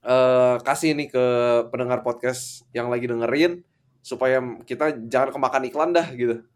eh, 0.01 0.57
kasih 0.63 0.95
nih 0.95 1.11
ke 1.11 1.25
pendengar 1.71 2.01
podcast 2.01 2.63
yang 2.71 2.87
lagi 2.87 3.05
dengerin 3.05 3.61
supaya 4.01 4.39
kita 4.63 4.95
jangan 5.11 5.35
kemakan 5.35 5.67
iklan 5.67 5.91
dah 5.91 6.07
gitu. 6.15 6.47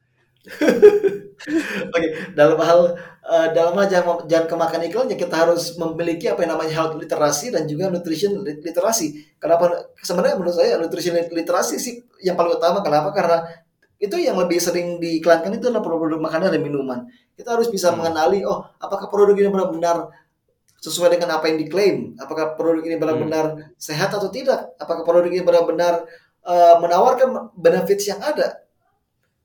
Oke, 1.95 2.09
dalam 2.39 2.59
hal 2.61 2.81
eh, 3.27 3.47
dalam 3.55 3.73
hal 3.79 3.87
jangan, 3.91 4.27
jangan 4.31 4.47
kemakan 4.51 4.81
iklan 4.89 5.07
ya 5.13 5.17
kita 5.19 5.35
harus 5.47 5.75
memiliki 5.79 6.27
apa 6.31 6.43
yang 6.47 6.55
namanya 6.59 6.73
health 6.75 6.95
literasi 6.99 7.51
dan 7.55 7.67
juga 7.67 7.91
nutrition 7.91 8.43
lit- 8.43 8.63
literasi. 8.63 9.39
Kenapa? 9.39 9.91
Sebenarnya 10.03 10.37
menurut 10.39 10.55
saya 10.57 10.79
nutrition 10.79 11.15
lit- 11.19 11.33
literasi 11.35 11.77
sih 11.79 12.03
yang 12.23 12.35
paling 12.39 12.59
utama. 12.59 12.83
Kenapa? 12.83 13.11
Karena 13.15 13.39
itu 14.03 14.17
yang 14.19 14.37
lebih 14.39 14.59
sering 14.59 14.99
diiklankan 14.99 15.59
itu 15.59 15.71
adalah 15.71 15.83
produk-produk 15.85 16.21
makanan 16.23 16.49
dan 16.55 16.63
minuman. 16.63 17.01
Kita 17.39 17.55
harus 17.55 17.71
bisa 17.71 17.91
Hmm. 17.95 18.03
mengenali, 18.03 18.43
oh 18.47 18.67
apakah 18.83 19.07
produk 19.11 19.35
ini 19.39 19.49
benar-benar 19.51 20.11
sesuai 20.83 21.15
dengan 21.19 21.39
apa 21.39 21.47
yang 21.51 21.59
diklaim? 21.63 21.97
Apakah 22.19 22.59
produk 22.59 22.83
ini 22.83 22.97
benar-benar 22.99 23.75
sehat 23.79 24.11
atau 24.15 24.29
tidak? 24.33 24.75
Apakah 24.83 25.07
produk 25.07 25.31
ini 25.31 25.43
benar-benar 25.47 26.07
eh, 26.47 26.75
menawarkan 26.83 27.55
benefits 27.55 28.11
yang 28.11 28.21
ada? 28.23 28.63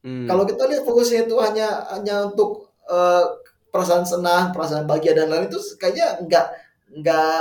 Hmm. 0.07 0.23
Kalau 0.23 0.47
kita 0.47 0.63
lihat 0.71 0.83
fokusnya 0.87 1.27
itu 1.27 1.35
hanya 1.43 1.67
hanya 1.91 2.31
untuk 2.31 2.71
eh, 2.87 3.25
perasaan 3.73 4.07
senang, 4.07 4.55
perasaan 4.55 4.87
bahagia 4.87 5.11
dan 5.11 5.27
lain 5.27 5.51
itu 5.51 5.59
kayaknya 5.75 6.23
nggak 6.23 6.45
nggak 7.03 7.39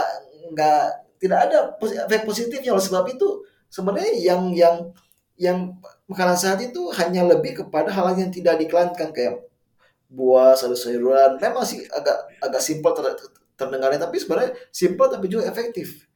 nggak 0.51 0.81
tidak 1.23 1.39
ada 1.47 1.59
efek 1.81 2.27
positifnya 2.27 2.75
oleh 2.75 2.83
sebab 2.83 3.07
itu 3.15 3.29
sebenarnya 3.71 4.13
yang 4.19 4.43
yang 4.51 4.77
yang 5.39 5.59
makanan 6.11 6.35
sehat 6.35 6.59
itu 6.65 6.91
hanya 6.99 7.23
lebih 7.29 7.63
kepada 7.63 7.93
hal 7.95 8.11
yang 8.19 8.33
tidak 8.35 8.59
diiklankan 8.59 9.15
kayak 9.15 9.47
buah, 10.11 10.55
sayur-sayuran. 10.55 11.39
Memang 11.43 11.65
sih 11.67 11.83
agak 11.91 12.17
agak 12.43 12.63
simpel 12.63 12.95
ter- 12.95 13.19
terdengarnya 13.59 14.07
tapi 14.07 14.17
sebenarnya 14.23 14.55
simpel 14.71 15.07
tapi 15.11 15.27
juga 15.31 15.51
efektif. 15.51 16.07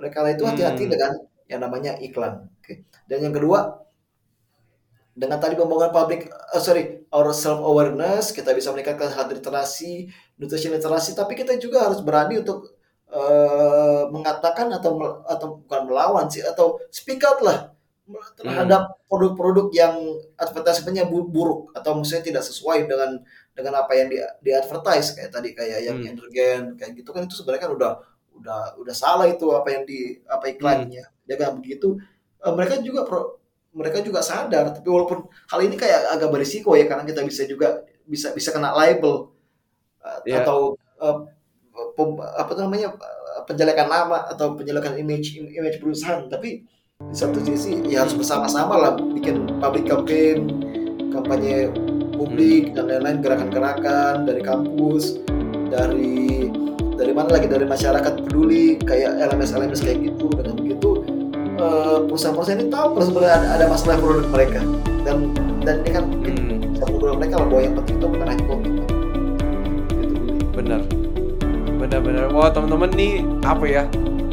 Oleh 0.00 0.10
karena 0.10 0.34
itu 0.34 0.44
hati-hati 0.48 0.84
Hmm. 0.88 0.92
dengan 0.92 1.12
yang 1.50 1.60
namanya 1.62 1.92
iklan. 2.00 2.48
Oke. 2.60 2.88
Dan 3.06 3.28
yang 3.30 3.34
kedua 3.36 3.83
dengan 5.14 5.38
tadi 5.38 5.54
pembangunan 5.54 5.94
public 5.94 6.26
eh, 6.30 6.62
sorry 6.62 6.82
our 7.14 7.30
self 7.34 7.62
awareness 7.62 8.34
kita 8.34 8.50
bisa 8.52 8.70
meningkatkan 8.74 9.10
health 9.14 9.30
literasi 9.30 10.10
nutrition 10.40 10.74
literasi 10.74 11.14
tapi 11.14 11.38
kita 11.38 11.54
juga 11.62 11.86
harus 11.86 12.02
berani 12.02 12.42
untuk 12.42 12.74
eh, 13.10 14.02
mengatakan 14.10 14.68
atau 14.74 15.22
atau 15.26 15.48
bukan 15.64 15.80
melawan 15.88 16.26
sih 16.30 16.42
atau 16.42 16.78
speak 16.90 17.22
out 17.24 17.40
lah 17.46 17.58
terhadap 18.36 19.00
produk-produk 19.08 19.72
yang 19.72 19.94
advertisementnya 20.36 21.08
bu- 21.08 21.24
buruk 21.30 21.72
atau 21.72 21.96
maksudnya 21.96 22.24
tidak 22.34 22.44
sesuai 22.44 22.84
dengan 22.84 23.16
dengan 23.56 23.80
apa 23.80 23.92
yang 23.96 24.08
di, 24.12 24.18
di 24.44 24.50
advertise 24.52 25.14
kayak 25.16 25.30
tadi 25.32 25.54
kayak 25.56 25.80
yang 25.86 25.98
Hmm. 26.02 26.04
energen 26.04 26.60
kayak 26.76 26.92
gitu 27.00 27.10
kan 27.14 27.24
itu 27.24 27.34
sebenarnya 27.38 27.62
kan 27.70 27.72
udah 27.78 27.92
udah 28.34 28.60
udah 28.82 28.94
salah 28.96 29.30
itu 29.30 29.46
apa 29.54 29.68
yang 29.72 29.84
di 29.86 30.18
apa 30.28 30.44
iklannya. 30.52 31.04
Jangan 31.28 31.60
begitu 31.62 31.96
Eh, 32.44 32.52
mereka 32.52 32.76
juga 32.84 33.08
pro, 33.08 33.40
mereka 33.74 33.98
juga 34.00 34.22
sadar 34.22 34.70
tapi 34.70 34.86
walaupun 34.86 35.26
hal 35.50 35.60
ini 35.60 35.74
kayak 35.74 36.14
agak 36.14 36.30
berisiko 36.30 36.78
ya 36.78 36.86
karena 36.86 37.02
kita 37.02 37.26
bisa 37.26 37.42
juga 37.44 37.82
bisa 38.06 38.30
bisa 38.30 38.54
kena 38.54 38.70
label 38.72 39.34
uh, 40.00 40.18
Iya. 40.24 40.46
atau 40.46 40.78
uh, 41.02 41.26
pem- 41.98 42.22
apa 42.22 42.52
namanya 42.54 42.94
penjelekan 43.44 43.90
nama 43.90 44.30
atau 44.30 44.54
penjelekan 44.56 44.96
image 44.96 45.36
image 45.36 45.82
perusahaan. 45.82 46.24
Tapi 46.30 46.64
di 46.94 47.16
satu 47.16 47.42
sisi 47.42 47.82
ya 47.90 48.06
harus 48.06 48.14
bersama-sama 48.16 48.78
lah 48.78 48.92
bikin 48.96 49.58
public 49.58 49.84
campaign 49.90 50.48
kampanye 51.10 51.68
publik 52.14 52.72
dan 52.72 52.88
lain-lain 52.88 53.18
gerakan-gerakan 53.20 54.24
dari 54.24 54.40
kampus 54.40 55.18
dari 55.68 56.48
dari 56.94 57.12
mana 57.12 57.34
lagi? 57.36 57.50
Dari 57.50 57.66
masyarakat 57.66 58.22
peduli 58.24 58.78
kayak 58.80 59.18
LMS 59.18 59.52
LMS 59.52 59.82
kayak 59.82 59.98
gitu 60.14 60.30
dengan 60.32 60.54
begitu 60.56 61.03
perusahaan-perusahaan 62.08 62.60
ini 62.60 62.68
tahu 62.70 62.86
kalau 62.96 63.04
sebenarnya 63.08 63.34
ada, 63.36 63.48
ada 63.60 63.64
masalah 63.70 63.96
produk 64.00 64.26
mereka 64.30 64.60
dan 65.04 65.16
dan 65.64 65.74
ini 65.84 65.90
kan 65.92 66.04
Hmm, 66.24 66.60
satu 66.76 66.94
produk 67.00 67.16
mereka 67.20 67.34
bahwa 67.44 67.60
yang 67.60 67.74
penting 67.76 67.96
itu 68.00 68.06
bukan 68.06 68.26
komitmen 68.48 68.86
gitu 68.88 69.04
bener. 70.54 70.80
Bener-bener. 71.76 72.24
Wah, 72.32 72.48
teman-teman 72.48 72.90
nih 72.96 73.20
apa 73.44 73.64
ya? 73.68 73.84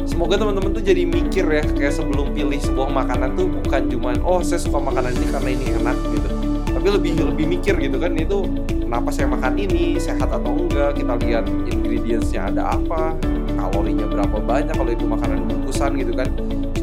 Semoga 0.02 0.40
teman-teman 0.40 0.74
tuh 0.74 0.82
jadi 0.82 1.06
mikir 1.06 1.46
ya 1.46 1.62
kayak 1.62 1.94
sebelum 1.94 2.34
pilih 2.34 2.58
sebuah 2.58 2.90
makanan 2.90 3.38
tuh 3.38 3.46
bukan 3.46 3.86
cuman 3.86 4.18
oh 4.26 4.42
saya 4.42 4.58
suka 4.58 4.82
makanan 4.82 5.14
ini 5.14 5.26
karena 5.30 5.50
ini 5.52 5.66
enak 5.78 5.96
gitu. 6.10 6.28
Tapi 6.72 6.86
lebih 6.90 7.12
lebih 7.22 7.46
mikir 7.46 7.74
gitu 7.78 7.96
kan 8.02 8.18
itu 8.18 8.48
kenapa 8.82 9.14
saya 9.14 9.30
makan 9.30 9.54
ini 9.54 9.96
sehat 10.02 10.26
atau 10.26 10.50
enggak 10.52 10.98
kita 10.98 11.14
lihat 11.22 11.44
ingredientsnya 11.70 12.50
ada 12.50 12.74
apa 12.74 13.14
kalorinya 13.54 14.10
berapa 14.10 14.36
banyak 14.42 14.74
kalau 14.74 14.90
itu 14.90 15.04
makanan 15.06 15.46
bungkusan 15.46 15.90
gitu 16.02 16.12
kan 16.18 16.28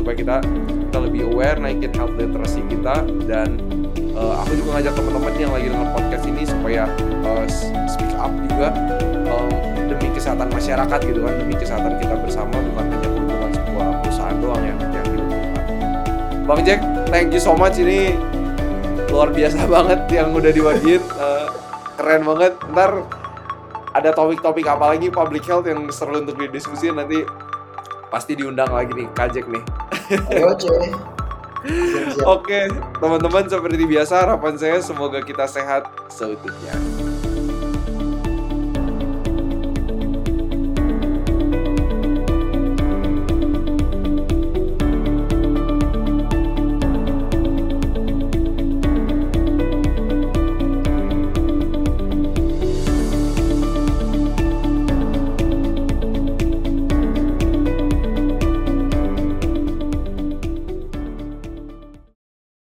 supaya 0.09 0.25
kita 0.25 0.37
kita 0.89 0.97
lebih 1.05 1.21
aware 1.29 1.61
naikin 1.61 1.93
health 1.93 2.17
literacy 2.17 2.65
kita. 2.65 3.05
Dan 3.29 3.61
eh, 3.93 4.33
aku 4.41 4.57
juga 4.57 4.81
ngajak 4.81 4.93
teman-teman 4.97 5.33
yang 5.37 5.53
lagi 5.53 5.69
dengar 5.69 5.89
podcast 5.93 6.25
ini 6.25 6.41
supaya 6.49 6.89
eh, 7.05 7.45
speak 7.85 8.09
up 8.17 8.33
juga 8.49 8.73
em, 9.05 9.53
demi 9.85 10.09
kesehatan 10.09 10.49
masyarakat 10.49 10.99
gitu 11.05 11.21
kan 11.21 11.33
demi 11.37 11.53
kesehatan 11.53 12.01
kita 12.01 12.17
bersama 12.25 12.57
bukan 12.57 12.89
hanya 12.89 13.05
keuntungan 13.05 13.51
sebuah 13.53 13.87
perusahaan 14.01 14.37
doang 14.41 14.63
yang 14.65 14.79
yang 14.81 15.05
diuntungkan 15.13 15.63
Bang 16.49 16.61
Jack 16.65 16.81
thank 17.13 17.29
you 17.29 17.37
so 17.37 17.53
much. 17.53 17.77
Ini 17.77 18.17
luar 19.13 19.29
biasa 19.29 19.69
banget 19.77 20.09
yang 20.09 20.33
udah 20.33 20.49
diwajib 20.49 21.05
Eh, 21.05 21.47
keren 22.01 22.25
banget. 22.25 22.57
Ntar 22.73 23.05
ada 23.93 24.09
topik-topik 24.09 24.65
apa 24.65 24.97
lagi 24.97 25.13
public 25.13 25.45
health 25.45 25.69
yang 25.69 25.85
seru 25.93 26.17
untuk 26.17 26.33
didiskusiin 26.33 26.97
nanti 26.97 27.21
pasti 28.09 28.33
diundang 28.33 28.73
lagi 28.73 28.89
nih 28.97 29.05
Kak 29.13 29.37
Jack 29.37 29.45
nih 29.45 29.61
ayo. 30.09 30.57
Oke, 32.23 32.71
teman-teman 32.97 33.45
seperti 33.45 33.83
biasa 33.83 34.25
harapan 34.25 34.55
saya 34.55 34.77
semoga 34.79 35.19
kita 35.19 35.43
sehat 35.45 35.85
seutuhnya. 36.07 36.98